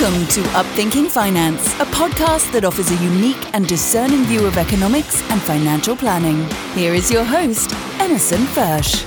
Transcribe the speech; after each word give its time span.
Welcome 0.00 0.28
to 0.28 0.42
Upthinking 0.50 1.10
Finance, 1.10 1.74
a 1.80 1.86
podcast 1.86 2.52
that 2.52 2.64
offers 2.64 2.92
a 2.92 2.96
unique 3.02 3.52
and 3.52 3.66
discerning 3.66 4.22
view 4.26 4.46
of 4.46 4.56
economics 4.56 5.28
and 5.28 5.42
financial 5.42 5.96
planning. 5.96 6.48
Here 6.72 6.94
is 6.94 7.10
your 7.10 7.24
host, 7.24 7.72
Emerson 7.98 8.42
Fersch. 8.54 9.04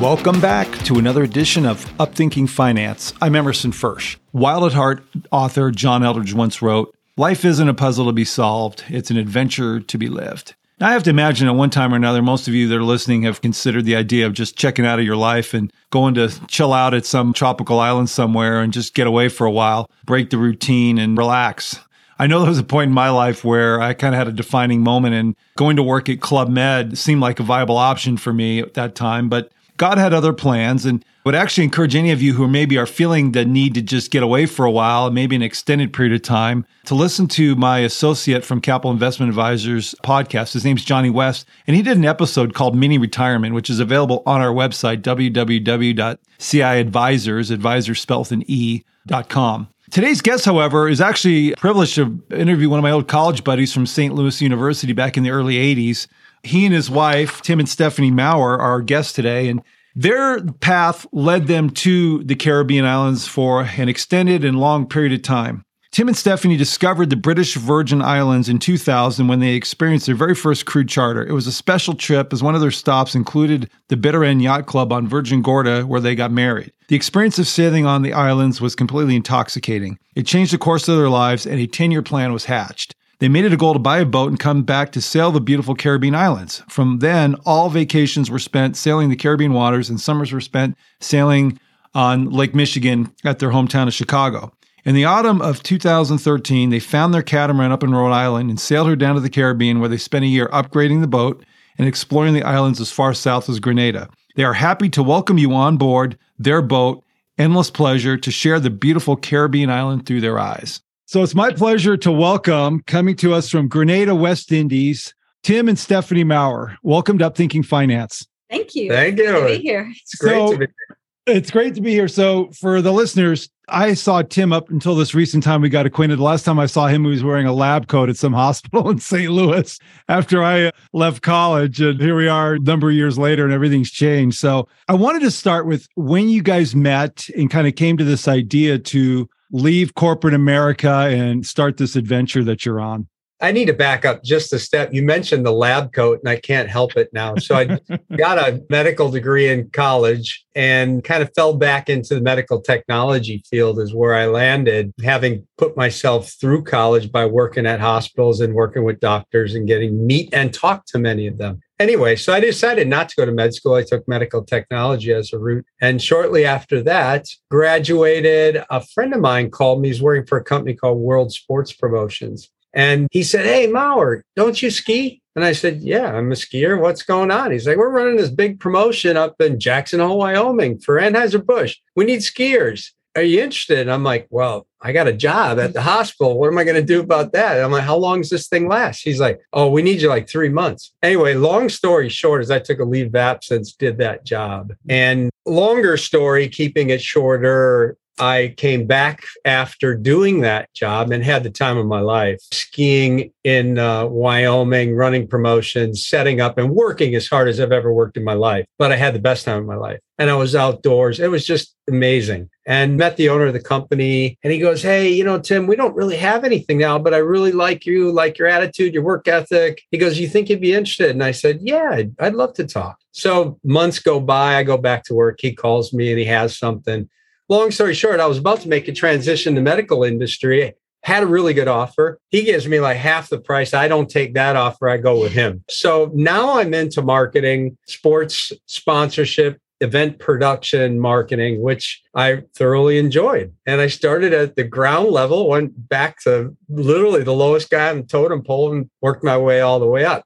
Welcome 0.00 0.40
back 0.40 0.70
to 0.84 1.00
another 1.00 1.24
edition 1.24 1.66
of 1.66 1.84
Upthinking 1.98 2.48
Finance. 2.48 3.14
I'm 3.20 3.34
Emerson 3.34 3.72
Fersch. 3.72 4.16
Wild 4.32 4.62
at 4.64 4.74
Heart 4.74 5.02
author 5.32 5.72
John 5.72 6.02
Eldredge 6.04 6.34
once 6.34 6.62
wrote, 6.62 6.95
Life 7.18 7.46
isn't 7.46 7.66
a 7.66 7.72
puzzle 7.72 8.04
to 8.04 8.12
be 8.12 8.26
solved, 8.26 8.84
it's 8.88 9.10
an 9.10 9.16
adventure 9.16 9.80
to 9.80 9.96
be 9.96 10.08
lived. 10.10 10.54
Now, 10.78 10.88
I 10.88 10.92
have 10.92 11.02
to 11.04 11.10
imagine 11.10 11.48
at 11.48 11.54
one 11.54 11.70
time 11.70 11.94
or 11.94 11.96
another, 11.96 12.20
most 12.20 12.46
of 12.46 12.52
you 12.52 12.68
that 12.68 12.76
are 12.76 12.82
listening 12.82 13.22
have 13.22 13.40
considered 13.40 13.86
the 13.86 13.96
idea 13.96 14.26
of 14.26 14.34
just 14.34 14.58
checking 14.58 14.84
out 14.84 14.98
of 14.98 15.06
your 15.06 15.16
life 15.16 15.54
and 15.54 15.72
going 15.88 16.12
to 16.16 16.28
chill 16.46 16.74
out 16.74 16.92
at 16.92 17.06
some 17.06 17.32
tropical 17.32 17.80
island 17.80 18.10
somewhere 18.10 18.60
and 18.60 18.74
just 18.74 18.92
get 18.92 19.06
away 19.06 19.30
for 19.30 19.46
a 19.46 19.50
while, 19.50 19.90
break 20.04 20.28
the 20.28 20.36
routine 20.36 20.98
and 20.98 21.16
relax. 21.16 21.80
I 22.18 22.26
know 22.26 22.40
there 22.40 22.50
was 22.50 22.58
a 22.58 22.64
point 22.64 22.88
in 22.88 22.94
my 22.94 23.08
life 23.08 23.46
where 23.46 23.80
I 23.80 23.94
kind 23.94 24.14
of 24.14 24.18
had 24.18 24.28
a 24.28 24.32
defining 24.32 24.82
moment 24.82 25.14
and 25.14 25.36
going 25.56 25.76
to 25.76 25.82
work 25.82 26.10
at 26.10 26.20
Club 26.20 26.50
Med 26.50 26.98
seemed 26.98 27.22
like 27.22 27.40
a 27.40 27.44
viable 27.44 27.78
option 27.78 28.18
for 28.18 28.34
me 28.34 28.60
at 28.60 28.74
that 28.74 28.94
time, 28.94 29.30
but 29.30 29.50
God 29.76 29.98
had 29.98 30.14
other 30.14 30.32
plans 30.32 30.86
and 30.86 31.04
would 31.24 31.34
actually 31.34 31.64
encourage 31.64 31.96
any 31.96 32.12
of 32.12 32.22
you 32.22 32.32
who 32.34 32.48
maybe 32.48 32.78
are 32.78 32.86
feeling 32.86 33.32
the 33.32 33.44
need 33.44 33.74
to 33.74 33.82
just 33.82 34.10
get 34.10 34.22
away 34.22 34.46
for 34.46 34.64
a 34.64 34.70
while, 34.70 35.10
maybe 35.10 35.36
an 35.36 35.42
extended 35.42 35.92
period 35.92 36.14
of 36.14 36.22
time, 36.22 36.64
to 36.84 36.94
listen 36.94 37.26
to 37.28 37.54
my 37.56 37.80
associate 37.80 38.44
from 38.44 38.60
Capital 38.60 38.92
Investment 38.92 39.28
Advisors 39.28 39.94
podcast. 40.04 40.52
His 40.52 40.64
name's 40.64 40.84
Johnny 40.84 41.10
West, 41.10 41.48
and 41.66 41.74
he 41.76 41.82
did 41.82 41.96
an 41.96 42.04
episode 42.04 42.54
called 42.54 42.76
Mini 42.76 42.96
Retirement, 42.96 43.54
which 43.54 43.68
is 43.68 43.80
available 43.80 44.22
on 44.24 44.40
our 44.40 44.52
website, 44.52 45.02
www.ciadvisors, 45.02 47.50
advisor 47.50 47.94
spelled 47.94 48.32
an 48.32 48.44
E, 48.46 48.84
dot 49.06 49.28
com. 49.28 49.68
Today's 49.90 50.20
guest, 50.20 50.44
however, 50.44 50.88
is 50.88 51.00
actually 51.00 51.54
privileged 51.54 51.94
to 51.94 52.20
interview 52.30 52.68
one 52.68 52.80
of 52.80 52.82
my 52.82 52.90
old 52.90 53.06
college 53.06 53.44
buddies 53.44 53.72
from 53.72 53.86
St. 53.86 54.12
Louis 54.14 54.42
University 54.42 54.92
back 54.92 55.16
in 55.16 55.22
the 55.22 55.30
early 55.30 55.54
80s 55.54 56.08
he 56.42 56.64
and 56.64 56.74
his 56.74 56.90
wife, 56.90 57.42
Tim 57.42 57.58
and 57.58 57.68
Stephany 57.68 58.12
Mauer, 58.12 58.58
are 58.58 58.60
our 58.60 58.82
guests 58.82 59.12
today. 59.12 59.48
And 59.48 59.62
their 59.94 60.42
path 60.44 61.06
led 61.12 61.46
them 61.46 61.70
to 61.70 62.22
the 62.24 62.34
Caribbean 62.34 62.84
islands 62.84 63.26
for 63.26 63.62
an 63.62 63.88
extended 63.88 64.44
and 64.44 64.60
long 64.60 64.86
period 64.86 65.12
of 65.12 65.22
time. 65.22 65.64
Tim 65.96 66.08
and 66.08 66.16
Stephany 66.16 66.58
discovered 66.58 67.08
the 67.08 67.16
British 67.16 67.54
Virgin 67.54 68.02
Islands 68.02 68.50
in 68.50 68.58
2000 68.58 69.28
when 69.28 69.40
they 69.40 69.54
experienced 69.54 70.04
their 70.04 70.14
very 70.14 70.34
first 70.34 70.66
cruise 70.66 70.90
charter. 70.90 71.24
It 71.24 71.32
was 71.32 71.46
a 71.46 71.52
special 71.52 71.94
trip 71.94 72.34
as 72.34 72.42
one 72.42 72.54
of 72.54 72.60
their 72.60 72.70
stops 72.70 73.14
included 73.14 73.70
the 73.88 73.96
Bitter 73.96 74.22
End 74.22 74.42
Yacht 74.42 74.66
Club 74.66 74.92
on 74.92 75.08
Virgin 75.08 75.40
Gorda 75.40 75.84
where 75.84 76.02
they 76.02 76.14
got 76.14 76.30
married. 76.30 76.70
The 76.88 76.96
experience 76.96 77.38
of 77.38 77.48
sailing 77.48 77.86
on 77.86 78.02
the 78.02 78.12
islands 78.12 78.60
was 78.60 78.74
completely 78.74 79.16
intoxicating. 79.16 79.98
It 80.14 80.26
changed 80.26 80.52
the 80.52 80.58
course 80.58 80.86
of 80.86 80.98
their 80.98 81.08
lives 81.08 81.46
and 81.46 81.58
a 81.58 81.66
10-year 81.66 82.02
plan 82.02 82.34
was 82.34 82.44
hatched. 82.44 82.94
They 83.18 83.28
made 83.28 83.46
it 83.46 83.52
a 83.52 83.56
goal 83.56 83.72
to 83.72 83.78
buy 83.78 83.98
a 83.98 84.04
boat 84.04 84.28
and 84.28 84.38
come 84.38 84.62
back 84.62 84.92
to 84.92 85.00
sail 85.00 85.30
the 85.30 85.40
beautiful 85.40 85.74
Caribbean 85.74 86.14
islands. 86.14 86.62
From 86.68 86.98
then, 86.98 87.34
all 87.46 87.70
vacations 87.70 88.30
were 88.30 88.38
spent 88.38 88.76
sailing 88.76 89.08
the 89.08 89.16
Caribbean 89.16 89.54
waters, 89.54 89.88
and 89.88 89.98
summers 89.98 90.32
were 90.32 90.40
spent 90.40 90.76
sailing 91.00 91.58
on 91.94 92.28
Lake 92.28 92.54
Michigan 92.54 93.10
at 93.24 93.38
their 93.38 93.50
hometown 93.50 93.86
of 93.86 93.94
Chicago. 93.94 94.52
In 94.84 94.94
the 94.94 95.06
autumn 95.06 95.40
of 95.40 95.62
2013, 95.62 96.68
they 96.68 96.78
found 96.78 97.14
their 97.14 97.22
catamaran 97.22 97.72
up 97.72 97.82
in 97.82 97.94
Rhode 97.94 98.12
Island 98.12 98.50
and 98.50 98.60
sailed 98.60 98.86
her 98.86 98.96
down 98.96 99.14
to 99.14 99.20
the 99.22 99.30
Caribbean, 99.30 99.80
where 99.80 99.88
they 99.88 99.96
spent 99.96 100.26
a 100.26 100.28
year 100.28 100.48
upgrading 100.48 101.00
the 101.00 101.06
boat 101.06 101.42
and 101.78 101.88
exploring 101.88 102.34
the 102.34 102.44
islands 102.44 102.80
as 102.80 102.92
far 102.92 103.14
south 103.14 103.48
as 103.48 103.60
Grenada. 103.60 104.10
They 104.34 104.44
are 104.44 104.52
happy 104.52 104.90
to 104.90 105.02
welcome 105.02 105.38
you 105.38 105.54
on 105.54 105.78
board 105.78 106.18
their 106.38 106.60
boat. 106.60 107.02
Endless 107.38 107.70
pleasure 107.70 108.16
to 108.18 108.30
share 108.30 108.60
the 108.60 108.70
beautiful 108.70 109.16
Caribbean 109.16 109.70
island 109.70 110.06
through 110.06 110.20
their 110.20 110.38
eyes. 110.38 110.82
So 111.08 111.22
it's 111.22 111.36
my 111.36 111.52
pleasure 111.52 111.96
to 111.98 112.10
welcome, 112.10 112.82
coming 112.84 113.14
to 113.16 113.32
us 113.32 113.48
from 113.48 113.68
Grenada, 113.68 114.12
West 114.12 114.50
Indies, 114.50 115.14
Tim 115.44 115.68
and 115.68 115.78
Stephany 115.78 116.24
Mauer. 116.24 116.74
Welcome 116.82 117.16
to 117.18 117.30
Upthinking 117.30 117.64
Finance. 117.64 118.26
Thank 118.50 118.74
you. 118.74 118.90
Thank 118.90 119.18
you. 119.18 119.32
to 119.32 119.46
be 119.46 119.58
here. 119.58 119.88
It's 120.02 120.16
great 120.16 120.32
So- 120.34 120.52
to 120.54 120.58
be 120.58 120.64
here. 120.66 120.98
It's 121.28 121.50
great 121.52 121.76
to 121.76 121.80
be 121.80 121.90
here. 121.92 122.08
So 122.08 122.50
for 122.58 122.82
the 122.82 122.92
listeners, 122.92 123.48
I 123.68 123.94
saw 123.94 124.22
Tim 124.22 124.52
up 124.52 124.70
until 124.70 124.94
this 124.94 125.14
recent 125.14 125.42
time 125.42 125.60
we 125.60 125.68
got 125.68 125.86
acquainted. 125.86 126.18
The 126.18 126.22
last 126.22 126.44
time 126.44 126.58
I 126.58 126.66
saw 126.66 126.86
him, 126.86 127.04
he 127.04 127.10
was 127.10 127.24
wearing 127.24 127.46
a 127.46 127.52
lab 127.52 127.88
coat 127.88 128.08
at 128.08 128.16
some 128.16 128.32
hospital 128.44 128.88
in 128.90 128.98
St. 128.98 129.30
Louis 129.30 129.78
after 130.08 130.42
I 130.42 130.66
uh, 130.66 130.70
left 130.92 131.22
college. 131.22 131.80
And 131.80 132.00
here 132.00 132.16
we 132.16 132.28
are 132.28 132.54
a 132.54 132.58
number 132.60 132.90
of 132.90 132.94
years 132.94 133.18
later 133.18 133.44
and 133.44 133.52
everything's 133.52 133.90
changed. 133.90 134.38
So 134.38 134.68
I 134.88 134.94
wanted 134.94 135.22
to 135.22 135.30
start 135.30 135.66
with 135.66 135.88
when 135.96 136.28
you 136.28 136.42
guys 136.42 136.76
met 136.76 137.28
and 137.36 137.50
kind 137.50 137.66
of 137.66 137.74
came 137.74 137.96
to 137.96 138.04
this 138.04 138.28
idea 138.28 138.78
to 138.78 139.28
leave 139.50 139.94
corporate 139.94 140.34
America 140.34 140.90
and 140.90 141.44
start 141.46 141.76
this 141.76 141.96
adventure 141.96 142.44
that 142.44 142.64
you're 142.64 142.80
on. 142.80 143.08
I 143.40 143.52
need 143.52 143.66
to 143.66 143.74
back 143.74 144.04
up 144.04 144.24
just 144.24 144.52
a 144.52 144.58
step. 144.58 144.94
You 144.94 145.02
mentioned 145.02 145.44
the 145.44 145.52
lab 145.52 145.92
coat, 145.92 146.20
and 146.20 146.28
I 146.28 146.36
can't 146.36 146.70
help 146.70 146.96
it 146.96 147.10
now. 147.12 147.36
So 147.36 147.56
I 147.56 147.78
got 148.16 148.38
a 148.38 148.62
medical 148.70 149.10
degree 149.10 149.48
in 149.48 149.68
college 149.70 150.44
and 150.54 151.04
kind 151.04 151.22
of 151.22 151.30
fell 151.34 151.54
back 151.54 151.90
into 151.90 152.14
the 152.14 152.22
medical 152.22 152.60
technology 152.60 153.42
field, 153.50 153.78
is 153.78 153.94
where 153.94 154.14
I 154.14 154.26
landed, 154.26 154.92
having 155.04 155.46
put 155.58 155.76
myself 155.76 156.32
through 156.40 156.64
college 156.64 157.12
by 157.12 157.26
working 157.26 157.66
at 157.66 157.80
hospitals 157.80 158.40
and 158.40 158.54
working 158.54 158.84
with 158.84 159.00
doctors 159.00 159.54
and 159.54 159.66
getting 159.66 160.06
meet 160.06 160.32
and 160.32 160.54
talk 160.54 160.86
to 160.86 160.98
many 160.98 161.26
of 161.26 161.36
them. 161.36 161.60
Anyway, 161.78 162.16
so 162.16 162.32
I 162.32 162.40
decided 162.40 162.88
not 162.88 163.10
to 163.10 163.16
go 163.16 163.26
to 163.26 163.32
med 163.32 163.52
school. 163.52 163.74
I 163.74 163.82
took 163.82 164.08
medical 164.08 164.42
technology 164.42 165.12
as 165.12 165.34
a 165.34 165.38
route. 165.38 165.66
And 165.82 166.00
shortly 166.00 166.46
after 166.46 166.82
that, 166.84 167.26
graduated. 167.50 168.64
A 168.70 168.80
friend 168.80 169.12
of 169.12 169.20
mine 169.20 169.50
called 169.50 169.82
me. 169.82 169.88
He's 169.88 170.00
working 170.00 170.26
for 170.26 170.38
a 170.38 170.44
company 170.44 170.74
called 170.74 170.98
World 170.98 171.32
Sports 171.32 171.74
Promotions. 171.74 172.50
And 172.76 173.08
he 173.10 173.24
said, 173.24 173.46
Hey, 173.46 173.66
Mauer, 173.66 174.20
don't 174.36 174.60
you 174.62 174.70
ski? 174.70 175.22
And 175.34 175.44
I 175.44 175.52
said, 175.52 175.80
Yeah, 175.80 176.12
I'm 176.12 176.30
a 176.30 176.36
skier. 176.36 176.78
What's 176.80 177.02
going 177.02 177.30
on? 177.30 177.50
He's 177.50 177.66
like, 177.66 177.78
We're 177.78 177.90
running 177.90 178.16
this 178.16 178.30
big 178.30 178.60
promotion 178.60 179.16
up 179.16 179.40
in 179.40 179.58
Jackson 179.58 179.98
Hole, 179.98 180.18
Wyoming 180.18 180.78
for 180.78 181.00
Anheuser-Busch. 181.00 181.76
We 181.96 182.04
need 182.04 182.20
skiers. 182.20 182.90
Are 183.16 183.22
you 183.22 183.42
interested? 183.42 183.78
And 183.78 183.90
I'm 183.90 184.04
like, 184.04 184.28
Well, 184.28 184.66
I 184.82 184.92
got 184.92 185.08
a 185.08 185.12
job 185.14 185.58
at 185.58 185.72
the 185.72 185.80
hospital. 185.80 186.38
What 186.38 186.48
am 186.48 186.58
I 186.58 186.64
going 186.64 186.76
to 186.76 186.82
do 186.82 187.00
about 187.00 187.32
that? 187.32 187.64
I'm 187.64 187.72
like, 187.72 187.84
How 187.84 187.96
long 187.96 188.20
does 188.20 188.30
this 188.30 188.46
thing 188.46 188.68
last? 188.68 189.00
He's 189.00 189.20
like, 189.20 189.40
Oh, 189.54 189.70
we 189.70 189.80
need 189.80 190.02
you 190.02 190.10
like 190.10 190.28
three 190.28 190.50
months. 190.50 190.92
Anyway, 191.02 191.32
long 191.32 191.70
story 191.70 192.10
short 192.10 192.42
is 192.42 192.50
I 192.50 192.58
took 192.58 192.78
a 192.78 192.84
leave 192.84 193.06
of 193.06 193.16
absence, 193.16 193.72
did 193.72 193.96
that 193.98 194.26
job. 194.26 194.74
And 194.86 195.30
longer 195.46 195.96
story, 195.96 196.46
keeping 196.48 196.90
it 196.90 197.00
shorter, 197.00 197.96
I 198.18 198.54
came 198.56 198.86
back 198.86 199.24
after 199.44 199.94
doing 199.94 200.40
that 200.40 200.72
job 200.72 201.12
and 201.12 201.22
had 201.22 201.42
the 201.42 201.50
time 201.50 201.76
of 201.76 201.86
my 201.86 202.00
life 202.00 202.40
skiing 202.52 203.32
in 203.44 203.78
uh, 203.78 204.06
Wyoming, 204.06 204.94
running 204.94 205.26
promotions, 205.26 206.06
setting 206.06 206.40
up 206.40 206.58
and 206.58 206.70
working 206.70 207.14
as 207.14 207.28
hard 207.28 207.48
as 207.48 207.60
I've 207.60 207.72
ever 207.72 207.92
worked 207.92 208.16
in 208.16 208.24
my 208.24 208.34
life. 208.34 208.64
But 208.78 208.92
I 208.92 208.96
had 208.96 209.14
the 209.14 209.20
best 209.20 209.44
time 209.44 209.58
of 209.58 209.66
my 209.66 209.76
life. 209.76 210.00
And 210.18 210.30
I 210.30 210.34
was 210.34 210.56
outdoors. 210.56 211.20
It 211.20 211.30
was 211.30 211.44
just 211.44 211.74
amazing. 211.88 212.48
And 212.66 212.96
met 212.96 213.18
the 213.18 213.28
owner 213.28 213.46
of 213.46 213.52
the 213.52 213.60
company. 213.60 214.38
And 214.42 214.52
he 214.52 214.58
goes, 214.58 214.82
Hey, 214.82 215.10
you 215.10 215.22
know, 215.22 215.38
Tim, 215.38 215.66
we 215.66 215.76
don't 215.76 215.94
really 215.94 216.16
have 216.16 216.42
anything 216.42 216.78
now, 216.78 216.98
but 216.98 217.12
I 217.12 217.18
really 217.18 217.52
like 217.52 217.84
you, 217.84 218.10
like 218.10 218.38
your 218.38 218.48
attitude, 218.48 218.94
your 218.94 219.02
work 219.02 219.28
ethic. 219.28 219.82
He 219.90 219.98
goes, 219.98 220.18
You 220.18 220.26
think 220.26 220.48
you'd 220.48 220.60
be 220.60 220.72
interested? 220.72 221.10
And 221.10 221.22
I 221.22 221.32
said, 221.32 221.58
Yeah, 221.60 221.90
I'd, 221.92 222.14
I'd 222.18 222.34
love 222.34 222.54
to 222.54 222.66
talk. 222.66 222.98
So 223.12 223.58
months 223.62 223.98
go 223.98 224.18
by. 224.18 224.56
I 224.56 224.62
go 224.62 224.78
back 224.78 225.04
to 225.04 225.14
work. 225.14 225.38
He 225.40 225.54
calls 225.54 225.92
me 225.92 226.10
and 226.10 226.18
he 226.18 226.24
has 226.24 226.58
something 226.58 227.08
long 227.48 227.70
story 227.70 227.94
short, 227.94 228.20
I 228.20 228.26
was 228.26 228.38
about 228.38 228.60
to 228.62 228.68
make 228.68 228.88
a 228.88 228.92
transition 228.92 229.54
to 229.54 229.60
medical 229.60 230.04
industry. 230.04 230.74
Had 231.02 231.22
a 231.22 231.26
really 231.26 231.54
good 231.54 231.68
offer. 231.68 232.18
He 232.30 232.42
gives 232.42 232.66
me 232.66 232.80
like 232.80 232.96
half 232.96 233.28
the 233.28 233.38
price. 233.38 233.72
I 233.72 233.86
don't 233.86 234.10
take 234.10 234.34
that 234.34 234.56
offer. 234.56 234.88
I 234.88 234.96
go 234.96 235.20
with 235.20 235.32
him. 235.32 235.62
So 235.70 236.10
now 236.14 236.58
I'm 236.58 236.74
into 236.74 237.00
marketing, 237.00 237.78
sports 237.86 238.50
sponsorship, 238.66 239.60
event 239.80 240.18
production, 240.18 240.98
marketing, 240.98 241.62
which 241.62 242.02
I 242.14 242.42
thoroughly 242.56 242.98
enjoyed. 242.98 243.52
And 243.66 243.80
I 243.80 243.86
started 243.86 244.32
at 244.32 244.56
the 244.56 244.64
ground 244.64 245.10
level, 245.10 245.48
went 245.48 245.88
back 245.88 246.20
to 246.22 246.56
literally 246.68 247.22
the 247.22 247.34
lowest 247.34 247.70
guy 247.70 247.90
on 247.90 247.98
the 247.98 248.02
totem 248.06 248.42
pole 248.42 248.72
and 248.72 248.90
worked 249.00 249.22
my 249.22 249.38
way 249.38 249.60
all 249.60 249.78
the 249.78 249.86
way 249.86 250.04
up. 250.04 250.24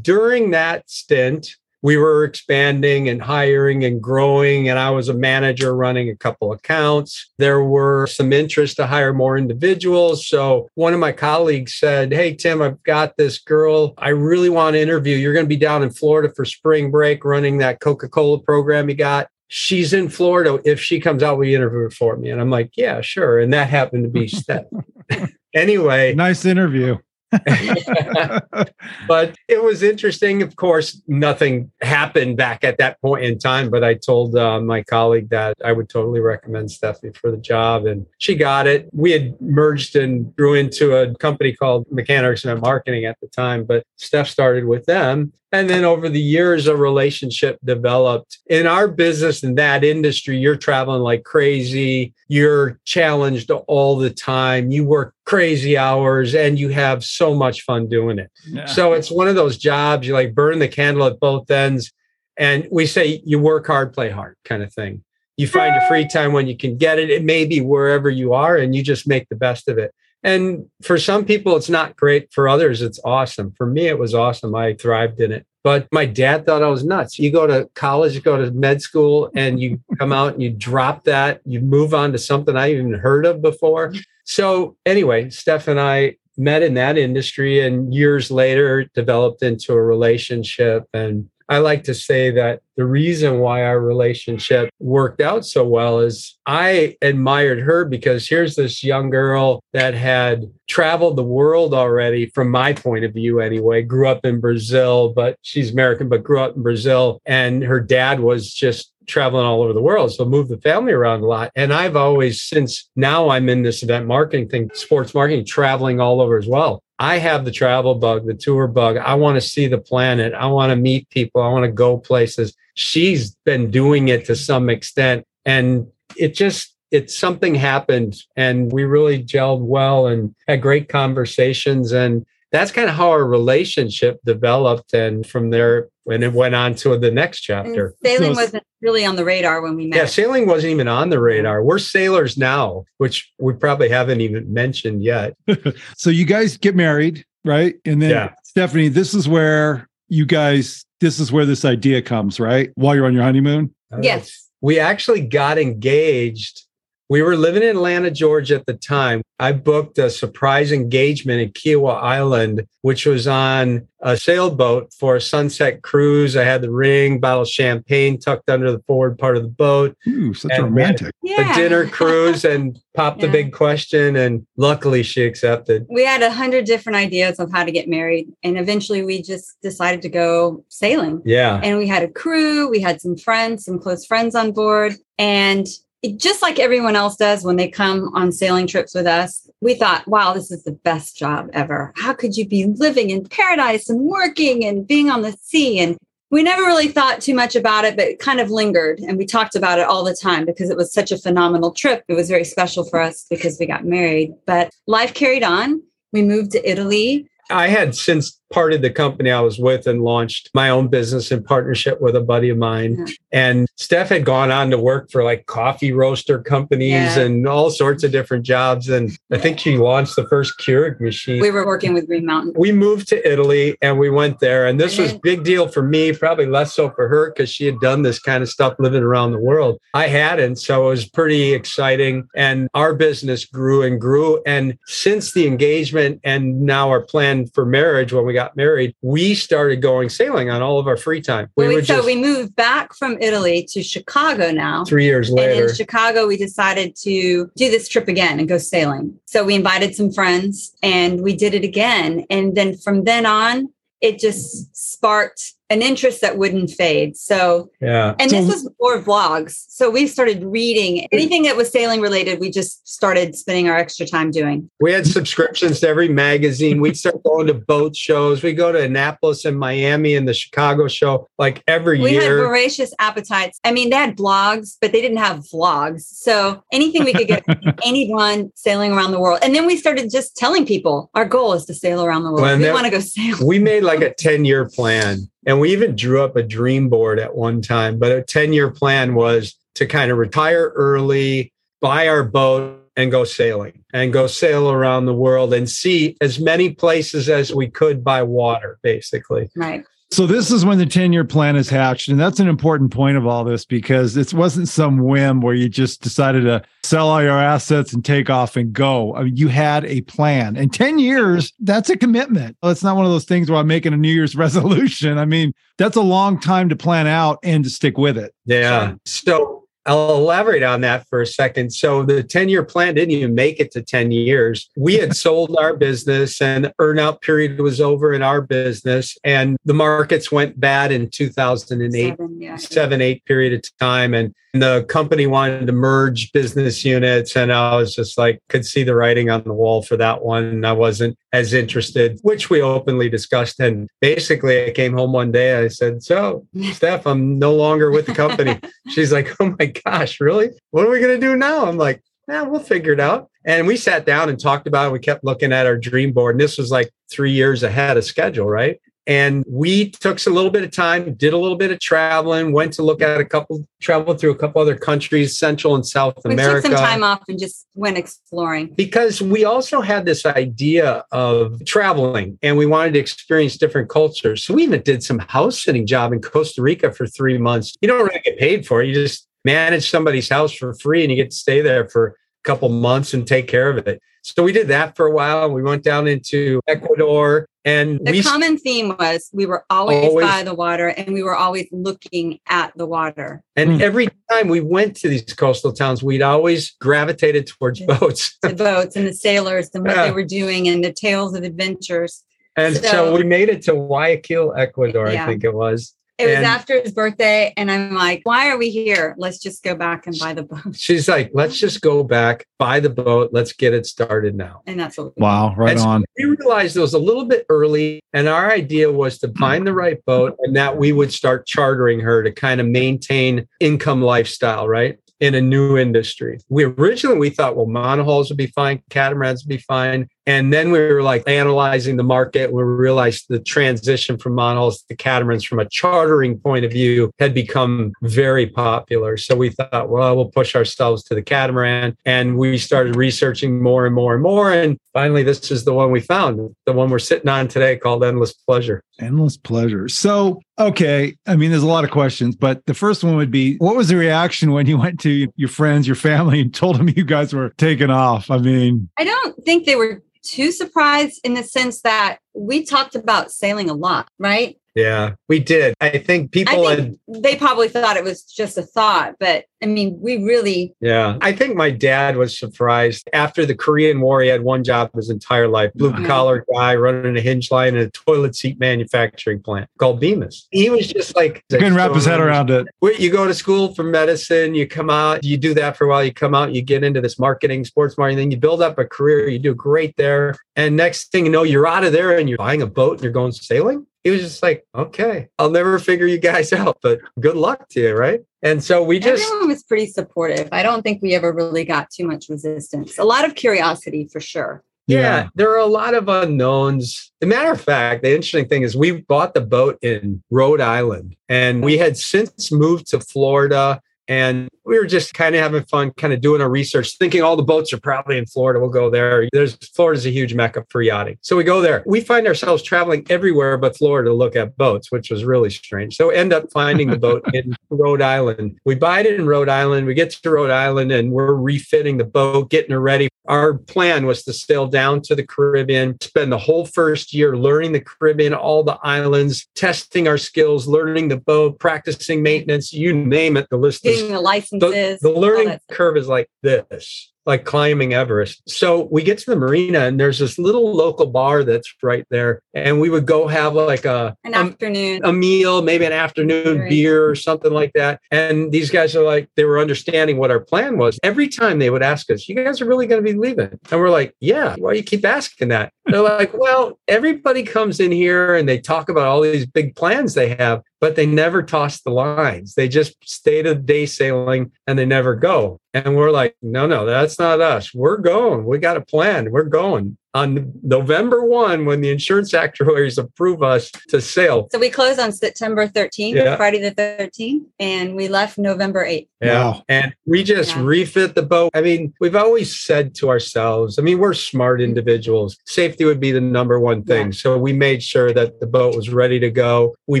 During 0.00 0.50
that 0.50 0.90
stint, 0.90 1.54
we 1.82 1.96
were 1.96 2.24
expanding 2.24 3.08
and 3.08 3.22
hiring 3.22 3.84
and 3.84 4.02
growing 4.02 4.68
and 4.68 4.78
i 4.78 4.90
was 4.90 5.08
a 5.08 5.14
manager 5.14 5.74
running 5.74 6.08
a 6.08 6.16
couple 6.16 6.52
accounts. 6.52 7.30
There 7.38 7.62
were 7.62 8.06
some 8.06 8.32
interest 8.32 8.76
to 8.76 8.86
hire 8.86 9.12
more 9.12 9.36
individuals 9.36 10.26
so 10.26 10.68
one 10.74 10.94
of 10.94 11.00
my 11.00 11.12
colleagues 11.12 11.74
said 11.74 12.12
hey 12.12 12.34
tim 12.34 12.62
i've 12.62 12.82
got 12.82 13.16
this 13.16 13.38
girl. 13.38 13.94
I 13.98 14.10
really 14.10 14.48
want 14.48 14.74
to 14.74 14.80
interview. 14.80 15.16
You're 15.16 15.32
going 15.32 15.46
to 15.46 15.48
be 15.48 15.56
down 15.56 15.82
in 15.82 15.90
florida 15.90 16.32
for 16.34 16.44
spring 16.44 16.90
break 16.90 17.24
running 17.24 17.58
that 17.58 17.80
coca-cola 17.80 18.40
program 18.40 18.88
you 18.88 18.96
got. 18.96 19.28
She's 19.48 19.92
in 19.92 20.08
florida. 20.08 20.60
If 20.64 20.80
she 20.80 21.00
comes 21.00 21.22
out 21.22 21.38
will 21.38 21.46
you 21.46 21.56
interview 21.56 21.80
her 21.80 21.90
for 21.90 22.16
me? 22.16 22.30
And 22.30 22.40
i'm 22.40 22.50
like 22.50 22.70
yeah 22.76 23.00
sure. 23.00 23.38
And 23.38 23.52
that 23.52 23.68
happened 23.68 24.04
to 24.04 24.10
be 24.10 24.28
steph. 24.28 24.64
Anyway 25.54 26.14
Nice 26.14 26.44
interview. 26.44 26.98
but 29.08 29.34
it 29.48 29.62
was 29.62 29.82
interesting. 29.82 30.42
Of 30.42 30.56
course, 30.56 31.02
nothing 31.08 31.70
happened 31.82 32.36
back 32.36 32.64
at 32.64 32.78
that 32.78 33.00
point 33.00 33.24
in 33.24 33.38
time. 33.38 33.70
But 33.70 33.82
I 33.84 33.94
told 33.94 34.36
uh, 34.36 34.60
my 34.60 34.82
colleague 34.84 35.30
that 35.30 35.56
I 35.64 35.72
would 35.72 35.88
totally 35.88 36.20
recommend 36.20 36.68
Stephany 36.68 37.16
for 37.16 37.30
the 37.30 37.36
job, 37.36 37.86
and 37.86 38.06
she 38.18 38.34
got 38.34 38.66
it. 38.66 38.88
We 38.92 39.12
had 39.12 39.40
merged 39.40 39.96
and 39.96 40.34
grew 40.36 40.54
into 40.54 40.94
a 40.96 41.14
company 41.16 41.52
called 41.52 41.86
Mechanics 41.90 42.44
and 42.44 42.60
Marketing 42.60 43.04
at 43.04 43.18
the 43.20 43.28
time, 43.28 43.64
but 43.64 43.84
Steph 43.96 44.28
started 44.28 44.64
with 44.64 44.86
them. 44.86 45.32
And 45.52 45.70
then 45.70 45.84
over 45.84 46.08
the 46.08 46.20
years, 46.20 46.66
a 46.66 46.76
relationship 46.76 47.58
developed. 47.64 48.38
In 48.46 48.66
our 48.66 48.88
business, 48.88 49.44
in 49.44 49.54
that 49.54 49.84
industry, 49.84 50.38
you're 50.38 50.56
traveling 50.56 51.02
like 51.02 51.22
crazy. 51.22 52.14
You're 52.28 52.80
challenged 52.84 53.50
all 53.50 53.96
the 53.96 54.10
time. 54.10 54.72
You 54.72 54.84
work 54.84 55.14
crazy 55.24 55.78
hours 55.78 56.34
and 56.34 56.58
you 56.58 56.70
have 56.70 57.04
so 57.04 57.34
much 57.34 57.62
fun 57.62 57.88
doing 57.88 58.18
it. 58.18 58.30
Yeah. 58.44 58.66
So 58.66 58.92
it's 58.92 59.10
one 59.10 59.28
of 59.28 59.36
those 59.36 59.56
jobs 59.56 60.06
you 60.06 60.14
like 60.14 60.34
burn 60.34 60.58
the 60.58 60.68
candle 60.68 61.06
at 61.06 61.20
both 61.20 61.48
ends. 61.50 61.92
And 62.36 62.66
we 62.70 62.86
say 62.86 63.22
you 63.24 63.38
work 63.38 63.68
hard, 63.68 63.92
play 63.92 64.10
hard 64.10 64.36
kind 64.44 64.62
of 64.62 64.72
thing. 64.72 65.04
You 65.36 65.46
find 65.46 65.74
your 65.74 65.86
free 65.86 66.08
time 66.08 66.32
when 66.32 66.48
you 66.48 66.56
can 66.56 66.76
get 66.76 66.98
it. 66.98 67.10
It 67.10 67.22
may 67.22 67.44
be 67.44 67.60
wherever 67.60 68.10
you 68.10 68.32
are 68.32 68.56
and 68.56 68.74
you 68.74 68.82
just 68.82 69.06
make 69.06 69.28
the 69.28 69.36
best 69.36 69.68
of 69.68 69.78
it. 69.78 69.94
And 70.26 70.66
for 70.82 70.98
some 70.98 71.24
people, 71.24 71.56
it's 71.56 71.70
not 71.70 71.94
great. 71.94 72.32
For 72.32 72.48
others, 72.48 72.82
it's 72.82 72.98
awesome. 73.04 73.54
For 73.56 73.64
me, 73.64 73.86
it 73.86 73.98
was 73.98 74.12
awesome. 74.12 74.56
I 74.56 74.74
thrived 74.74 75.20
in 75.20 75.30
it. 75.30 75.46
But 75.62 75.86
my 75.92 76.04
dad 76.04 76.44
thought 76.44 76.64
I 76.64 76.68
was 76.68 76.84
nuts. 76.84 77.16
You 77.16 77.30
go 77.30 77.46
to 77.46 77.70
college, 77.74 78.14
you 78.14 78.20
go 78.20 78.36
to 78.36 78.50
med 78.50 78.82
school, 78.82 79.30
and 79.36 79.60
you 79.60 79.80
come 79.98 80.12
out 80.12 80.34
and 80.34 80.42
you 80.42 80.50
drop 80.50 81.04
that, 81.04 81.40
you 81.44 81.60
move 81.60 81.94
on 81.94 82.10
to 82.10 82.18
something 82.18 82.56
I 82.56 82.72
even 82.72 82.92
heard 82.92 83.24
of 83.24 83.40
before. 83.40 83.94
So, 84.24 84.76
anyway, 84.84 85.30
Steph 85.30 85.68
and 85.68 85.80
I 85.80 86.16
met 86.36 86.62
in 86.62 86.74
that 86.74 86.98
industry 86.98 87.64
and 87.64 87.94
years 87.94 88.30
later 88.30 88.84
developed 88.94 89.42
into 89.42 89.72
a 89.72 89.82
relationship. 89.82 90.88
And 90.92 91.30
I 91.48 91.58
like 91.58 91.84
to 91.84 91.94
say 91.94 92.30
that 92.32 92.60
the 92.76 92.84
reason 92.84 93.38
why 93.38 93.64
our 93.64 93.80
relationship 93.80 94.70
worked 94.80 95.20
out 95.20 95.46
so 95.46 95.66
well 95.66 96.00
is 96.00 96.36
I 96.44 96.96
admired 97.00 97.60
her 97.60 97.84
because 97.84 98.28
here's 98.28 98.56
this 98.56 98.82
young 98.84 99.10
girl 99.10 99.62
that 99.72 99.94
had 99.94 100.50
traveled 100.68 101.16
the 101.16 101.22
world 101.22 101.72
already, 101.72 102.26
from 102.34 102.50
my 102.50 102.72
point 102.72 103.04
of 103.04 103.14
view 103.14 103.40
anyway, 103.40 103.82
grew 103.82 104.08
up 104.08 104.24
in 104.26 104.40
Brazil, 104.40 105.12
but 105.14 105.36
she's 105.42 105.72
American, 105.72 106.08
but 106.08 106.24
grew 106.24 106.40
up 106.40 106.56
in 106.56 106.62
Brazil. 106.62 107.20
And 107.24 107.62
her 107.62 107.80
dad 107.80 108.20
was 108.20 108.52
just 108.52 108.92
traveling 109.06 109.44
all 109.44 109.62
over 109.62 109.72
the 109.72 109.80
world. 109.80 110.12
So 110.12 110.24
move 110.24 110.48
the 110.48 110.58
family 110.58 110.92
around 110.92 111.22
a 111.22 111.26
lot. 111.26 111.50
And 111.54 111.72
I've 111.72 111.96
always, 111.96 112.42
since 112.42 112.88
now 112.96 113.28
I'm 113.28 113.48
in 113.48 113.62
this 113.62 113.82
event 113.82 114.06
marketing 114.06 114.48
thing, 114.48 114.70
sports 114.74 115.14
marketing, 115.14 115.46
traveling 115.46 116.00
all 116.00 116.20
over 116.20 116.36
as 116.38 116.46
well. 116.46 116.82
I 116.98 117.18
have 117.18 117.44
the 117.44 117.50
travel 117.50 117.94
bug, 117.94 118.26
the 118.26 118.34
tour 118.34 118.66
bug. 118.66 118.96
I 118.96 119.14
want 119.14 119.36
to 119.36 119.40
see 119.40 119.66
the 119.66 119.78
planet. 119.78 120.32
I 120.32 120.46
want 120.46 120.70
to 120.70 120.76
meet 120.76 121.08
people. 121.10 121.42
I 121.42 121.48
want 121.48 121.64
to 121.64 121.72
go 121.72 121.98
places. 121.98 122.54
She's 122.74 123.34
been 123.44 123.70
doing 123.70 124.08
it 124.08 124.24
to 124.26 124.36
some 124.36 124.70
extent. 124.70 125.26
And 125.44 125.86
it 126.16 126.34
just, 126.34 126.74
it's 126.90 127.16
something 127.16 127.54
happened 127.54 128.16
and 128.36 128.72
we 128.72 128.84
really 128.84 129.22
gelled 129.22 129.60
well 129.60 130.06
and 130.06 130.34
had 130.48 130.62
great 130.62 130.88
conversations. 130.88 131.92
And 131.92 132.24
that's 132.56 132.72
kind 132.72 132.88
of 132.88 132.96
how 132.96 133.10
our 133.10 133.24
relationship 133.24 134.20
developed. 134.24 134.94
And 134.94 135.26
from 135.26 135.50
there, 135.50 135.88
when 136.04 136.22
it 136.22 136.32
went 136.32 136.54
on 136.54 136.74
to 136.76 136.96
the 136.96 137.10
next 137.10 137.40
chapter. 137.40 137.86
And 137.86 137.94
sailing 138.04 138.34
so, 138.34 138.40
wasn't 138.42 138.64
really 138.80 139.04
on 139.04 139.16
the 139.16 139.24
radar 139.24 139.60
when 139.60 139.76
we 139.76 139.86
met. 139.86 139.96
Yeah, 139.96 140.06
sailing 140.06 140.46
wasn't 140.46 140.72
even 140.72 140.88
on 140.88 141.10
the 141.10 141.20
radar. 141.20 141.62
We're 141.62 141.78
sailors 141.78 142.36
now, 142.36 142.84
which 142.98 143.32
we 143.38 143.54
probably 143.54 143.88
haven't 143.88 144.20
even 144.20 144.52
mentioned 144.52 145.02
yet. 145.02 145.36
so 145.96 146.10
you 146.10 146.24
guys 146.24 146.56
get 146.56 146.76
married, 146.76 147.24
right? 147.44 147.74
And 147.84 148.00
then 148.00 148.10
yeah. 148.10 148.32
Stephany, 148.56 148.92
this 148.92 149.14
is 149.14 149.28
where 149.28 149.88
you 150.08 150.24
guys 150.24 150.84
this 151.00 151.18
is 151.18 151.30
where 151.30 151.44
this 151.44 151.64
idea 151.64 152.00
comes, 152.02 152.40
right? 152.40 152.70
While 152.74 152.94
you're 152.94 153.06
on 153.06 153.14
your 153.14 153.22
honeymoon? 153.22 153.74
Oh, 153.92 153.98
yes. 154.02 154.48
We 154.60 154.78
actually 154.78 155.20
got 155.20 155.58
engaged 155.58 156.65
we 157.08 157.22
were 157.22 157.36
living 157.36 157.62
in 157.62 157.70
Atlanta, 157.70 158.10
Georgia 158.10 158.56
at 158.56 158.66
the 158.66 158.74
time. 158.74 159.22
I 159.38 159.52
booked 159.52 159.98
a 159.98 160.10
surprise 160.10 160.72
engagement 160.72 161.40
at 161.40 161.54
Kiawah 161.54 162.02
Island, 162.02 162.66
which 162.80 163.06
was 163.06 163.28
on 163.28 163.86
a 164.00 164.16
sailboat 164.16 164.92
for 164.92 165.16
a 165.16 165.20
sunset 165.20 165.82
cruise. 165.82 166.36
I 166.36 166.44
had 166.44 166.62
the 166.62 166.70
ring, 166.70 167.20
bottle 167.20 167.42
of 167.42 167.48
champagne 167.48 168.18
tucked 168.18 168.48
under 168.48 168.72
the 168.72 168.80
forward 168.86 169.18
part 169.18 169.36
of 169.36 169.42
the 169.42 169.48
boat. 169.48 169.96
Ooh, 170.08 170.32
such 170.34 170.52
and 170.52 170.62
uh, 170.62 170.64
romantic. 170.66 171.12
Yeah. 171.22 171.52
A 171.52 171.54
dinner 171.54 171.86
cruise 171.86 172.44
and 172.44 172.78
popped 172.94 173.20
yeah. 173.20 173.26
the 173.26 173.32
big 173.32 173.52
question. 173.52 174.16
And 174.16 174.46
luckily 174.56 175.02
she 175.02 175.24
accepted. 175.24 175.86
We 175.90 176.04
had 176.04 176.22
a 176.22 176.32
hundred 176.32 176.64
different 176.64 176.96
ideas 176.96 177.38
of 177.38 177.52
how 177.52 177.64
to 177.64 177.70
get 177.70 177.88
married. 177.88 178.32
And 178.42 178.58
eventually 178.58 179.04
we 179.04 179.22
just 179.22 179.60
decided 179.60 180.02
to 180.02 180.08
go 180.08 180.64
sailing. 180.68 181.22
Yeah. 181.24 181.60
And 181.62 181.78
we 181.78 181.86
had 181.86 182.02
a 182.02 182.08
crew, 182.08 182.68
we 182.68 182.80
had 182.80 183.00
some 183.00 183.16
friends, 183.16 183.64
some 183.64 183.78
close 183.78 184.06
friends 184.06 184.34
on 184.34 184.52
board. 184.52 184.94
And 185.18 185.66
just 186.12 186.42
like 186.42 186.58
everyone 186.58 186.96
else 186.96 187.16
does 187.16 187.44
when 187.44 187.56
they 187.56 187.68
come 187.68 188.10
on 188.14 188.32
sailing 188.32 188.66
trips 188.66 188.94
with 188.94 189.06
us, 189.06 189.48
we 189.60 189.74
thought, 189.74 190.06
wow, 190.06 190.32
this 190.32 190.50
is 190.50 190.64
the 190.64 190.72
best 190.72 191.16
job 191.16 191.48
ever. 191.52 191.92
How 191.96 192.12
could 192.12 192.36
you 192.36 192.46
be 192.46 192.66
living 192.66 193.10
in 193.10 193.24
paradise 193.24 193.88
and 193.88 194.00
working 194.00 194.64
and 194.64 194.86
being 194.86 195.10
on 195.10 195.22
the 195.22 195.32
sea? 195.42 195.78
And 195.78 195.96
we 196.30 196.42
never 196.42 196.62
really 196.62 196.88
thought 196.88 197.20
too 197.20 197.34
much 197.34 197.54
about 197.56 197.84
it, 197.84 197.96
but 197.96 198.06
it 198.06 198.18
kind 198.18 198.40
of 198.40 198.50
lingered. 198.50 199.00
And 199.00 199.16
we 199.16 199.26
talked 199.26 199.54
about 199.54 199.78
it 199.78 199.86
all 199.86 200.04
the 200.04 200.16
time 200.20 200.44
because 200.44 200.70
it 200.70 200.76
was 200.76 200.92
such 200.92 201.12
a 201.12 201.18
phenomenal 201.18 201.70
trip. 201.70 202.04
It 202.08 202.14
was 202.14 202.28
very 202.28 202.44
special 202.44 202.84
for 202.84 203.00
us 203.00 203.26
because 203.30 203.58
we 203.58 203.66
got 203.66 203.84
married. 203.84 204.34
But 204.44 204.72
life 204.86 205.14
carried 205.14 205.44
on. 205.44 205.82
We 206.12 206.22
moved 206.22 206.52
to 206.52 206.70
Italy. 206.70 207.28
I 207.50 207.68
had 207.68 207.94
since 207.94 208.40
parted 208.52 208.82
the 208.82 208.90
company 208.90 209.30
I 209.30 209.40
was 209.40 209.58
with 209.58 209.86
and 209.86 210.02
launched 210.02 210.50
my 210.54 210.70
own 210.70 210.88
business 210.88 211.30
in 211.30 211.42
partnership 211.42 212.00
with 212.00 212.14
a 212.14 212.20
buddy 212.20 212.48
of 212.48 212.58
mine. 212.58 213.06
And 213.32 213.66
Steph 213.76 214.08
had 214.08 214.24
gone 214.24 214.50
on 214.50 214.70
to 214.70 214.78
work 214.78 215.10
for 215.10 215.24
like 215.24 215.46
coffee 215.46 215.92
roaster 215.92 216.40
companies 216.40 217.16
yeah. 217.16 217.20
and 217.20 217.46
all 217.46 217.70
sorts 217.70 218.04
of 218.04 218.12
different 218.12 218.44
jobs. 218.44 218.88
And 218.88 219.10
I 219.32 219.38
think 219.38 219.58
she 219.58 219.76
launched 219.76 220.16
the 220.16 220.26
first 220.28 220.58
Keurig 220.58 221.00
machine. 221.00 221.40
We 221.40 221.50
were 221.50 221.66
working 221.66 221.92
with 221.92 222.06
Green 222.06 222.24
Mountain. 222.24 222.54
We 222.56 222.72
moved 222.72 223.08
to 223.08 223.30
Italy 223.30 223.76
and 223.82 223.98
we 223.98 224.10
went 224.10 224.38
there. 224.38 224.66
And 224.66 224.80
this 224.80 224.98
was 224.98 225.12
big 225.12 225.42
deal 225.42 225.68
for 225.68 225.82
me, 225.82 226.12
probably 226.12 226.46
less 226.46 226.72
so 226.74 226.90
for 226.90 227.08
her 227.08 227.30
because 227.30 227.50
she 227.50 227.66
had 227.66 227.80
done 227.80 228.02
this 228.02 228.18
kind 228.18 228.42
of 228.42 228.48
stuff 228.48 228.74
living 228.78 229.02
around 229.02 229.32
the 229.32 229.38
world. 229.38 229.78
I 229.92 230.06
hadn't. 230.06 230.56
So 230.56 230.86
it 230.86 230.90
was 230.90 231.08
pretty 231.08 231.52
exciting. 231.52 232.28
And 232.36 232.68
our 232.74 232.94
business 232.94 233.44
grew 233.44 233.82
and 233.82 234.00
grew. 234.00 234.40
And 234.46 234.78
since 234.86 235.32
the 235.32 235.46
engagement 235.46 236.20
and 236.22 236.62
now 236.62 236.88
our 236.90 237.00
plan 237.00 237.46
for 237.48 237.66
marriage 237.66 238.12
when 238.12 238.24
we 238.24 238.35
got 238.36 238.56
married, 238.56 238.94
we 239.02 239.34
started 239.34 239.82
going 239.82 240.08
sailing 240.08 240.50
on 240.50 240.62
all 240.62 240.78
of 240.78 240.86
our 240.86 240.96
free 240.96 241.20
time. 241.20 241.50
We 241.56 241.74
so 241.74 241.80
just, 241.80 242.06
we 242.06 242.14
moved 242.14 242.54
back 242.54 242.94
from 242.94 243.18
Italy 243.20 243.66
to 243.72 243.82
Chicago 243.82 244.52
now. 244.52 244.84
Three 244.84 245.04
years 245.04 245.30
later. 245.30 245.62
And 245.62 245.70
in 245.70 245.74
Chicago, 245.74 246.26
we 246.28 246.36
decided 246.36 246.94
to 247.02 247.50
do 247.56 247.70
this 247.70 247.88
trip 247.88 248.06
again 248.06 248.38
and 248.38 248.48
go 248.48 248.58
sailing. 248.58 249.18
So 249.26 249.44
we 249.44 249.54
invited 249.54 249.96
some 249.96 250.12
friends 250.12 250.76
and 250.82 251.22
we 251.22 251.34
did 251.34 251.54
it 251.54 251.64
again. 251.64 252.24
And 252.30 252.54
then 252.54 252.76
from 252.76 253.04
then 253.04 253.26
on, 253.26 253.72
it 254.00 254.18
just 254.20 254.76
sparked 254.76 255.54
an 255.68 255.82
interest 255.82 256.20
that 256.20 256.38
wouldn't 256.38 256.70
fade. 256.70 257.16
So, 257.16 257.70
yeah. 257.80 258.14
And 258.18 258.30
this 258.30 258.46
was 258.46 258.68
before 258.68 259.00
vlogs. 259.00 259.64
So 259.68 259.90
we 259.90 260.06
started 260.06 260.44
reading 260.44 261.08
anything 261.10 261.42
that 261.44 261.56
was 261.56 261.70
sailing 261.70 262.00
related. 262.00 262.38
We 262.38 262.50
just 262.50 262.86
started 262.86 263.34
spending 263.34 263.68
our 263.68 263.76
extra 263.76 264.06
time 264.06 264.30
doing. 264.30 264.70
We 264.80 264.92
had 264.92 265.06
subscriptions 265.06 265.80
to 265.80 265.88
every 265.88 266.08
magazine. 266.08 266.80
We'd 266.80 266.96
start 266.96 267.22
going 267.24 267.48
to 267.48 267.54
boat 267.54 267.96
shows. 267.96 268.42
We 268.42 268.52
go 268.52 268.70
to 268.70 268.80
Annapolis 268.80 269.44
and 269.44 269.58
Miami 269.58 270.14
and 270.14 270.28
the 270.28 270.34
Chicago 270.34 270.86
show 270.86 271.28
like 271.38 271.62
every 271.66 272.00
we 272.00 272.12
year. 272.12 272.20
We 272.20 272.26
had 272.26 272.48
voracious 272.48 272.94
appetites. 273.00 273.58
I 273.64 273.72
mean, 273.72 273.90
they 273.90 273.96
had 273.96 274.16
blogs, 274.16 274.76
but 274.80 274.92
they 274.92 275.00
didn't 275.00 275.18
have 275.18 275.38
vlogs. 275.52 276.02
So 276.02 276.62
anything 276.72 277.04
we 277.04 277.12
could 277.12 277.26
get 277.26 277.44
anyone 277.84 278.52
sailing 278.54 278.92
around 278.92 279.10
the 279.10 279.20
world. 279.20 279.40
And 279.42 279.54
then 279.54 279.66
we 279.66 279.76
started 279.76 280.10
just 280.10 280.36
telling 280.36 280.64
people 280.64 281.10
our 281.14 281.24
goal 281.24 281.54
is 281.54 281.64
to 281.66 281.74
sail 281.74 282.04
around 282.04 282.22
the 282.22 282.30
world. 282.30 282.42
Well, 282.42 282.58
we 282.58 282.70
want 282.70 282.84
to 282.84 282.90
go 282.90 283.00
sail. 283.00 283.36
We 283.44 283.58
made 283.58 283.82
like 283.82 284.00
a 284.00 284.14
10 284.14 284.44
year 284.44 284.68
plan 284.68 285.28
and 285.46 285.60
we 285.60 285.72
even 285.72 285.96
drew 285.96 286.22
up 286.22 286.36
a 286.36 286.42
dream 286.42 286.88
board 286.88 287.18
at 287.18 287.34
one 287.34 287.62
time, 287.62 287.98
but 287.98 288.12
a 288.12 288.22
10 288.22 288.52
year 288.52 288.70
plan 288.70 289.14
was 289.14 289.54
to 289.76 289.86
kind 289.86 290.10
of 290.10 290.18
retire 290.18 290.72
early, 290.74 291.52
buy 291.80 292.08
our 292.08 292.24
boat, 292.24 292.82
and 292.96 293.10
go 293.10 293.24
sailing 293.24 293.84
and 293.92 294.12
go 294.12 294.26
sail 294.26 294.70
around 294.70 295.04
the 295.04 295.14
world 295.14 295.52
and 295.52 295.68
see 295.68 296.16
as 296.20 296.40
many 296.40 296.70
places 296.70 297.28
as 297.28 297.54
we 297.54 297.68
could 297.68 298.02
by 298.02 298.22
water, 298.22 298.78
basically. 298.82 299.50
Right. 299.54 299.84
So 300.12 300.26
this 300.26 300.52
is 300.52 300.64
when 300.64 300.78
the 300.78 300.86
10-year 300.86 301.24
plan 301.24 301.56
is 301.56 301.68
hatched. 301.68 302.08
And 302.08 302.18
that's 302.18 302.38
an 302.38 302.48
important 302.48 302.92
point 302.92 303.16
of 303.16 303.26
all 303.26 303.42
this 303.42 303.64
because 303.64 304.16
it 304.16 304.32
wasn't 304.32 304.68
some 304.68 304.98
whim 304.98 305.40
where 305.40 305.54
you 305.54 305.68
just 305.68 306.00
decided 306.00 306.42
to 306.42 306.62
sell 306.84 307.08
all 307.08 307.22
your 307.22 307.38
assets 307.38 307.92
and 307.92 308.04
take 308.04 308.30
off 308.30 308.56
and 308.56 308.72
go. 308.72 309.14
I 309.16 309.24
mean, 309.24 309.36
you 309.36 309.48
had 309.48 309.84
a 309.84 310.02
plan. 310.02 310.56
And 310.56 310.72
10 310.72 311.00
years, 311.00 311.52
that's 311.58 311.90
a 311.90 311.96
commitment. 311.96 312.56
It's 312.62 312.84
not 312.84 312.96
one 312.96 313.04
of 313.04 313.10
those 313.10 313.24
things 313.24 313.50
where 313.50 313.58
I'm 313.58 313.66
making 313.66 313.92
a 313.94 313.96
New 313.96 314.12
Year's 314.12 314.36
resolution. 314.36 315.18
I 315.18 315.24
mean, 315.24 315.52
that's 315.76 315.96
a 315.96 316.02
long 316.02 316.38
time 316.40 316.68
to 316.68 316.76
plan 316.76 317.06
out 317.06 317.38
and 317.42 317.64
to 317.64 317.70
stick 317.70 317.98
with 317.98 318.16
it. 318.16 318.32
Yeah. 318.44 318.94
So 319.04 319.65
I'll 319.86 320.16
elaborate 320.16 320.62
on 320.62 320.80
that 320.82 321.06
for 321.08 321.20
a 321.20 321.26
second. 321.26 321.72
So 321.72 322.02
the 322.02 322.22
10 322.22 322.48
year 322.48 322.64
plan 322.64 322.94
didn't 322.94 323.12
even 323.12 323.34
make 323.34 323.60
it 323.60 323.70
to 323.72 323.82
10 323.82 324.10
years. 324.10 324.68
We 324.76 324.96
had 324.96 325.16
sold 325.26 325.56
our 325.58 325.76
business 325.76 326.42
and 326.42 326.72
earnout 326.80 327.20
period 327.20 327.60
was 327.60 327.80
over 327.80 328.12
in 328.12 328.22
our 328.22 328.40
business 328.40 329.16
and 329.24 329.56
the 329.64 329.74
markets 329.74 330.32
went 330.32 330.58
bad 330.58 330.92
in 330.92 331.08
2008, 331.10 332.16
seven, 332.16 332.40
yeah. 332.40 332.56
seven 332.56 333.00
eight 333.00 333.24
period 333.24 333.52
of 333.52 333.62
time. 333.78 334.14
And 334.14 334.34
the 334.60 334.84
company 334.88 335.26
wanted 335.26 335.66
to 335.66 335.72
merge 335.72 336.32
business 336.32 336.84
units. 336.84 337.36
And 337.36 337.52
I 337.52 337.76
was 337.76 337.94
just 337.94 338.18
like, 338.18 338.40
could 338.48 338.66
see 338.66 338.82
the 338.82 338.94
writing 338.94 339.30
on 339.30 339.44
the 339.44 339.52
wall 339.52 339.82
for 339.82 339.96
that 339.96 340.22
one. 340.22 340.64
I 340.64 340.72
wasn't 340.72 341.16
as 341.32 341.52
interested, 341.52 342.18
which 342.22 342.50
we 342.50 342.62
openly 342.62 343.08
discussed. 343.08 343.60
And 343.60 343.88
basically 344.00 344.64
I 344.64 344.70
came 344.70 344.92
home 344.92 345.12
one 345.12 345.32
day. 345.32 345.56
I 345.56 345.68
said, 345.68 346.02
so 346.02 346.46
Steph, 346.72 347.06
I'm 347.06 347.38
no 347.38 347.54
longer 347.54 347.90
with 347.90 348.06
the 348.06 348.14
company. 348.14 348.60
She's 348.88 349.12
like, 349.12 349.34
oh 349.40 349.54
my 349.58 349.66
gosh, 349.84 350.20
really? 350.20 350.50
What 350.70 350.86
are 350.86 350.90
we 350.90 351.00
going 351.00 351.18
to 351.18 351.26
do 351.26 351.36
now? 351.36 351.66
I'm 351.66 351.76
like, 351.76 352.02
yeah, 352.28 352.42
we'll 352.42 352.60
figure 352.60 352.92
it 352.92 353.00
out. 353.00 353.30
And 353.44 353.66
we 353.66 353.76
sat 353.76 354.04
down 354.04 354.28
and 354.28 354.38
talked 354.38 354.66
about 354.66 354.88
it. 354.88 354.92
We 354.92 354.98
kept 354.98 355.24
looking 355.24 355.52
at 355.52 355.66
our 355.66 355.76
dream 355.76 356.12
board. 356.12 356.34
And 356.34 356.40
this 356.40 356.58
was 356.58 356.70
like 356.70 356.90
three 357.10 357.30
years 357.30 357.62
ahead 357.62 357.96
of 357.96 358.04
schedule, 358.04 358.48
right? 358.48 358.80
And 359.06 359.44
we 359.48 359.90
took 359.90 360.24
a 360.26 360.30
little 360.30 360.50
bit 360.50 360.64
of 360.64 360.72
time, 360.72 361.14
did 361.14 361.32
a 361.32 361.38
little 361.38 361.56
bit 361.56 361.70
of 361.70 361.78
traveling, 361.78 362.52
went 362.52 362.72
to 362.74 362.82
look 362.82 363.00
at 363.00 363.20
a 363.20 363.24
couple, 363.24 363.64
traveled 363.80 364.18
through 364.18 364.32
a 364.32 364.36
couple 364.36 364.60
other 364.60 364.76
countries, 364.76 365.38
Central 365.38 365.76
and 365.76 365.86
South 365.86 366.14
America. 366.24 366.28
we 366.28 366.34
America. 366.34 366.68
Took 366.68 366.78
some 366.78 366.86
time 366.86 367.04
off 367.04 367.22
and 367.28 367.38
just 367.38 367.66
went 367.74 367.98
exploring. 367.98 368.74
Because 368.74 369.22
we 369.22 369.44
also 369.44 369.80
had 369.80 370.06
this 370.06 370.26
idea 370.26 371.04
of 371.12 371.64
traveling 371.64 372.38
and 372.42 372.56
we 372.56 372.66
wanted 372.66 372.94
to 372.94 372.98
experience 372.98 373.56
different 373.56 373.88
cultures. 373.88 374.44
So 374.44 374.54
we 374.54 374.64
even 374.64 374.82
did 374.82 375.04
some 375.04 375.20
house 375.20 375.62
sitting 375.62 375.86
job 375.86 376.12
in 376.12 376.20
Costa 376.20 376.60
Rica 376.60 376.92
for 376.92 377.06
three 377.06 377.38
months. 377.38 377.74
You 377.80 377.88
don't 377.88 378.04
really 378.04 378.20
get 378.24 378.38
paid 378.38 378.66
for 378.66 378.82
it. 378.82 378.88
You 378.88 378.94
just 378.94 379.28
manage 379.44 379.88
somebody's 379.88 380.28
house 380.28 380.52
for 380.52 380.74
free 380.74 381.02
and 381.02 381.10
you 381.10 381.16
get 381.16 381.30
to 381.30 381.36
stay 381.36 381.60
there 381.60 381.88
for 381.88 382.16
couple 382.46 382.68
months 382.68 383.12
and 383.12 383.26
take 383.26 383.48
care 383.48 383.68
of 383.70 383.86
it. 383.86 384.00
So 384.22 384.42
we 384.42 384.52
did 384.52 384.68
that 384.68 384.96
for 384.96 385.06
a 385.06 385.12
while. 385.12 385.50
We 385.50 385.62
went 385.62 385.84
down 385.84 386.08
into 386.08 386.60
Ecuador 386.66 387.46
and 387.66 387.98
the 388.06 388.12
we, 388.12 388.22
common 388.22 388.58
theme 388.58 388.94
was 388.96 389.28
we 389.32 389.44
were 389.44 389.64
always, 389.68 390.04
always, 390.04 390.24
by 390.24 390.44
the 390.44 390.54
water 390.54 390.88
and 390.88 391.12
we 391.12 391.24
were 391.24 391.34
always 391.34 391.66
looking 391.72 392.38
at 392.48 392.72
the 392.76 392.86
water. 392.86 393.42
And 393.56 393.72
mm. 393.72 393.80
every 393.80 394.08
time 394.30 394.46
we 394.46 394.60
went 394.60 394.94
to 394.98 395.08
these 395.08 395.24
coastal 395.34 395.72
towns, 395.72 396.00
we'd 396.00 396.22
always 396.22 396.76
gravitated 396.80 397.48
towards 397.48 397.80
the, 397.80 397.86
boats. 397.86 398.38
the 398.42 398.54
boats 398.54 398.94
and 398.94 399.08
the 399.08 399.12
sailors 399.12 399.70
and 399.74 399.84
what 399.84 399.96
yeah. 399.96 400.06
they 400.06 400.12
were 400.12 400.24
doing 400.24 400.68
and 400.68 400.84
the 400.84 400.92
tales 400.92 401.34
of 401.34 401.42
adventures. 401.42 402.22
And 402.54 402.76
so, 402.76 402.82
so 402.82 403.14
we 403.16 403.24
made 403.24 403.48
it 403.48 403.62
to 403.62 403.72
Guayaquil, 403.72 404.54
Ecuador, 404.56 405.10
yeah. 405.10 405.24
I 405.24 405.26
think 405.26 405.42
it 405.42 405.52
was. 405.52 405.95
It 406.18 406.26
was 406.26 406.36
and 406.36 406.46
after 406.46 406.80
his 406.80 406.92
birthday, 406.92 407.52
and 407.58 407.70
I'm 407.70 407.94
like, 407.94 408.22
why 408.24 408.48
are 408.48 408.56
we 408.56 408.70
here? 408.70 409.14
Let's 409.18 409.38
just 409.38 409.62
go 409.62 409.74
back 409.74 410.06
and 410.06 410.18
buy 410.18 410.32
the 410.32 410.44
boat. 410.44 410.74
She's 410.76 411.08
like, 411.08 411.30
let's 411.34 411.58
just 411.58 411.82
go 411.82 412.02
back, 412.02 412.46
buy 412.58 412.80
the 412.80 412.88
boat, 412.88 413.30
let's 413.32 413.52
get 413.52 413.74
it 413.74 413.84
started 413.84 414.34
now. 414.34 414.62
And 414.66 414.80
that's 414.80 414.96
what 414.96 415.16
wow, 415.18 415.54
right 415.54 415.76
and 415.76 415.80
on. 415.80 416.00
So 416.00 416.06
we 416.18 416.36
realized 416.36 416.76
it 416.76 416.80
was 416.80 416.94
a 416.94 416.98
little 416.98 417.26
bit 417.26 417.44
early, 417.50 418.00
and 418.14 418.28
our 418.28 418.50
idea 418.50 418.90
was 418.90 419.18
to 419.18 419.32
find 419.34 419.66
the 419.66 419.74
right 419.74 420.02
boat 420.06 420.36
and 420.40 420.56
that 420.56 420.78
we 420.78 420.92
would 420.92 421.12
start 421.12 421.46
chartering 421.46 422.00
her 422.00 422.22
to 422.22 422.32
kind 422.32 422.60
of 422.60 422.66
maintain 422.66 423.46
income 423.60 424.00
lifestyle, 424.00 424.68
right? 424.68 424.98
in 425.20 425.34
a 425.34 425.40
new 425.40 425.78
industry. 425.78 426.38
We 426.48 426.64
originally 426.64 427.18
we 427.18 427.30
thought, 427.30 427.56
well, 427.56 427.66
monohulls 427.66 428.28
would 428.28 428.36
be 428.36 428.48
fine, 428.48 428.82
catamarans 428.90 429.44
would 429.44 429.48
be 429.48 429.58
fine. 429.58 430.08
And 430.26 430.52
then 430.52 430.72
we 430.72 430.80
were 430.80 431.02
like 431.02 431.22
analyzing 431.28 431.96
the 431.96 432.02
market. 432.02 432.52
We 432.52 432.62
realized 432.62 433.26
the 433.28 433.38
transition 433.38 434.18
from 434.18 434.34
monohulls 434.34 434.82
to 434.88 434.96
catamarans 434.96 435.44
from 435.44 435.60
a 435.60 435.68
chartering 435.68 436.38
point 436.38 436.64
of 436.64 436.72
view 436.72 437.12
had 437.18 437.32
become 437.32 437.92
very 438.02 438.46
popular. 438.46 439.16
So 439.16 439.36
we 439.36 439.50
thought, 439.50 439.88
well, 439.88 440.16
we'll 440.16 440.30
push 440.30 440.56
ourselves 440.56 441.04
to 441.04 441.14
the 441.14 441.22
catamaran. 441.22 441.96
And 442.04 442.36
we 442.36 442.58
started 442.58 442.96
researching 442.96 443.62
more 443.62 443.86
and 443.86 443.94
more 443.94 444.14
and 444.14 444.22
more. 444.22 444.52
And 444.52 444.78
finally, 444.92 445.22
this 445.22 445.50
is 445.50 445.64
the 445.64 445.72
one 445.72 445.92
we 445.92 446.00
found, 446.00 446.54
the 446.64 446.72
one 446.72 446.90
we're 446.90 446.98
sitting 446.98 447.28
on 447.28 447.46
today 447.46 447.76
called 447.76 448.02
Endless 448.02 448.32
Pleasure. 448.32 448.82
Endless 448.98 449.36
Pleasure. 449.36 449.88
So, 449.88 450.40
okay. 450.58 451.14
I 451.26 451.36
mean, 451.36 451.50
there's 451.50 451.62
a 451.62 451.68
lot 451.68 451.84
of 451.84 451.90
questions, 451.90 452.34
but 452.34 452.64
the 452.66 452.74
first 452.74 453.04
one 453.04 453.14
would 453.16 453.30
be 453.30 453.56
what 453.58 453.76
was 453.76 453.88
the 453.88 453.96
reaction 453.96 454.50
when 454.52 454.66
you 454.66 454.78
went 454.78 454.98
to 455.00 455.28
your 455.36 455.48
friends, 455.48 455.86
your 455.86 455.96
family, 455.96 456.40
and 456.40 456.52
told 456.52 456.78
them 456.78 456.88
you 456.88 457.04
guys 457.04 457.32
were 457.32 457.50
taking 457.50 457.90
off? 457.90 458.30
I 458.30 458.38
mean, 458.38 458.88
I 458.98 459.04
don't 459.04 459.44
think 459.44 459.66
they 459.66 459.76
were 459.76 460.02
too 460.26 460.52
surprised 460.52 461.20
in 461.24 461.34
the 461.34 461.42
sense 461.42 461.82
that 461.82 462.18
we 462.34 462.64
talked 462.64 462.94
about 462.94 463.30
sailing 463.30 463.70
a 463.70 463.74
lot, 463.74 464.08
right? 464.18 464.58
Yeah, 464.76 465.14
we 465.26 465.40
did. 465.40 465.74
I 465.80 465.96
think 465.96 466.32
people 466.32 466.66
I 466.66 466.76
think 466.76 467.00
had, 467.08 467.22
they 467.22 467.34
probably 467.34 467.68
thought 467.68 467.96
it 467.96 468.04
was 468.04 468.22
just 468.22 468.58
a 468.58 468.62
thought, 468.62 469.14
but 469.18 469.46
I 469.62 469.66
mean, 469.66 469.98
we 470.02 470.22
really 470.22 470.74
Yeah. 470.82 471.16
I 471.22 471.32
think 471.32 471.56
my 471.56 471.70
dad 471.70 472.18
was 472.18 472.38
surprised 472.38 473.08
after 473.14 473.46
the 473.46 473.54
Korean 473.54 474.02
War, 474.02 474.20
he 474.20 474.28
had 474.28 474.42
one 474.42 474.62
job 474.62 474.90
his 474.94 475.08
entire 475.08 475.48
life, 475.48 475.72
blue 475.74 476.06
collar 476.06 476.44
guy 476.52 476.74
running 476.74 477.16
a 477.16 477.22
hinge 477.22 477.50
line 477.50 477.74
in 477.74 477.80
a 477.80 477.90
toilet 477.90 478.36
seat 478.36 478.60
manufacturing 478.60 479.40
plant 479.42 479.70
called 479.78 479.98
Bemis. 479.98 480.46
He 480.50 480.68
was 480.68 480.86
just 480.86 481.16
like 481.16 481.42
he 481.48 481.56
couldn't 481.56 481.74
wrap 481.74 481.94
his 481.94 482.04
head 482.04 482.20
around 482.20 482.50
it. 482.50 482.66
You 482.82 483.10
go 483.10 483.26
to 483.26 483.32
school 483.32 483.74
for 483.74 483.82
medicine, 483.82 484.54
you 484.54 484.66
come 484.66 484.90
out, 484.90 485.24
you 485.24 485.38
do 485.38 485.54
that 485.54 485.78
for 485.78 485.86
a 485.86 485.88
while, 485.88 486.04
you 486.04 486.12
come 486.12 486.34
out, 486.34 486.54
you 486.54 486.60
get 486.60 486.84
into 486.84 487.00
this 487.00 487.18
marketing, 487.18 487.64
sports 487.64 487.96
marketing, 487.96 488.18
then 488.18 488.30
you 488.30 488.36
build 488.36 488.60
up 488.60 488.78
a 488.78 488.84
career, 488.84 489.26
you 489.28 489.38
do 489.38 489.54
great 489.54 489.96
there. 489.96 490.36
And 490.54 490.76
next 490.76 491.12
thing 491.12 491.24
you 491.24 491.32
know, 491.32 491.44
you're 491.44 491.66
out 491.66 491.84
of 491.84 491.92
there 491.92 492.18
and 492.18 492.28
you're 492.28 492.38
buying 492.38 492.60
a 492.60 492.66
boat 492.66 492.94
and 492.94 493.02
you're 493.02 493.12
going 493.12 493.32
sailing 493.32 493.86
he 494.06 494.12
was 494.12 494.20
just 494.20 494.40
like, 494.40 494.64
okay, 494.72 495.26
I'll 495.36 495.50
never 495.50 495.80
figure 495.80 496.06
you 496.06 496.18
guys 496.18 496.52
out, 496.52 496.78
but 496.80 497.00
good 497.18 497.36
luck 497.36 497.68
to 497.70 497.80
you, 497.80 497.92
right? 497.92 498.20
And 498.40 498.62
so 498.62 498.80
we 498.84 499.00
just 499.00 499.24
everyone 499.24 499.48
was 499.48 499.64
pretty 499.64 499.86
supportive. 499.86 500.48
I 500.52 500.62
don't 500.62 500.82
think 500.82 501.02
we 501.02 501.16
ever 501.16 501.32
really 501.32 501.64
got 501.64 501.90
too 501.90 502.06
much 502.06 502.28
resistance. 502.28 502.98
A 502.98 503.04
lot 503.04 503.24
of 503.24 503.34
curiosity 503.34 504.08
for 504.12 504.20
sure. 504.20 504.62
Yeah, 504.86 505.00
yeah, 505.00 505.28
there 505.34 505.50
are 505.50 505.58
a 505.58 505.66
lot 505.66 505.94
of 505.94 506.08
unknowns. 506.08 507.10
As 507.20 507.26
a 507.26 507.28
matter 507.28 507.50
of 507.50 507.60
fact, 507.60 508.04
the 508.04 508.10
interesting 508.10 508.46
thing 508.46 508.62
is 508.62 508.76
we 508.76 509.00
bought 509.00 509.34
the 509.34 509.40
boat 509.40 509.76
in 509.82 510.22
Rhode 510.30 510.60
Island 510.60 511.16
and 511.28 511.64
we 511.64 511.76
had 511.76 511.96
since 511.96 512.52
moved 512.52 512.86
to 512.90 513.00
Florida 513.00 513.82
and 514.08 514.48
we 514.64 514.78
were 514.78 514.86
just 514.86 515.14
kind 515.14 515.34
of 515.34 515.40
having 515.40 515.64
fun, 515.64 515.92
kind 515.92 516.12
of 516.12 516.20
doing 516.20 516.40
our 516.40 516.50
research, 516.50 516.96
thinking 516.98 517.22
all 517.22 517.36
the 517.36 517.42
boats 517.42 517.72
are 517.72 517.80
probably 517.80 518.18
in 518.18 518.26
Florida. 518.26 518.58
We'll 518.58 518.68
go 518.68 518.90
there. 518.90 519.28
There's 519.32 519.54
Florida's 519.68 520.06
a 520.06 520.10
huge 520.10 520.34
mecca 520.34 520.64
for 520.70 520.82
yachting. 520.82 521.18
So 521.22 521.36
we 521.36 521.44
go 521.44 521.60
there. 521.60 521.82
We 521.86 522.00
find 522.00 522.26
ourselves 522.26 522.62
traveling 522.62 523.06
everywhere 523.08 523.56
but 523.58 523.76
Florida 523.76 524.10
to 524.10 524.14
look 524.14 524.34
at 524.34 524.56
boats, 524.56 524.90
which 524.90 525.10
was 525.10 525.24
really 525.24 525.50
strange. 525.50 525.96
So 525.96 526.10
end 526.10 526.32
up 526.32 526.50
finding 526.52 526.90
the 526.90 526.98
boat 526.98 527.24
in 527.32 527.54
Rhode 527.70 528.02
Island. 528.02 528.58
We 528.64 528.74
buy 528.74 529.00
it 529.00 529.06
in 529.06 529.26
Rhode 529.26 529.48
Island. 529.48 529.86
We 529.86 529.94
get 529.94 530.10
to 530.10 530.30
Rhode 530.30 530.50
Island 530.50 530.90
and 530.90 531.12
we're 531.12 531.34
refitting 531.34 531.96
the 531.96 532.04
boat, 532.04 532.50
getting 532.50 532.72
her 532.72 532.80
ready. 532.80 533.08
Our 533.28 533.54
plan 533.54 534.06
was 534.06 534.22
to 534.24 534.32
sail 534.32 534.66
down 534.66 535.02
to 535.02 535.14
the 535.14 535.26
Caribbean, 535.26 536.00
spend 536.00 536.32
the 536.32 536.38
whole 536.38 536.66
first 536.66 537.12
year 537.12 537.36
learning 537.36 537.72
the 537.72 537.80
Caribbean, 537.80 538.34
all 538.34 538.62
the 538.62 538.78
islands, 538.82 539.48
testing 539.54 540.06
our 540.08 540.18
skills, 540.18 540.66
learning 540.66 541.08
the 541.08 541.16
boat, 541.16 541.58
practicing 541.58 542.22
maintenance, 542.22 542.72
you 542.72 542.92
name 542.92 543.36
it. 543.36 543.48
The 543.50 543.56
list 543.56 543.84
is 543.84 543.96
getting 543.96 544.12
the 544.12 544.20
licenses. 544.20 545.00
The, 545.00 545.08
the 545.08 545.18
learning 545.18 545.58
curve 545.70 545.96
is 545.96 546.08
like 546.08 546.30
this 546.42 547.12
like 547.26 547.44
climbing 547.44 547.92
Everest. 547.92 548.48
So 548.48 548.88
we 548.90 549.02
get 549.02 549.18
to 549.18 549.30
the 549.30 549.36
marina 549.36 549.80
and 549.80 549.98
there's 549.98 550.18
this 550.18 550.38
little 550.38 550.72
local 550.72 551.06
bar 551.06 551.44
that's 551.44 551.72
right 551.82 552.06
there. 552.10 552.40
And 552.54 552.80
we 552.80 552.88
would 552.88 553.06
go 553.06 553.26
have 553.26 553.54
like 553.54 553.84
a 553.84 554.16
an 554.24 554.34
um, 554.34 554.48
afternoon, 554.48 555.00
a, 555.04 555.12
meal, 555.12 555.62
maybe 555.62 555.84
an 555.84 555.92
afternoon 555.92 556.60
right. 556.60 556.70
beer 556.70 557.08
or 557.08 557.14
something 557.14 557.52
like 557.52 557.72
that. 557.74 558.00
And 558.10 558.52
these 558.52 558.70
guys 558.70 558.94
are 558.94 559.04
like, 559.04 559.28
they 559.36 559.44
were 559.44 559.58
understanding 559.58 560.18
what 560.18 560.30
our 560.30 560.40
plan 560.40 560.78
was. 560.78 560.98
Every 561.02 561.28
time 561.28 561.58
they 561.58 561.70
would 561.70 561.82
ask 561.82 562.10
us, 562.10 562.28
You 562.28 562.36
guys 562.36 562.60
are 562.60 562.66
really 562.66 562.86
going 562.86 563.04
to 563.04 563.12
be 563.12 563.18
leaving? 563.18 563.58
And 563.70 563.80
we're 563.80 563.90
like, 563.90 564.14
Yeah, 564.20 564.54
why 564.58 564.72
do 564.72 564.78
you 564.78 564.84
keep 564.84 565.04
asking 565.04 565.48
that? 565.48 565.72
They're 565.86 566.02
like, 566.02 566.32
Well, 566.34 566.78
everybody 566.88 567.42
comes 567.42 567.80
in 567.80 567.92
here 567.92 568.34
and 568.34 568.48
they 568.48 568.58
talk 568.58 568.88
about 568.88 569.06
all 569.06 569.20
these 569.20 569.46
big 569.46 569.76
plans 569.76 570.14
they 570.14 570.34
have 570.34 570.62
but 570.80 570.94
they 570.94 571.06
never 571.06 571.42
toss 571.42 571.80
the 571.80 571.90
lines. 571.90 572.54
They 572.54 572.68
just 572.68 572.94
stay 573.08 573.42
to 573.42 573.54
day 573.54 573.86
sailing 573.86 574.52
and 574.66 574.78
they 574.78 574.84
never 574.84 575.14
go. 575.14 575.60
And 575.72 575.96
we're 575.96 576.10
like, 576.10 576.36
no, 576.42 576.66
no, 576.66 576.84
that's 576.84 577.18
not 577.18 577.40
us. 577.40 577.74
We're 577.74 577.96
going. 577.96 578.44
We 578.44 578.58
got 578.58 578.76
a 578.76 578.82
plan. 578.82 579.30
We're 579.30 579.44
going 579.44 579.96
on 580.16 580.50
November 580.62 581.22
1 581.22 581.66
when 581.66 581.82
the 581.82 581.90
insurance 581.90 582.32
actuaries 582.32 582.96
approve 582.96 583.42
us 583.42 583.70
to 583.88 584.00
sail. 584.00 584.48
So 584.50 584.58
we 584.58 584.70
closed 584.70 584.98
on 584.98 585.12
September 585.12 585.68
13th, 585.68 586.14
yeah. 586.14 586.36
Friday 586.36 586.58
the 586.58 586.72
13th, 586.74 587.44
and 587.60 587.94
we 587.94 588.08
left 588.08 588.38
November 588.38 588.86
8th. 588.86 589.08
Yeah. 589.20 589.44
Wow. 589.44 589.62
And 589.68 589.94
we 590.06 590.24
just 590.24 590.56
yeah. 590.56 590.62
refit 590.62 591.14
the 591.14 591.22
boat. 591.22 591.50
I 591.54 591.60
mean, 591.60 591.92
we've 592.00 592.16
always 592.16 592.58
said 592.58 592.94
to 592.96 593.10
ourselves, 593.10 593.78
I 593.78 593.82
mean, 593.82 593.98
we're 593.98 594.14
smart 594.14 594.62
individuals. 594.62 595.36
Safety 595.44 595.84
would 595.84 596.00
be 596.00 596.12
the 596.12 596.20
number 596.20 596.58
one 596.58 596.82
thing. 596.82 597.08
Yeah. 597.08 597.18
So 597.18 597.36
we 597.36 597.52
made 597.52 597.82
sure 597.82 598.12
that 598.14 598.40
the 598.40 598.46
boat 598.46 598.74
was 598.74 598.88
ready 598.88 599.20
to 599.20 599.30
go. 599.30 599.76
We 599.86 600.00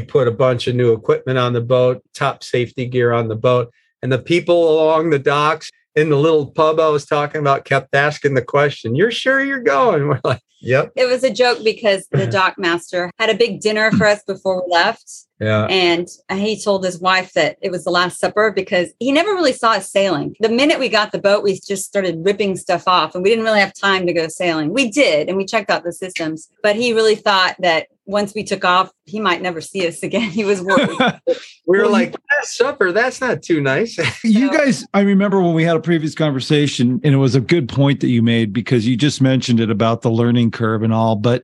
put 0.00 0.28
a 0.28 0.32
bunch 0.32 0.66
of 0.66 0.74
new 0.74 0.94
equipment 0.94 1.38
on 1.38 1.52
the 1.52 1.60
boat, 1.60 2.02
top 2.14 2.42
safety 2.42 2.86
gear 2.86 3.12
on 3.12 3.28
the 3.28 3.36
boat. 3.36 3.70
And 4.02 4.10
the 4.10 4.18
people 4.18 4.70
along 4.70 5.10
the 5.10 5.18
docks, 5.18 5.70
in 5.96 6.10
the 6.10 6.16
little 6.16 6.46
pub 6.46 6.78
I 6.78 6.88
was 6.88 7.06
talking 7.06 7.40
about 7.40 7.64
kept 7.64 7.94
asking 7.94 8.34
the 8.34 8.42
question, 8.42 8.94
You're 8.94 9.10
sure 9.10 9.42
you're 9.42 9.62
going? 9.62 10.06
We're 10.08 10.20
like, 10.22 10.42
Yep. 10.60 10.92
It 10.96 11.06
was 11.06 11.22
a 11.22 11.32
joke 11.32 11.62
because 11.62 12.06
the 12.10 12.26
dock 12.30 12.58
master 12.58 13.10
had 13.18 13.30
a 13.30 13.34
big 13.34 13.60
dinner 13.60 13.90
for 13.92 14.06
us 14.06 14.22
before 14.26 14.64
we 14.64 14.72
left. 14.72 15.25
Yeah. 15.40 15.66
And 15.66 16.08
he 16.32 16.60
told 16.60 16.84
his 16.84 17.00
wife 17.00 17.32
that 17.34 17.58
it 17.60 17.70
was 17.70 17.84
the 17.84 17.90
last 17.90 18.18
supper 18.18 18.52
because 18.54 18.90
he 18.98 19.12
never 19.12 19.34
really 19.34 19.52
saw 19.52 19.72
us 19.72 19.90
sailing. 19.90 20.34
The 20.40 20.48
minute 20.48 20.78
we 20.78 20.88
got 20.88 21.12
the 21.12 21.18
boat, 21.18 21.42
we 21.42 21.60
just 21.60 21.84
started 21.84 22.24
ripping 22.24 22.56
stuff 22.56 22.88
off 22.88 23.14
and 23.14 23.22
we 23.22 23.30
didn't 23.30 23.44
really 23.44 23.60
have 23.60 23.74
time 23.74 24.06
to 24.06 24.12
go 24.12 24.28
sailing. 24.28 24.72
We 24.72 24.90
did, 24.90 25.28
and 25.28 25.36
we 25.36 25.44
checked 25.44 25.70
out 25.70 25.84
the 25.84 25.92
systems, 25.92 26.48
but 26.62 26.76
he 26.76 26.92
really 26.92 27.16
thought 27.16 27.56
that 27.58 27.88
once 28.06 28.34
we 28.34 28.44
took 28.44 28.64
off, 28.64 28.90
he 29.04 29.20
might 29.20 29.42
never 29.42 29.60
see 29.60 29.86
us 29.86 30.02
again. 30.02 30.30
He 30.30 30.44
was 30.44 30.62
worried. 30.62 30.98
We 31.68 31.78
were 31.78 31.88
like, 31.88 32.14
"Last 32.30 32.56
supper, 32.56 32.92
that's 32.92 33.20
not 33.20 33.42
too 33.42 33.60
nice. 33.60 33.98
You 34.24 34.52
guys, 34.52 34.86
I 34.94 35.00
remember 35.00 35.42
when 35.42 35.52
we 35.52 35.64
had 35.64 35.74
a 35.74 35.80
previous 35.80 36.14
conversation, 36.14 37.00
and 37.02 37.12
it 37.12 37.18
was 37.18 37.34
a 37.34 37.40
good 37.40 37.68
point 37.68 37.98
that 38.00 38.08
you 38.08 38.22
made 38.22 38.52
because 38.52 38.86
you 38.86 38.96
just 38.96 39.20
mentioned 39.20 39.58
it 39.58 39.68
about 39.68 40.02
the 40.02 40.10
learning 40.10 40.52
curve 40.52 40.84
and 40.84 40.94
all, 40.94 41.16
but 41.16 41.42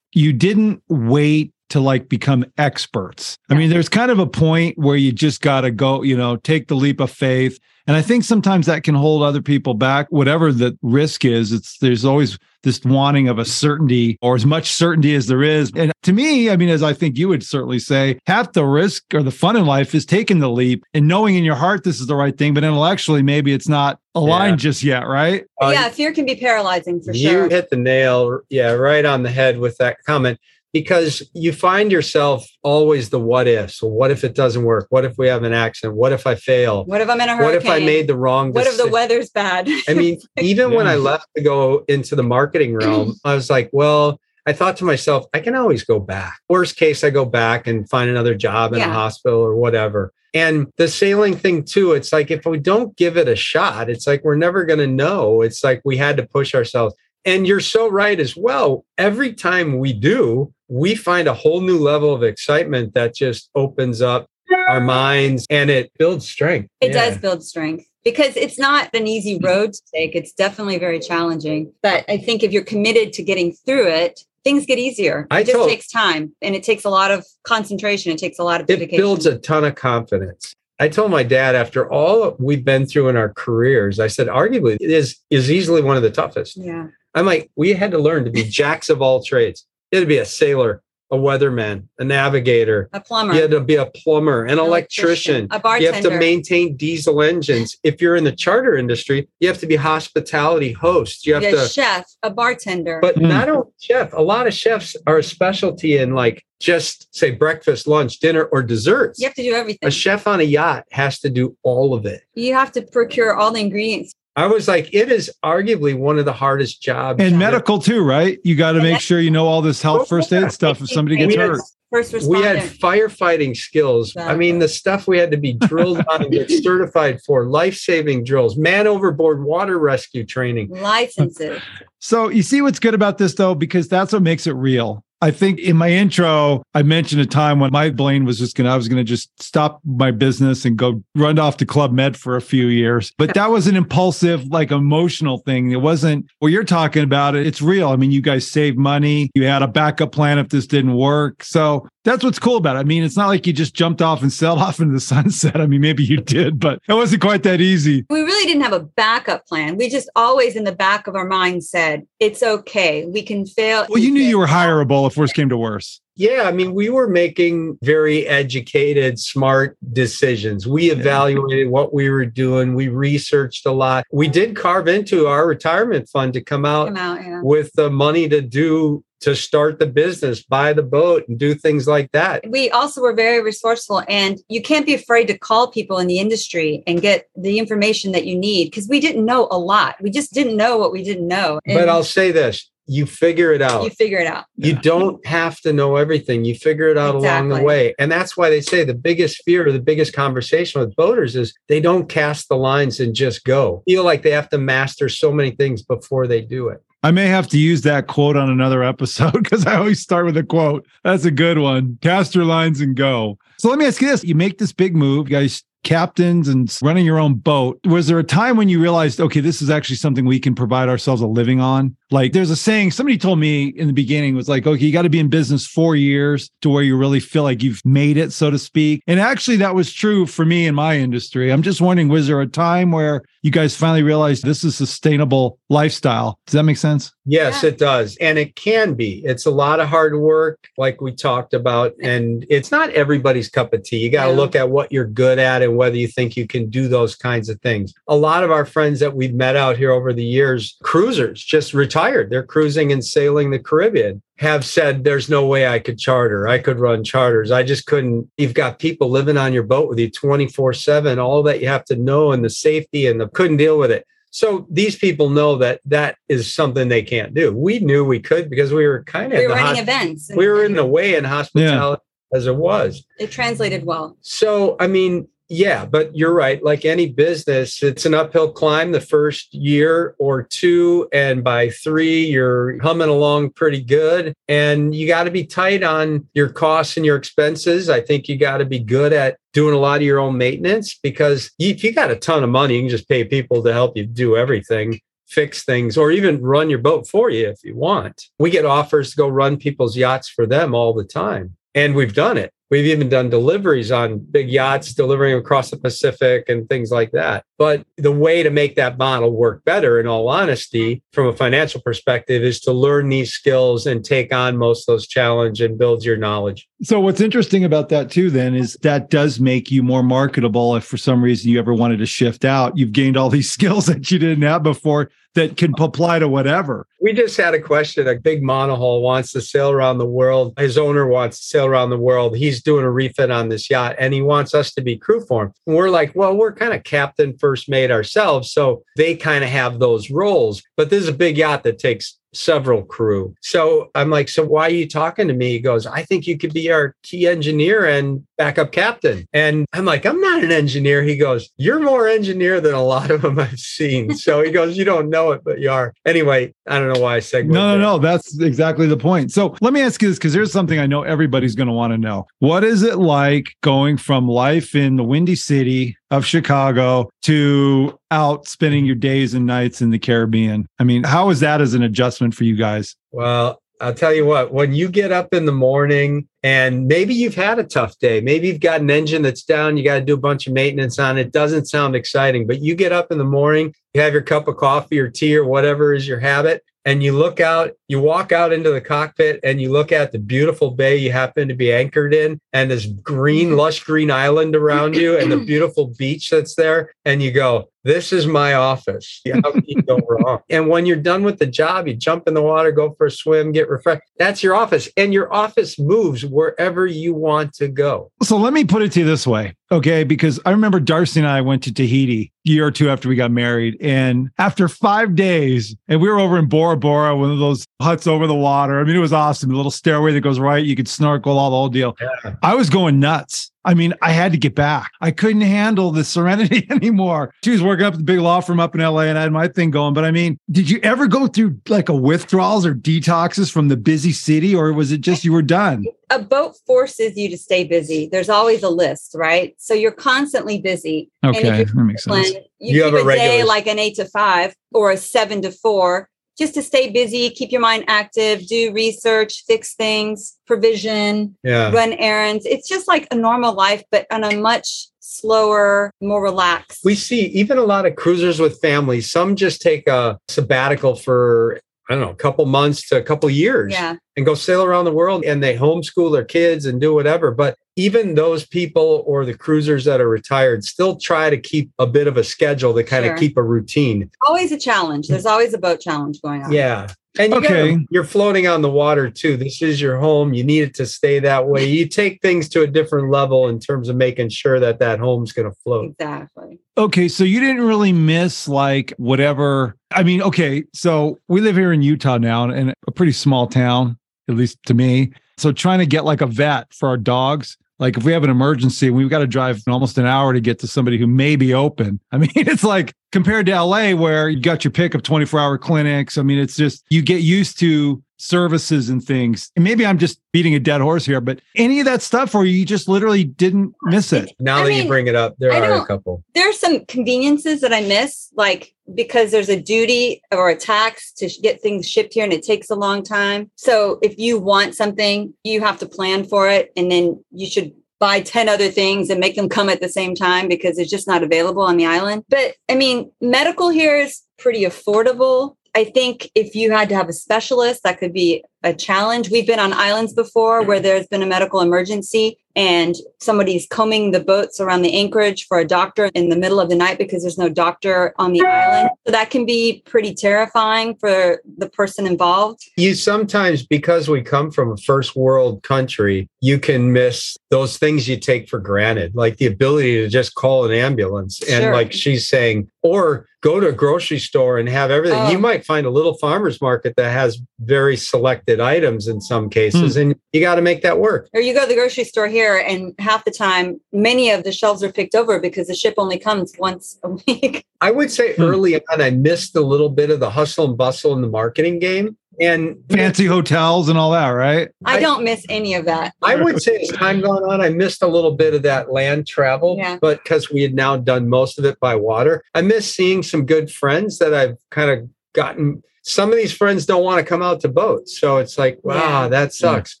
you 0.12 0.32
didn't 0.32 0.82
wait 0.88 1.52
to 1.70 1.80
like 1.80 2.08
become 2.08 2.44
experts. 2.58 3.36
I 3.50 3.54
mean, 3.54 3.70
there's 3.70 3.88
kind 3.88 4.10
of 4.10 4.18
a 4.18 4.26
point 4.26 4.78
where 4.78 4.96
you 4.96 5.12
just 5.12 5.40
got 5.40 5.62
to 5.62 5.70
go, 5.70 6.02
you 6.02 6.16
know, 6.16 6.36
take 6.36 6.68
the 6.68 6.74
leap 6.76 7.00
of 7.00 7.10
faith. 7.10 7.58
And 7.86 7.96
I 7.96 8.02
think 8.02 8.24
sometimes 8.24 8.66
that 8.66 8.82
can 8.82 8.94
hold 8.94 9.22
other 9.22 9.42
people 9.42 9.74
back, 9.74 10.06
whatever 10.10 10.52
the 10.52 10.78
risk 10.82 11.24
is. 11.24 11.52
It's 11.52 11.78
there's 11.78 12.04
always 12.04 12.38
this 12.62 12.82
wanting 12.82 13.28
of 13.28 13.38
a 13.38 13.44
certainty 13.44 14.16
or 14.22 14.34
as 14.34 14.46
much 14.46 14.70
certainty 14.70 15.14
as 15.14 15.26
there 15.26 15.42
is. 15.42 15.70
And 15.76 15.92
to 16.02 16.14
me, 16.14 16.48
I 16.48 16.56
mean, 16.56 16.70
as 16.70 16.82
I 16.82 16.94
think 16.94 17.18
you 17.18 17.28
would 17.28 17.42
certainly 17.42 17.78
say, 17.78 18.18
half 18.26 18.52
the 18.52 18.64
risk 18.64 19.12
or 19.12 19.22
the 19.22 19.30
fun 19.30 19.54
in 19.54 19.66
life 19.66 19.94
is 19.94 20.06
taking 20.06 20.38
the 20.38 20.48
leap 20.48 20.82
and 20.94 21.06
knowing 21.06 21.34
in 21.34 21.44
your 21.44 21.56
heart 21.56 21.84
this 21.84 22.00
is 22.00 22.06
the 22.06 22.16
right 22.16 22.36
thing, 22.38 22.54
but 22.54 22.64
intellectually 22.64 23.22
maybe 23.22 23.52
it's 23.52 23.68
not 23.68 23.98
aligned 24.14 24.52
Yeah. 24.52 24.70
just 24.70 24.82
yet, 24.82 25.00
right? 25.06 25.44
Uh, 25.62 25.70
yeah, 25.74 25.90
fear 25.90 26.12
can 26.12 26.24
be 26.24 26.36
paralyzing 26.36 27.02
for 27.02 27.12
you 27.12 27.28
sure. 27.28 27.42
You 27.44 27.50
hit 27.50 27.68
the 27.68 27.76
nail, 27.76 28.40
yeah, 28.48 28.70
right 28.70 29.04
on 29.04 29.24
the 29.24 29.30
head 29.30 29.58
with 29.58 29.76
that 29.76 29.98
comment 30.06 30.38
because 30.74 31.22
you 31.34 31.52
find 31.52 31.92
yourself 31.92 32.44
always 32.64 33.08
the 33.10 33.20
what 33.20 33.46
ifs. 33.46 33.78
So 33.78 33.86
what 33.86 34.10
if 34.10 34.24
it 34.24 34.34
doesn't 34.34 34.64
work? 34.64 34.88
What 34.90 35.04
if 35.04 35.16
we 35.16 35.28
have 35.28 35.44
an 35.44 35.52
accident? 35.52 35.94
What 35.96 36.12
if 36.12 36.26
I 36.26 36.34
fail? 36.34 36.84
What 36.84 37.00
if 37.00 37.08
I'm 37.08 37.20
in 37.20 37.28
a 37.28 37.36
hurricane? 37.36 37.44
What 37.46 37.54
if 37.54 37.66
I 37.68 37.78
made 37.78 38.08
the 38.08 38.16
wrong 38.16 38.50
decision? 38.52 38.72
What 38.72 38.80
if 38.80 38.86
the 38.86 38.92
weather's 38.92 39.30
bad? 39.30 39.68
I 39.88 39.94
mean, 39.94 40.18
even 40.40 40.72
when 40.74 40.88
I 40.88 40.96
left 40.96 41.28
to 41.36 41.42
go 41.42 41.84
into 41.86 42.16
the 42.16 42.24
marketing 42.24 42.74
realm, 42.74 43.14
I 43.24 43.36
was 43.36 43.48
like, 43.48 43.70
well, 43.72 44.20
I 44.46 44.52
thought 44.52 44.76
to 44.78 44.84
myself, 44.84 45.26
I 45.32 45.38
can 45.38 45.54
always 45.54 45.84
go 45.84 46.00
back. 46.00 46.40
Worst 46.48 46.76
case, 46.76 47.04
I 47.04 47.10
go 47.10 47.24
back 47.24 47.68
and 47.68 47.88
find 47.88 48.10
another 48.10 48.34
job 48.34 48.72
in 48.72 48.80
Yeah. 48.80 48.90
a 48.90 48.92
hospital 48.92 49.38
or 49.40 49.54
whatever. 49.54 50.12
And 50.34 50.66
the 50.76 50.88
sailing 50.88 51.36
thing, 51.36 51.62
too, 51.62 51.92
it's 51.92 52.12
like 52.12 52.32
if 52.32 52.44
we 52.44 52.58
don't 52.58 52.96
give 52.96 53.16
it 53.16 53.28
a 53.28 53.36
shot, 53.36 53.88
it's 53.88 54.08
like 54.08 54.24
we're 54.24 54.34
never 54.34 54.64
going 54.64 54.80
to 54.80 54.88
know. 54.88 55.40
It's 55.40 55.62
like 55.62 55.82
we 55.84 55.96
had 55.96 56.16
to 56.16 56.26
push 56.26 56.52
ourselves. 56.52 56.96
And 57.24 57.46
you're 57.46 57.60
so 57.60 57.88
right 57.88 58.18
as 58.18 58.36
well. 58.36 58.84
Every 58.98 59.32
time 59.32 59.78
we 59.78 59.92
do, 59.92 60.52
we 60.68 60.94
find 60.94 61.28
a 61.28 61.34
whole 61.34 61.60
new 61.60 61.78
level 61.78 62.14
of 62.14 62.22
excitement 62.22 62.94
that 62.94 63.14
just 63.14 63.50
opens 63.54 64.00
up 64.00 64.26
our 64.68 64.80
minds 64.80 65.46
and 65.50 65.70
it 65.70 65.90
builds 65.98 66.28
strength. 66.28 66.68
It 66.80 66.92
Yeah. 66.92 67.10
does 67.10 67.18
build 67.18 67.42
strength 67.42 67.86
because 68.04 68.36
it's 68.36 68.58
not 68.58 68.94
an 68.94 69.06
easy 69.06 69.36
mm-hmm. 69.36 69.46
road 69.46 69.72
to 69.72 69.80
take. 69.92 70.14
It's 70.14 70.32
definitely 70.32 70.78
very 70.78 71.00
challenging. 71.00 71.72
But 71.82 72.04
I 72.08 72.18
think 72.18 72.42
if 72.42 72.52
you're 72.52 72.64
committed 72.64 73.12
to 73.14 73.22
getting 73.22 73.52
through 73.52 73.88
it, 73.88 74.20
things 74.44 74.66
get 74.66 74.78
easier. 74.78 75.26
I 75.30 75.40
it 75.40 75.44
just 75.44 75.56
told- 75.56 75.68
takes 75.68 75.88
time 75.88 76.34
and 76.42 76.54
it 76.54 76.62
takes 76.62 76.84
a 76.84 76.90
lot 76.90 77.10
of 77.10 77.26
concentration. 77.44 78.12
It 78.12 78.18
takes 78.18 78.38
a 78.38 78.44
lot 78.44 78.60
of 78.60 78.70
it 78.70 78.90
builds 78.90 79.26
a 79.26 79.38
ton 79.38 79.64
of 79.64 79.74
confidence. 79.74 80.54
I 80.80 80.88
told 80.88 81.10
my 81.10 81.22
dad 81.22 81.54
after 81.54 81.90
all 81.90 82.36
we've 82.38 82.64
been 82.64 82.84
through 82.84 83.08
in 83.08 83.16
our 83.16 83.32
careers, 83.32 84.00
I 84.00 84.08
said, 84.08 84.26
arguably 84.26 84.76
it 84.80 84.90
is 84.90 85.18
is 85.30 85.50
easily 85.50 85.82
one 85.82 85.96
of 85.96 86.02
the 86.02 86.10
toughest. 86.10 86.56
yeah. 86.56 86.88
I'm 87.16 87.26
like, 87.26 87.48
we 87.54 87.74
had 87.74 87.92
to 87.92 87.98
learn 87.98 88.24
to 88.24 88.30
be 88.30 88.42
jacks 88.42 88.88
of 88.88 89.00
all 89.00 89.22
trades. 89.22 89.64
You 89.94 90.00
had 90.00 90.06
to 90.06 90.08
be 90.08 90.18
a 90.18 90.24
sailor, 90.26 90.82
a 91.12 91.16
weatherman, 91.16 91.84
a 92.00 92.04
navigator. 92.04 92.88
A 92.92 93.00
plumber. 93.00 93.32
You 93.32 93.42
had 93.42 93.52
to 93.52 93.60
be 93.60 93.76
a 93.76 93.86
plumber, 93.86 94.44
an 94.44 94.58
electrician. 94.58 95.46
A 95.52 95.60
bartender. 95.60 95.86
You 95.86 95.92
have 95.92 96.02
to 96.02 96.18
maintain 96.18 96.76
diesel 96.76 97.22
engines. 97.22 97.76
If 97.84 98.02
you're 98.02 98.16
in 98.16 98.24
the 98.24 98.32
charter 98.32 98.76
industry, 98.76 99.28
you 99.38 99.46
have 99.46 99.58
to 99.58 99.68
be 99.68 99.76
hospitality 99.76 100.72
host. 100.72 101.28
You 101.28 101.34
have 101.34 101.44
a 101.44 101.52
to 101.52 101.68
chef, 101.68 102.06
a 102.24 102.30
bartender. 102.30 102.98
but 103.00 103.14
Mm. 103.14 103.28
not 103.28 103.48
only 103.48 103.68
chef, 103.80 104.12
a 104.14 104.20
lot 104.20 104.48
of 104.48 104.52
chefs 104.54 104.96
are 105.06 105.18
a 105.18 105.22
specialty 105.22 105.96
in 105.98 106.12
like 106.12 106.44
just 106.58 107.14
say 107.14 107.30
breakfast, 107.30 107.86
lunch, 107.86 108.18
dinner, 108.18 108.46
or 108.50 108.64
desserts. 108.64 109.20
you 109.20 109.26
have 109.28 109.34
to 109.36 109.42
do 109.44 109.54
everything. 109.54 109.86
A 109.86 109.92
chef 109.92 110.26
on 110.26 110.40
a 110.40 110.44
yacht 110.44 110.86
has 110.90 111.20
to 111.20 111.30
do 111.30 111.56
all 111.62 111.94
of 111.94 112.04
it. 112.04 112.22
you 112.34 112.52
have 112.54 112.72
to 112.72 112.82
procure 112.82 113.32
all 113.36 113.52
the 113.52 113.60
ingredients. 113.60 114.12
I 114.36 114.46
was 114.46 114.66
like, 114.66 114.92
it 114.92 115.12
is 115.12 115.30
arguably 115.44 115.96
one 115.96 116.18
of 116.18 116.24
the 116.24 116.32
hardest 116.32 116.82
jobs. 116.82 117.22
And 117.22 117.38
medical 117.38 117.78
too, 117.78 118.02
right? 118.02 118.38
You 118.42 118.56
got 118.56 118.72
to 118.72 118.82
make 118.82 119.00
sure 119.00 119.20
you 119.20 119.30
know 119.30 119.46
all 119.46 119.62
this 119.62 119.80
health 119.80 120.08
first 120.08 120.32
aid 120.32 120.50
stuff 120.50 120.80
if 120.80 120.90
somebody 120.90 121.16
gets 121.16 121.36
hurt. 121.36 121.60
First 121.90 122.12
responder. 122.12 122.28
We 122.28 122.42
had 122.42 122.58
firefighting 122.58 123.56
skills. 123.56 124.16
I 124.16 124.34
mean, 124.34 124.58
the 124.58 124.66
stuff 124.66 125.06
we 125.06 125.18
had 125.18 125.30
to 125.30 125.36
be 125.36 125.52
drilled 125.52 126.04
on 126.10 126.22
and 126.22 126.32
get 126.32 126.50
certified 126.64 127.20
for, 127.24 127.46
life 127.46 127.76
saving 127.76 128.24
drills, 128.24 128.56
man 128.56 128.88
overboard 128.88 129.44
water 129.44 129.78
rescue 129.78 130.24
training. 130.24 130.70
licenses. 130.70 131.62
So 132.00 132.28
you 132.28 132.42
see 132.42 132.60
what's 132.60 132.80
good 132.80 132.94
about 132.94 133.18
this 133.18 133.34
though, 133.34 133.54
because 133.54 133.86
that's 133.86 134.12
what 134.12 134.22
makes 134.22 134.48
it 134.48 134.52
real. 134.54 135.04
I 135.24 135.30
think 135.30 135.58
in 135.58 135.78
my 135.78 135.88
intro, 135.88 136.62
I 136.74 136.82
mentioned 136.82 137.22
a 137.22 137.24
time 137.24 137.58
when 137.58 137.72
my 137.72 137.88
brain 137.88 138.26
was 138.26 138.38
just 138.38 138.54
gonna, 138.56 138.70
I 138.70 138.76
was 138.76 138.88
gonna 138.88 139.02
just 139.02 139.30
stop 139.42 139.80
my 139.82 140.10
business 140.10 140.66
and 140.66 140.76
go 140.76 141.02
run 141.14 141.38
off 141.38 141.56
to 141.56 141.64
Club 141.64 141.94
Med 141.94 142.14
for 142.14 142.36
a 142.36 142.42
few 142.42 142.66
years. 142.66 143.10
But 143.16 143.32
that 143.32 143.50
was 143.50 143.66
an 143.66 143.74
impulsive, 143.74 144.44
like 144.48 144.70
emotional 144.70 145.38
thing. 145.38 145.70
It 145.70 145.80
wasn't 145.80 146.26
what 146.40 146.52
you're 146.52 146.62
talking 146.62 147.04
about. 147.04 147.34
It. 147.34 147.46
It's 147.46 147.62
real. 147.62 147.88
I 147.88 147.96
mean, 147.96 148.12
you 148.12 148.20
guys 148.20 148.50
saved 148.50 148.76
money. 148.76 149.30
You 149.34 149.46
had 149.46 149.62
a 149.62 149.66
backup 149.66 150.12
plan 150.12 150.38
if 150.38 150.50
this 150.50 150.66
didn't 150.66 150.92
work. 150.92 151.42
So 151.42 151.88
that's 152.04 152.22
what's 152.22 152.38
cool 152.38 152.56
about 152.56 152.76
it. 152.76 152.80
I 152.80 152.84
mean, 152.84 153.02
it's 153.02 153.16
not 153.16 153.28
like 153.28 153.46
you 153.46 153.52
just 153.52 153.74
jumped 153.74 154.02
off 154.02 154.22
and 154.22 154.32
sailed 154.32 154.58
off 154.58 154.78
into 154.78 154.92
the 154.92 155.00
sunset. 155.00 155.60
I 155.60 155.66
mean, 155.66 155.80
maybe 155.80 156.04
you 156.04 156.18
did, 156.18 156.60
but 156.60 156.80
it 156.88 156.94
wasn't 156.94 157.22
quite 157.22 157.42
that 157.42 157.60
easy. 157.60 158.04
we 158.10 158.20
really 158.20 158.46
didn't 158.46 158.62
have 158.62 158.72
a 158.72 158.80
backup 158.80 159.46
plan. 159.46 159.76
We 159.76 159.88
just 159.88 160.08
always 160.14 160.54
in 160.56 160.64
the 160.64 160.74
back 160.74 161.06
of 161.06 161.16
our 161.16 161.26
mind 161.26 161.64
said, 161.64 162.06
it's 162.20 162.42
okay. 162.42 163.06
We 163.06 163.22
can 163.22 163.46
fail. 163.46 163.86
Well, 163.88 163.98
you 163.98 164.10
knew 164.10 164.22
you 164.22 164.38
were 164.38 164.46
hireable 164.46 165.06
if 165.06 165.16
worse 165.16 165.32
came 165.32 165.48
to 165.48 165.56
worse. 165.56 166.00
Yeah, 166.16 166.42
I 166.44 166.52
mean, 166.52 166.74
we 166.74 166.90
were 166.90 167.08
making 167.08 167.76
very 167.82 168.24
educated, 168.28 169.18
smart 169.18 169.76
decisions. 169.92 170.64
We 170.64 170.92
evaluated 170.92 171.70
what 171.70 171.92
we 171.92 172.08
were 172.08 172.24
doing. 172.24 172.74
We 172.74 172.86
researched 172.86 173.66
a 173.66 173.72
lot. 173.72 174.04
We 174.12 174.28
did 174.28 174.54
carve 174.54 174.86
into 174.86 175.26
our 175.26 175.44
retirement 175.44 176.08
fund 176.08 176.32
to 176.34 176.40
come 176.40 176.64
out 176.64 176.88
come 176.88 176.96
out. 176.96 177.20
Yeah. 177.20 177.40
with 177.42 177.72
the 177.72 177.90
money 177.90 178.28
to 178.28 178.40
do 178.40 179.04
to 179.24 179.34
start 179.36 179.78
the 179.78 179.86
business, 179.86 180.42
buy 180.42 180.72
the 180.72 180.82
boat, 180.82 181.26
and 181.28 181.38
do 181.38 181.54
things 181.54 181.86
like 181.86 182.10
that. 182.12 182.44
we 182.48 182.70
also 182.70 183.00
were 183.00 183.12
very 183.14 183.42
resourceful 183.42 184.02
and 184.08 184.40
you 184.48 184.62
can't 184.62 184.86
be 184.86 184.94
afraid 184.94 185.26
to 185.26 185.36
call 185.36 185.70
people 185.70 185.98
in 185.98 186.06
the 186.06 186.18
industry 186.18 186.82
and 186.86 187.00
get 187.02 187.28
the 187.36 187.58
information 187.58 188.12
that 188.12 188.26
you 188.26 188.36
need 188.38 188.66
because 188.66 188.88
we 188.88 189.00
didn't 189.00 189.24
know 189.24 189.48
a 189.50 189.58
lot 189.58 189.96
we 190.00 190.10
just 190.10 190.32
didn't 190.32 190.56
know 190.56 190.76
what 190.78 190.92
we 190.92 191.02
didn't 191.02 191.26
know 191.26 191.60
But 191.66 191.88
I'll 191.88 192.04
say 192.04 192.30
this 192.32 192.70
you 192.86 193.06
figure 193.06 193.50
it 193.52 193.62
out. 193.62 193.82
you 193.82 193.90
figure 193.90 194.18
it 194.18 194.26
out 194.26 194.44
You 194.56 194.74
don't 194.74 195.24
have 195.26 195.58
to 195.62 195.72
know 195.72 195.96
everything. 195.96 196.44
You 196.44 196.54
figure 196.54 196.88
it 196.88 196.98
out 196.98 197.14
along 197.14 197.48
the 197.48 197.62
way. 197.62 197.94
And 197.98 198.12
that's 198.12 198.36
why 198.36 198.50
they 198.50 198.60
say 198.60 198.84
the 198.84 198.92
biggest 198.94 199.42
fear 199.44 199.66
or 199.66 199.72
the 199.72 199.80
biggest 199.80 200.12
conversation 200.12 200.82
with 200.82 200.94
boaters 200.94 201.34
is 201.34 201.54
they 201.68 201.80
don't 201.80 202.10
cast 202.10 202.50
the 202.50 202.58
lines 202.58 203.00
and 203.00 203.14
just 203.14 203.44
go. 203.44 203.82
Feel 203.88 204.04
like 204.04 204.20
they 204.22 204.32
have 204.32 204.50
to 204.50 204.58
master 204.58 205.08
so 205.08 205.32
many 205.32 205.50
things 205.52 205.80
before 205.82 206.26
they 206.26 206.42
do 206.42 206.68
it. 206.68 206.82
I 207.04 207.10
may 207.10 207.26
have 207.26 207.46
to 207.48 207.58
use 207.58 207.82
that 207.82 208.06
quote 208.06 208.34
on 208.34 208.48
another 208.48 208.82
episode 208.82 209.32
because 209.42 209.66
I 209.66 209.76
always 209.76 210.00
start 210.00 210.24
with 210.24 210.38
a 210.38 210.42
quote. 210.42 210.86
That's 211.04 211.26
a 211.26 211.30
good 211.30 211.58
one. 211.58 211.98
Cast 212.00 212.34
your 212.34 212.46
lines 212.46 212.80
and 212.80 212.96
go. 212.96 213.38
So 213.58 213.68
let 213.68 213.78
me 213.78 213.84
ask 213.84 214.00
you 214.00 214.08
this. 214.08 214.24
You 214.24 214.34
make 214.34 214.56
this 214.56 214.72
big 214.72 214.96
move, 214.96 215.28
you 215.28 215.36
guys, 215.36 215.62
captains 215.84 216.48
and 216.48 216.76
running 216.82 217.06
your 217.06 217.18
own 217.18 217.34
boat. 217.34 217.78
Was 217.84 218.06
there 218.06 218.18
a 218.18 218.24
time 218.24 218.56
when 218.56 218.68
you 218.68 218.80
realized, 218.80 219.20
okay, 219.20 219.40
this 219.40 219.62
is 219.62 219.70
actually 219.70 219.96
something 219.96 220.24
we 220.24 220.40
can 220.40 220.54
provide 220.54 220.88
ourselves 220.88 221.22
a 221.22 221.26
living 221.26 221.60
on? 221.60 221.96
Like 222.10 222.32
there's 222.32 222.50
a 222.50 222.56
saying 222.56 222.92
somebody 222.92 223.18
told 223.18 223.38
me 223.38 223.68
in 223.68 223.86
the 223.86 223.92
beginning 223.92 224.34
was 224.34 224.48
like, 224.48 224.66
okay, 224.66 224.84
you 224.84 224.92
got 224.92 225.02
to 225.02 225.10
be 225.10 225.18
in 225.18 225.28
business 225.28 225.66
four 225.66 225.96
years 225.96 226.50
to 226.62 226.70
where 226.70 226.82
you 226.82 226.96
really 226.96 227.20
feel 227.20 227.42
like 227.42 227.62
you've 227.62 227.80
made 227.84 228.16
it, 228.16 228.32
so 228.32 228.50
to 228.50 228.58
speak. 228.58 229.02
And 229.06 229.20
actually, 229.20 229.56
that 229.58 229.74
was 229.74 229.92
true 229.92 230.26
for 230.26 230.44
me 230.44 230.66
in 230.66 230.74
my 230.74 230.96
industry. 230.96 231.52
I'm 231.52 231.62
just 231.62 231.80
wondering, 231.80 232.08
was 232.08 232.26
there 232.26 232.40
a 232.40 232.46
time 232.46 232.92
where 232.92 233.22
you 233.42 233.50
guys 233.50 233.76
finally 233.76 234.02
realized 234.02 234.44
this 234.44 234.64
is 234.64 234.76
sustainable 234.76 235.58
lifestyle? 235.68 236.38
Does 236.46 236.54
that 236.54 236.62
make 236.62 236.76
sense? 236.76 237.12
Yes, 237.26 237.62
Yeah. 237.62 237.70
it 237.70 237.78
does. 237.78 238.16
And 238.20 238.38
it 238.38 238.54
can 238.54 238.94
be. 238.94 239.22
It's 239.24 239.46
a 239.46 239.50
lot 239.50 239.80
of 239.80 239.88
hard 239.88 240.18
work, 240.18 240.58
like 240.76 241.00
we 241.00 241.12
talked 241.12 241.54
about. 241.54 241.94
And 242.02 242.44
it's 242.50 242.70
not 242.70 242.90
everybody's 242.90 243.48
cup 243.48 243.72
of 243.72 243.82
tea. 243.82 243.96
You 243.98 244.10
got 244.10 244.24
to 244.26 244.30
Yeah. 244.32 244.36
look 244.36 244.54
at 244.54 244.68
what 244.68 244.92
you're 244.92 245.06
good 245.06 245.38
at 245.38 245.62
and 245.62 245.76
whether 245.76 245.96
you 245.96 246.06
think 246.06 246.36
you 246.36 246.46
can 246.46 246.68
do 246.68 246.86
those 246.86 247.14
kinds 247.16 247.48
of 247.48 247.58
things. 247.62 247.94
A 248.08 248.16
lot 248.16 248.44
of 248.44 248.50
our 248.50 248.66
friends 248.66 249.00
that 249.00 249.16
we've 249.16 249.32
met 249.34 249.56
out 249.56 249.78
here 249.78 249.90
over 249.90 250.12
the 250.12 250.24
years, 250.24 250.76
cruisers, 250.82 251.42
just 251.42 251.72
retired. 251.72 252.28
They're 252.30 252.42
cruising 252.42 252.92
and 252.92 253.02
sailing 253.04 253.50
the 253.50 253.58
Caribbean, 253.58 254.20
have 254.38 254.64
said, 254.64 255.04
There's 255.04 255.30
no 255.30 255.46
way 255.46 255.66
I 255.66 255.78
could 255.78 255.98
charter. 255.98 256.46
I 256.48 256.58
could 256.58 256.78
run 256.78 257.04
charters. 257.04 257.50
I 257.50 257.62
just 257.62 257.86
couldn't. 257.86 258.28
You've 258.36 258.52
got 258.54 258.78
people 258.78 259.08
living 259.08 259.36
on 259.38 259.52
your 259.52 259.62
boat 259.62 259.88
with 259.88 259.98
you 259.98 260.10
24 260.10 260.72
7, 260.74 261.18
all 261.18 261.42
that 261.44 261.60
you 261.62 261.68
have 261.68 261.84
to 261.86 261.96
know 261.96 262.32
and 262.32 262.44
the 262.44 262.50
safety 262.50 263.06
and 263.06 263.20
the 263.20 263.28
couldn't 263.28 263.56
deal 263.58 263.78
with 263.78 263.90
it. 263.90 264.04
So 264.34 264.66
these 264.68 264.96
people 264.96 265.30
know 265.30 265.54
that 265.58 265.80
that 265.84 266.16
is 266.28 266.52
something 266.52 266.88
they 266.88 267.04
can't 267.04 267.34
do. 267.34 267.52
We 267.56 267.78
knew 267.78 268.04
we 268.04 268.18
could 268.18 268.50
because 268.50 268.72
we 268.72 268.84
were 268.84 269.04
kind 269.04 269.32
of 269.32 269.38
we 269.38 269.46
were 269.46 269.54
running 269.54 269.66
hos- 269.76 269.78
events 269.78 270.30
we 270.34 270.48
were 270.48 270.64
in 270.64 270.74
the 270.74 270.84
way 270.84 271.14
in 271.14 271.22
hospitality. 271.22 272.02
as 272.32 272.48
it 272.48 272.56
was. 272.56 273.06
It 273.20 273.30
translated 273.30 273.84
well. 273.84 274.16
So, 274.22 274.74
I 274.80 274.88
mean, 274.88 275.28
yeah, 275.54 275.84
but 275.84 276.14
you're 276.16 276.34
right. 276.34 276.62
Like 276.62 276.84
any 276.84 277.08
business, 277.08 277.82
it's 277.82 278.04
an 278.04 278.12
uphill 278.12 278.50
climb 278.50 278.90
the 278.90 279.00
first 279.00 279.54
year 279.54 280.16
or 280.18 280.42
two. 280.42 281.08
And 281.12 281.44
by 281.44 281.70
three, 281.70 282.24
you're 282.24 282.80
humming 282.82 283.08
along 283.08 283.50
pretty 283.50 283.80
good. 283.80 284.34
And 284.48 284.94
you 284.94 285.06
got 285.06 285.24
to 285.24 285.30
be 285.30 285.44
tight 285.44 285.84
on 285.84 286.26
your 286.34 286.48
costs 286.48 286.96
and 286.96 287.06
your 287.06 287.16
expenses. 287.16 287.88
I 287.88 288.00
think 288.00 288.28
you 288.28 288.36
got 288.36 288.58
to 288.58 288.64
be 288.64 288.80
good 288.80 289.12
at 289.12 289.36
doing 289.52 289.74
a 289.74 289.78
lot 289.78 289.98
of 289.98 290.02
your 290.02 290.18
own 290.18 290.36
maintenance 290.36 290.98
because 291.00 291.52
if 291.60 291.84
you 291.84 291.92
got 291.92 292.10
a 292.10 292.16
ton 292.16 292.42
of 292.42 292.50
money, 292.50 292.74
you 292.74 292.82
can 292.82 292.88
just 292.88 293.08
pay 293.08 293.22
people 293.22 293.62
to 293.62 293.72
help 293.72 293.96
you 293.96 294.04
do 294.04 294.36
everything 294.36 295.00
fix 295.26 295.64
things 295.64 295.96
or 295.96 296.10
even 296.10 296.40
run 296.42 296.70
your 296.70 296.78
boat 296.78 297.08
for 297.08 297.30
you 297.30 297.48
if 297.48 297.64
you 297.64 297.74
want. 297.74 298.28
We 298.38 298.50
get 298.50 298.66
offers 298.66 299.10
to 299.10 299.16
go 299.16 299.28
run 299.28 299.56
people's 299.56 299.96
yachts 299.96 300.28
for 300.28 300.46
them 300.46 300.74
all 300.74 300.92
the 300.92 301.04
time. 301.04 301.56
And 301.74 301.94
we've 301.94 302.14
done 302.14 302.38
it. 302.38 302.52
We've 302.74 302.86
even 302.86 303.08
done 303.08 303.30
deliveries 303.30 303.92
on 303.92 304.18
big 304.18 304.50
yachts, 304.50 304.94
delivering 304.94 305.34
across 305.34 305.70
the 305.70 305.76
Pacific 305.76 306.48
and 306.48 306.68
things 306.68 306.90
like 306.90 307.12
that. 307.12 307.44
But 307.56 307.86
the 307.98 308.10
way 308.10 308.42
to 308.42 308.50
make 308.50 308.74
that 308.74 308.98
model 308.98 309.30
work 309.30 309.64
better, 309.64 310.00
in 310.00 310.08
all 310.08 310.26
honesty, 310.26 311.00
from 311.12 311.28
a 311.28 311.32
financial 311.32 311.80
perspective, 311.80 312.42
is 312.42 312.58
to 312.62 312.72
learn 312.72 313.10
these 313.10 313.30
skills 313.30 313.86
and 313.86 314.04
take 314.04 314.34
on 314.34 314.56
most 314.56 314.88
of 314.88 314.92
those 314.92 315.06
challenges 315.06 315.64
and 315.64 315.78
build 315.78 316.04
your 316.04 316.16
knowledge. 316.16 316.66
So, 316.82 316.98
what's 316.98 317.20
interesting 317.20 317.62
about 317.62 317.90
that 317.90 318.10
too, 318.10 318.28
then, 318.28 318.56
is 318.56 318.76
that 318.82 319.08
does 319.08 319.38
make 319.38 319.70
you 319.70 319.84
more 319.84 320.02
marketable. 320.02 320.74
If 320.74 320.82
for 320.82 320.96
some 320.96 321.22
reason 321.22 321.52
you 321.52 321.60
ever 321.60 321.72
wanted 321.72 321.98
to 321.98 322.06
shift 322.06 322.44
out, 322.44 322.76
you've 322.76 322.90
gained 322.90 323.16
all 323.16 323.30
these 323.30 323.52
skills 323.52 323.86
that 323.86 324.10
you 324.10 324.18
didn't 324.18 324.42
have 324.42 324.64
before 324.64 325.12
that 325.34 325.56
can 325.56 325.72
uh, 325.78 325.84
apply 325.84 326.18
to 326.20 326.28
whatever. 326.28 326.86
We 327.00 327.12
just 327.12 327.36
had 327.36 327.54
a 327.54 327.60
question. 327.60 328.06
A 328.08 328.14
big 328.14 328.42
monohull 328.42 329.02
wants 329.02 329.32
to 329.32 329.40
sail 329.40 329.70
around 329.70 329.98
the 329.98 330.06
world. 330.06 330.54
His 330.58 330.78
owner 330.78 331.06
wants 331.06 331.38
to 331.38 331.44
sail 331.44 331.66
around 331.66 331.90
the 331.90 331.98
world. 331.98 332.36
He's 332.36 332.62
doing 332.62 332.84
a 332.84 332.90
refit 332.90 333.30
on 333.30 333.48
this 333.48 333.68
yacht 333.68 333.96
and 333.98 334.14
he 334.14 334.22
wants 334.22 334.54
us 334.54 334.72
to 334.74 334.82
be 334.82 334.96
crew 334.96 335.20
for 335.20 335.44
him. 335.44 335.52
And 335.66 335.76
we're 335.76 335.90
like, 335.90 336.14
well, 336.14 336.36
we're 336.36 336.54
kind 336.54 336.72
of 336.72 336.84
captain 336.84 337.36
first 337.38 337.68
mate 337.68 337.90
ourselves. 337.90 338.52
So 338.52 338.82
they 338.96 339.16
kind 339.16 339.44
of 339.44 339.50
have 339.50 339.78
those 339.78 340.10
roles. 340.10 340.62
But 340.76 340.90
this 340.90 341.02
is 341.02 341.08
a 341.08 341.12
big 341.12 341.36
yacht 341.36 341.64
that 341.64 341.78
takes 341.78 342.18
several 342.36 342.82
crew. 342.82 343.34
So 343.40 343.90
I'm 343.94 344.10
like, 344.10 344.28
so 344.28 344.44
why 344.44 344.64
are 344.64 344.70
you 344.70 344.88
talking 344.88 345.28
to 345.28 345.34
me? 345.34 345.50
He 345.50 345.60
goes, 345.60 345.86
I 345.86 346.02
think 346.02 346.26
you 346.26 346.38
could 346.38 346.52
be 346.52 346.70
our 346.70 346.94
key 347.02 347.26
engineer 347.26 347.84
and 347.84 348.24
backup 348.36 348.72
captain. 348.72 349.26
And 349.32 349.66
I'm 349.72 349.84
like, 349.84 350.04
I'm 350.04 350.20
not 350.20 350.42
an 350.42 350.52
engineer. 350.52 351.02
He 351.02 351.16
goes, 351.16 351.50
You're 351.56 351.80
more 351.80 352.08
engineer 352.08 352.60
than 352.60 352.74
a 352.74 352.82
lot 352.82 353.10
of 353.10 353.22
them 353.22 353.38
I've 353.38 353.58
seen. 353.58 354.14
So 354.16 354.42
he 354.42 354.50
goes, 354.50 354.76
You 354.76 354.84
don't 354.84 355.10
know 355.10 355.32
it, 355.32 355.42
but 355.44 355.60
you 355.60 355.70
are. 355.70 355.94
Anyway, 356.06 356.54
I 356.66 356.78
don't 356.78 356.92
know 356.92 357.00
why 357.00 357.16
I 357.16 357.20
said 357.20 357.46
no, 357.46 357.76
no, 357.76 357.80
no. 357.80 357.98
That's 357.98 358.40
exactly 358.40 358.86
the 358.86 358.96
point. 358.96 359.32
So 359.32 359.56
let 359.60 359.72
me 359.72 359.80
ask 359.80 360.00
you 360.02 360.08
this 360.08 360.18
because 360.18 360.32
there's 360.32 360.52
something 360.52 360.78
I 360.78 360.86
know 360.86 361.02
everybody's 361.02 361.54
going 361.54 361.68
to 361.68 361.72
want 361.72 361.92
to 361.92 361.98
know. 361.98 362.26
What 362.38 362.64
is 362.64 362.82
it 362.82 362.98
like 362.98 363.54
going 363.62 363.96
from 363.96 364.28
life 364.28 364.74
in 364.74 364.96
the 364.96 365.04
Windy 365.04 365.36
City 365.36 365.96
of 366.10 366.24
Chicago 366.24 367.10
to 367.22 367.98
out 368.10 368.46
spending 368.46 368.84
your 368.84 368.94
days 368.94 369.34
and 369.34 369.46
nights 369.46 369.82
in 369.82 369.90
the 369.90 369.98
Caribbean? 369.98 370.66
I 370.78 370.84
mean, 370.84 371.04
how 371.04 371.30
is 371.30 371.40
that 371.40 371.60
as 371.60 371.74
an 371.74 371.82
adjustment 371.82 372.34
for 372.34 372.44
you 372.44 372.56
guys? 372.56 372.96
Well, 373.12 373.60
I'll 373.80 373.94
tell 373.94 374.14
you 374.14 374.24
what, 374.24 374.52
when 374.52 374.72
you 374.72 374.88
get 374.88 375.10
up 375.10 375.34
in 375.34 375.46
the 375.46 375.52
morning 375.52 376.28
and 376.42 376.86
maybe 376.86 377.12
you've 377.12 377.34
had 377.34 377.58
a 377.58 377.64
tough 377.64 377.98
day, 377.98 378.20
maybe 378.20 378.46
you've 378.46 378.60
got 378.60 378.80
an 378.80 378.90
engine 378.90 379.22
that's 379.22 379.42
down, 379.42 379.76
you 379.76 379.84
got 379.84 379.98
to 379.98 380.04
do 380.04 380.14
a 380.14 380.18
bunch 380.18 380.46
of 380.46 380.52
maintenance 380.52 380.98
on 380.98 381.18
it, 381.18 381.32
doesn't 381.32 381.66
sound 381.66 381.96
exciting, 381.96 382.46
but 382.46 382.60
you 382.60 382.76
get 382.76 382.92
up 382.92 383.10
in 383.10 383.18
the 383.18 383.24
morning, 383.24 383.74
you 383.92 384.00
have 384.00 384.12
your 384.12 384.22
cup 384.22 384.46
of 384.46 384.56
coffee 384.56 384.98
or 384.98 385.10
tea 385.10 385.36
or 385.36 385.44
whatever 385.44 385.92
is 385.92 386.06
your 386.06 386.20
habit, 386.20 386.62
and 386.84 387.02
you 387.02 387.12
look 387.12 387.40
out, 387.40 387.72
you 387.88 388.00
walk 388.00 388.32
out 388.32 388.52
into 388.52 388.70
the 388.70 388.80
cockpit 388.80 389.40
and 389.42 389.60
you 389.60 389.72
look 389.72 389.92
at 389.92 390.12
the 390.12 390.18
beautiful 390.18 390.70
bay 390.70 390.96
you 390.96 391.12
happen 391.12 391.48
to 391.48 391.54
be 391.54 391.72
anchored 391.72 392.14
in 392.14 392.40
and 392.52 392.70
this 392.70 392.86
green, 392.86 393.56
lush 393.56 393.82
green 393.82 394.10
island 394.10 394.54
around 394.54 394.94
you 394.94 395.18
and 395.18 395.32
the 395.32 395.36
beautiful 395.46 395.92
beach 395.98 396.30
that's 396.30 396.54
there. 396.54 396.92
And 397.04 397.22
you 397.22 397.32
go, 397.32 397.70
this 397.84 398.12
is 398.12 398.26
my 398.26 398.54
office. 398.54 399.20
How 399.32 399.52
can 399.52 399.62
you 399.66 399.82
go 399.82 399.98
wrong? 400.08 400.40
And 400.50 400.68
when 400.68 400.86
you're 400.86 400.96
done 400.96 401.22
with 401.22 401.38
the 401.38 401.46
job, 401.46 401.86
you 401.86 401.94
jump 401.94 402.26
in 402.26 402.34
the 402.34 402.42
water, 402.42 402.72
go 402.72 402.94
for 402.94 403.06
a 403.06 403.10
swim, 403.10 403.52
get 403.52 403.68
refreshed. 403.68 404.02
That's 404.18 404.42
your 404.42 404.54
office. 404.54 404.88
And 404.96 405.12
your 405.12 405.32
office 405.32 405.78
moves 405.78 406.24
wherever 406.24 406.86
you 406.86 407.14
want 407.14 407.52
to 407.54 407.68
go. 407.68 408.10
So 408.22 408.36
let 408.36 408.52
me 408.52 408.64
put 408.64 408.82
it 408.82 408.92
to 408.92 409.00
you 409.00 409.06
this 409.06 409.26
way. 409.26 409.54
Okay. 409.70 410.04
Because 410.04 410.40
I 410.44 410.50
remember 410.50 410.80
Darcy 410.80 411.20
and 411.20 411.28
I 411.28 411.40
went 411.40 411.62
to 411.64 411.74
Tahiti 411.74 412.32
a 412.46 412.48
year 412.48 412.66
or 412.66 412.70
two 412.70 412.90
after 412.90 413.08
we 413.08 413.16
got 413.16 413.30
married. 413.30 413.76
And 413.80 414.30
after 414.38 414.68
five 414.68 415.14
days, 415.14 415.74
and 415.88 416.00
we 416.00 416.08
were 416.08 416.18
over 416.18 416.38
in 416.38 416.46
Bora 416.46 416.76
Bora, 416.76 417.16
one 417.16 417.30
of 417.30 417.38
those 417.38 417.66
huts 417.82 418.06
over 418.06 418.26
the 418.26 418.34
water. 418.34 418.80
I 418.80 418.84
mean, 418.84 418.96
it 418.96 419.00
was 419.00 419.12
awesome. 419.12 419.50
A 419.50 419.56
little 419.56 419.70
stairway 419.70 420.12
that 420.12 420.20
goes 420.20 420.38
right. 420.38 420.64
You 420.64 420.76
could 420.76 420.88
snorkel, 420.88 421.38
all 421.38 421.50
the 421.50 421.56
whole 421.56 421.68
deal. 421.68 421.96
Yeah. 422.00 422.36
I 422.42 422.54
was 422.54 422.70
going 422.70 423.00
nuts. 423.00 423.50
I 423.64 423.74
mean, 423.74 423.94
I 424.02 424.12
had 424.12 424.32
to 424.32 424.38
get 424.38 424.54
back. 424.54 424.92
I 425.00 425.10
couldn't 425.10 425.40
handle 425.40 425.90
the 425.90 426.04
serenity 426.04 426.66
anymore. 426.70 427.34
She 427.44 427.50
was 427.50 427.62
working 427.62 427.86
up 427.86 427.94
at 427.94 427.98
the 427.98 428.04
big 428.04 428.20
law 428.20 428.40
firm 428.40 428.60
up 428.60 428.74
in 428.74 428.80
LA 428.80 429.02
and 429.02 429.18
I 429.18 429.22
had 429.22 429.32
my 429.32 429.48
thing 429.48 429.70
going. 429.70 429.94
But 429.94 430.04
I 430.04 430.10
mean, 430.10 430.38
did 430.50 430.68
you 430.68 430.80
ever 430.82 431.06
go 431.06 431.26
through 431.26 431.58
like 431.68 431.88
a 431.88 431.94
withdrawals 431.94 432.66
or 432.66 432.74
detoxes 432.74 433.50
from 433.50 433.68
the 433.68 433.76
busy 433.76 434.12
city 434.12 434.54
or 434.54 434.72
was 434.72 434.92
it 434.92 435.00
just 435.00 435.24
you 435.24 435.32
were 435.32 435.42
done? 435.42 435.84
A 436.10 436.18
boat 436.18 436.56
forces 436.66 437.16
you 437.16 437.28
to 437.30 437.38
stay 437.38 437.64
busy. 437.64 438.08
There's 438.10 438.28
always 438.28 438.62
a 438.62 438.68
list, 438.68 439.14
right? 439.14 439.54
So 439.58 439.74
you're 439.74 439.90
constantly 439.92 440.60
busy. 440.60 441.10
Okay, 441.24 441.42
that 441.42 441.74
makes 441.74 442.04
sense. 442.04 442.30
You, 442.58 442.76
you 442.76 442.82
have 442.84 442.94
a, 442.94 443.06
a 443.06 443.14
day 443.14 443.42
like 443.42 443.66
an 443.66 443.78
eight 443.78 443.96
to 443.96 444.04
five 444.04 444.54
or 444.72 444.90
a 444.90 444.96
seven 444.96 445.42
to 445.42 445.50
four 445.50 446.08
just 446.36 446.54
to 446.54 446.62
stay 446.62 446.90
busy, 446.90 447.30
keep 447.30 447.52
your 447.52 447.60
mind 447.60 447.84
active, 447.88 448.46
do 448.46 448.72
research, 448.72 449.44
fix 449.46 449.74
things, 449.74 450.36
provision, 450.46 451.36
yeah. 451.42 451.70
run 451.70 451.92
errands. 451.94 452.44
It's 452.46 452.68
just 452.68 452.88
like 452.88 453.06
a 453.10 453.14
normal 453.14 453.54
life, 453.54 453.82
but 453.90 454.06
on 454.10 454.24
a 454.24 454.36
much 454.36 454.88
slower, 455.00 455.92
more 456.00 456.22
relaxed. 456.22 456.80
We 456.84 456.94
see 456.94 457.26
even 457.26 457.58
a 457.58 457.64
lot 457.64 457.86
of 457.86 457.94
cruisers 457.96 458.40
with 458.40 458.60
families. 458.60 459.10
Some 459.10 459.36
just 459.36 459.62
take 459.62 459.86
a 459.86 460.18
sabbatical 460.28 460.96
for 460.96 461.60
I 461.88 461.94
don't 461.94 462.02
know, 462.02 462.10
a 462.10 462.16
couple 462.16 462.46
months 462.46 462.88
to 462.88 462.96
a 462.96 463.02
couple 463.02 463.28
years 463.28 463.72
yeah. 463.72 463.96
and 464.16 464.24
go 464.24 464.34
sail 464.34 464.64
around 464.64 464.86
the 464.86 464.92
world 464.92 465.24
and 465.24 465.42
they 465.42 465.56
homeschool 465.56 466.12
their 466.12 466.24
kids 466.24 466.64
and 466.64 466.80
do 466.80 466.94
whatever. 466.94 467.30
But 467.30 467.58
even 467.76 468.14
those 468.14 468.46
people 468.46 469.02
or 469.06 469.26
the 469.26 469.36
cruisers 469.36 469.84
that 469.84 470.00
are 470.00 470.08
retired 470.08 470.64
still 470.64 470.96
try 470.96 471.28
to 471.28 471.36
keep 471.36 471.70
a 471.78 471.86
bit 471.86 472.06
of 472.06 472.16
a 472.16 472.24
schedule 472.24 472.72
to 472.74 472.84
kind 472.84 473.04
sure. 473.04 473.14
of 473.14 473.20
keep 473.20 473.36
a 473.36 473.42
routine. 473.42 474.10
Always 474.26 474.50
a 474.50 474.58
challenge. 474.58 475.08
There's 475.08 475.26
always 475.26 475.52
a 475.52 475.58
boat 475.58 475.80
challenge 475.80 476.22
going 476.22 476.42
on. 476.42 476.52
Yeah. 476.52 476.88
And 477.18 477.32
you 477.32 477.38
okay. 477.38 477.70
Gotta, 477.72 477.84
you're 477.90 478.04
floating 478.04 478.46
on 478.48 478.62
the 478.62 478.70
water 478.70 479.10
too. 479.10 479.36
This 479.36 479.62
is 479.62 479.80
your 479.80 479.98
home. 479.98 480.34
You 480.34 480.42
need 480.42 480.62
it 480.62 480.74
to 480.76 480.86
stay 480.86 481.20
that 481.20 481.46
way. 481.46 481.66
You 481.66 481.86
take 481.86 482.20
things 482.22 482.48
to 482.50 482.62
a 482.62 482.66
different 482.66 483.10
level 483.10 483.48
in 483.48 483.60
terms 483.60 483.88
of 483.88 483.96
making 483.96 484.30
sure 484.30 484.58
that 484.58 484.80
that 484.80 484.98
home's 484.98 485.32
going 485.32 485.48
to 485.48 485.56
float. 485.62 485.94
Exactly. 486.00 486.58
Okay, 486.76 487.06
so 487.06 487.22
you 487.22 487.38
didn't 487.38 487.62
really 487.62 487.92
miss 487.92 488.48
like 488.48 488.92
whatever. 488.96 489.76
I 489.92 490.02
mean, 490.02 490.20
okay, 490.22 490.64
so 490.72 491.18
we 491.28 491.40
live 491.40 491.56
here 491.56 491.72
in 491.72 491.82
Utah 491.82 492.18
now, 492.18 492.50
in 492.50 492.74
a 492.86 492.92
pretty 492.92 493.12
small 493.12 493.46
town, 493.46 493.96
at 494.28 494.34
least 494.34 494.58
to 494.66 494.74
me. 494.74 495.12
So 495.36 495.52
trying 495.52 495.78
to 495.78 495.86
get 495.86 496.04
like 496.04 496.20
a 496.20 496.26
vet 496.26 496.72
for 496.74 496.88
our 496.88 496.96
dogs 496.96 497.56
like 497.78 497.96
if 497.96 498.04
we 498.04 498.12
have 498.12 498.24
an 498.24 498.30
emergency 498.30 498.90
we've 498.90 499.10
got 499.10 499.18
to 499.18 499.26
drive 499.26 499.62
almost 499.68 499.98
an 499.98 500.06
hour 500.06 500.32
to 500.32 500.40
get 500.40 500.58
to 500.60 500.66
somebody 500.66 500.98
who 500.98 501.06
may 501.06 501.36
be 501.36 501.52
open 501.52 502.00
i 502.12 502.18
mean 502.18 502.30
it's 502.36 502.64
like 502.64 502.94
compared 503.14 503.46
to 503.46 503.62
la 503.62 503.92
where 503.92 504.28
you 504.28 504.40
got 504.40 504.64
your 504.64 504.72
pick 504.72 504.92
of 504.92 505.04
24 505.04 505.38
hour 505.38 505.56
clinics. 505.56 506.18
I 506.18 506.22
mean 506.22 506.40
it's 506.40 506.56
just 506.56 506.84
you 506.90 507.00
get 507.00 507.20
used 507.22 507.60
to 507.60 508.02
services 508.16 508.88
and 508.88 509.02
things. 509.04 509.52
And 509.54 509.62
maybe 509.64 509.86
i'm 509.86 509.98
just 509.98 510.20
beating 510.32 510.54
a 510.56 510.58
dead 510.58 510.80
horse 510.80 511.06
here 511.06 511.20
but 511.20 511.40
any 511.54 511.78
of 511.78 511.86
that 511.86 512.02
stuff 512.02 512.34
where 512.34 512.44
you 512.44 512.66
just 512.66 512.88
literally 512.88 513.22
didn't 513.22 513.72
miss 513.84 514.12
it. 514.12 514.32
Now 514.40 514.56
I 514.56 514.62
that 514.64 514.68
mean, 514.70 514.82
you 514.82 514.88
bring 514.88 515.06
it 515.06 515.14
up 515.14 515.36
there 515.38 515.52
I 515.52 515.60
are 515.60 515.80
a 515.80 515.86
couple. 515.86 516.24
there's 516.34 516.58
some 516.58 516.84
conveniences 516.86 517.60
that 517.60 517.72
i 517.72 517.82
miss 517.82 518.30
like 518.34 518.74
because 518.92 519.30
there's 519.30 519.48
a 519.48 519.60
duty 519.60 520.20
or 520.32 520.50
a 520.50 520.56
tax 520.56 521.12
to 521.12 521.28
get 521.40 521.62
things 521.62 521.88
shipped 521.88 522.14
here 522.14 522.24
and 522.24 522.32
it 522.32 522.42
takes 522.42 522.68
a 522.68 522.74
long 522.74 523.02
time. 523.02 523.50
So 523.56 523.98
if 524.02 524.18
you 524.18 524.38
want 524.38 524.74
something, 524.74 525.32
you 525.42 525.62
have 525.62 525.78
to 525.78 525.86
plan 525.86 526.24
for 526.24 526.50
it 526.50 526.70
and 526.76 526.90
then 526.92 527.24
you 527.30 527.46
should 527.46 527.72
buy 528.00 528.20
10 528.20 528.48
other 528.48 528.68
things 528.68 529.10
and 529.10 529.20
make 529.20 529.36
them 529.36 529.48
come 529.48 529.68
at 529.68 529.80
the 529.80 529.88
same 529.88 530.14
time 530.14 530.48
because 530.48 530.78
it's 530.78 530.90
just 530.90 531.06
not 531.06 531.22
available 531.22 531.62
on 531.62 531.76
the 531.76 531.86
island. 531.86 532.24
But 532.28 532.54
I 532.68 532.74
mean, 532.74 533.10
medical 533.20 533.68
here 533.68 533.96
is 533.96 534.22
pretty 534.38 534.62
affordable. 534.62 535.56
I 535.74 535.84
think 535.84 536.30
if 536.34 536.54
you 536.54 536.70
had 536.70 536.88
to 536.90 536.94
have 536.94 537.08
a 537.08 537.12
specialist, 537.12 537.82
that 537.82 537.98
could 537.98 538.12
be 538.12 538.44
a 538.64 538.74
challenge. 538.74 539.30
We've 539.30 539.46
been 539.46 539.60
on 539.60 539.72
islands 539.72 540.12
before 540.12 540.62
where 540.62 540.80
there's 540.80 541.06
been 541.06 541.22
a 541.22 541.26
medical 541.26 541.60
emergency 541.60 542.38
and 542.56 542.94
somebody's 543.20 543.66
combing 543.66 544.12
the 544.12 544.20
boats 544.20 544.60
around 544.60 544.82
the 544.82 544.96
anchorage 544.96 545.46
for 545.46 545.58
a 545.58 545.64
doctor 545.64 546.06
in 546.14 546.28
the 546.28 546.36
middle 546.36 546.60
of 546.60 546.68
the 546.68 546.76
night 546.76 546.98
because 546.98 547.22
there's 547.22 547.38
no 547.38 547.48
doctor 547.48 548.14
on 548.18 548.32
the 548.32 548.46
island. 548.46 548.90
So 549.06 549.12
that 549.12 549.30
can 549.30 549.44
be 549.44 549.82
pretty 549.86 550.14
terrifying 550.14 550.94
for 550.96 551.40
the 551.58 551.68
person 551.68 552.06
involved. 552.06 552.60
You 552.76 552.94
sometimes, 552.94 553.66
because 553.66 554.08
we 554.08 554.22
come 554.22 554.50
from 554.50 554.70
a 554.70 554.76
first 554.76 555.16
world 555.16 555.62
country, 555.62 556.28
you 556.40 556.58
can 556.58 556.92
miss 556.92 557.36
those 557.50 557.76
things 557.76 558.08
you 558.08 558.18
take 558.18 558.48
for 558.48 558.60
granted, 558.60 559.16
like 559.16 559.38
the 559.38 559.46
ability 559.46 559.96
to 559.96 560.08
just 560.08 560.34
call 560.34 560.64
an 560.64 560.72
ambulance. 560.72 561.42
And 561.42 561.64
sure. 561.64 561.72
like 561.72 561.92
she's 561.92 562.28
saying, 562.28 562.70
or 562.82 563.26
go 563.40 563.60
to 563.60 563.68
a 563.68 563.72
grocery 563.72 564.18
store 564.18 564.58
and 564.58 564.68
have 564.68 564.90
everything. 564.90 565.18
Oh. 565.18 565.30
You 565.30 565.38
might 565.38 565.66
find 565.66 565.86
a 565.86 565.90
little 565.90 566.14
farmer's 566.14 566.60
market 566.62 566.94
that 566.96 567.10
has 567.10 567.40
very 567.60 567.96
selected 567.96 568.53
selected 568.54 568.60
items 568.60 569.08
in 569.08 569.20
some 569.20 569.48
cases, 569.50 569.96
and 569.96 570.14
you 570.32 570.40
got 570.40 570.56
to 570.56 570.62
make 570.62 570.82
that 570.82 570.98
work. 570.98 571.28
Or 571.34 571.40
you 571.40 571.54
go 571.54 571.62
to 571.62 571.66
the 571.66 571.74
grocery 571.74 572.04
store 572.04 572.26
here, 572.28 572.56
and 572.56 572.94
half 572.98 573.24
the 573.24 573.30
time, 573.30 573.80
many 573.92 574.30
of 574.30 574.44
the 574.44 574.52
shelves 574.52 574.82
are 574.82 574.92
picked 574.92 575.14
over 575.14 575.40
because 575.40 575.68
the 575.68 575.74
ship 575.74 575.94
only 575.98 576.18
comes 576.18 576.52
once 576.58 576.98
a 577.02 577.10
week. 577.26 577.64
I 577.80 577.90
would 577.90 578.10
say 578.10 578.34
Hmm. 578.34 578.42
early 578.42 578.76
on, 578.76 579.00
I 579.00 579.10
missed 579.10 579.54
a 579.56 579.60
little 579.60 579.88
bit 579.90 580.10
of 580.10 580.20
the 580.20 580.30
hustle 580.30 580.66
and 580.68 580.76
bustle 580.78 581.12
in 581.14 581.20
the 581.22 581.28
marketing 581.28 581.78
game. 581.78 582.16
And 582.40 582.78
Fancy 582.90 583.26
hotels 583.26 583.88
and 583.88 583.96
all 583.96 584.10
that, 584.10 584.28
right? 584.30 584.68
I 584.84 584.96
I- 584.96 585.00
don't 585.00 585.22
miss 585.22 585.46
any 585.48 585.74
of 585.74 585.84
that. 585.84 586.14
I 586.20 586.34
would 586.34 586.60
say 586.60 586.78
as 586.80 586.88
time 586.88 587.20
gone 587.20 587.44
on, 587.44 587.60
I 587.60 587.68
missed 587.68 588.02
a 588.02 588.08
little 588.08 588.32
bit 588.32 588.54
of 588.54 588.62
that 588.62 588.90
land 588.90 589.28
travel, 589.28 589.76
Yeah. 589.78 589.98
but 590.00 590.20
because 590.24 590.50
we 590.50 590.62
had 590.62 590.74
now 590.74 590.96
done 590.96 591.28
most 591.28 591.60
of 591.60 591.64
it 591.64 591.78
by 591.78 591.94
water, 591.94 592.42
I 592.52 592.62
miss 592.62 592.92
seeing 592.92 593.22
some 593.22 593.46
good 593.46 593.70
friends 593.70 594.18
that 594.18 594.34
I've 594.34 594.56
kind 594.72 594.90
of 594.90 595.08
gotten. 595.32 595.82
Some 596.04 596.30
of 596.30 596.36
these 596.36 596.52
friends 596.52 596.86
don't 596.86 597.02
want 597.02 597.18
to 597.18 597.24
come 597.28 597.42
out 597.42 597.60
to 597.60 597.68
boats. 597.68 598.18
So 598.20 598.36
it's 598.38 598.58
like, 598.58 598.78
wow, 598.82 599.22
Yeah. 599.22 599.28
that 599.28 599.52
sucks 599.54 600.00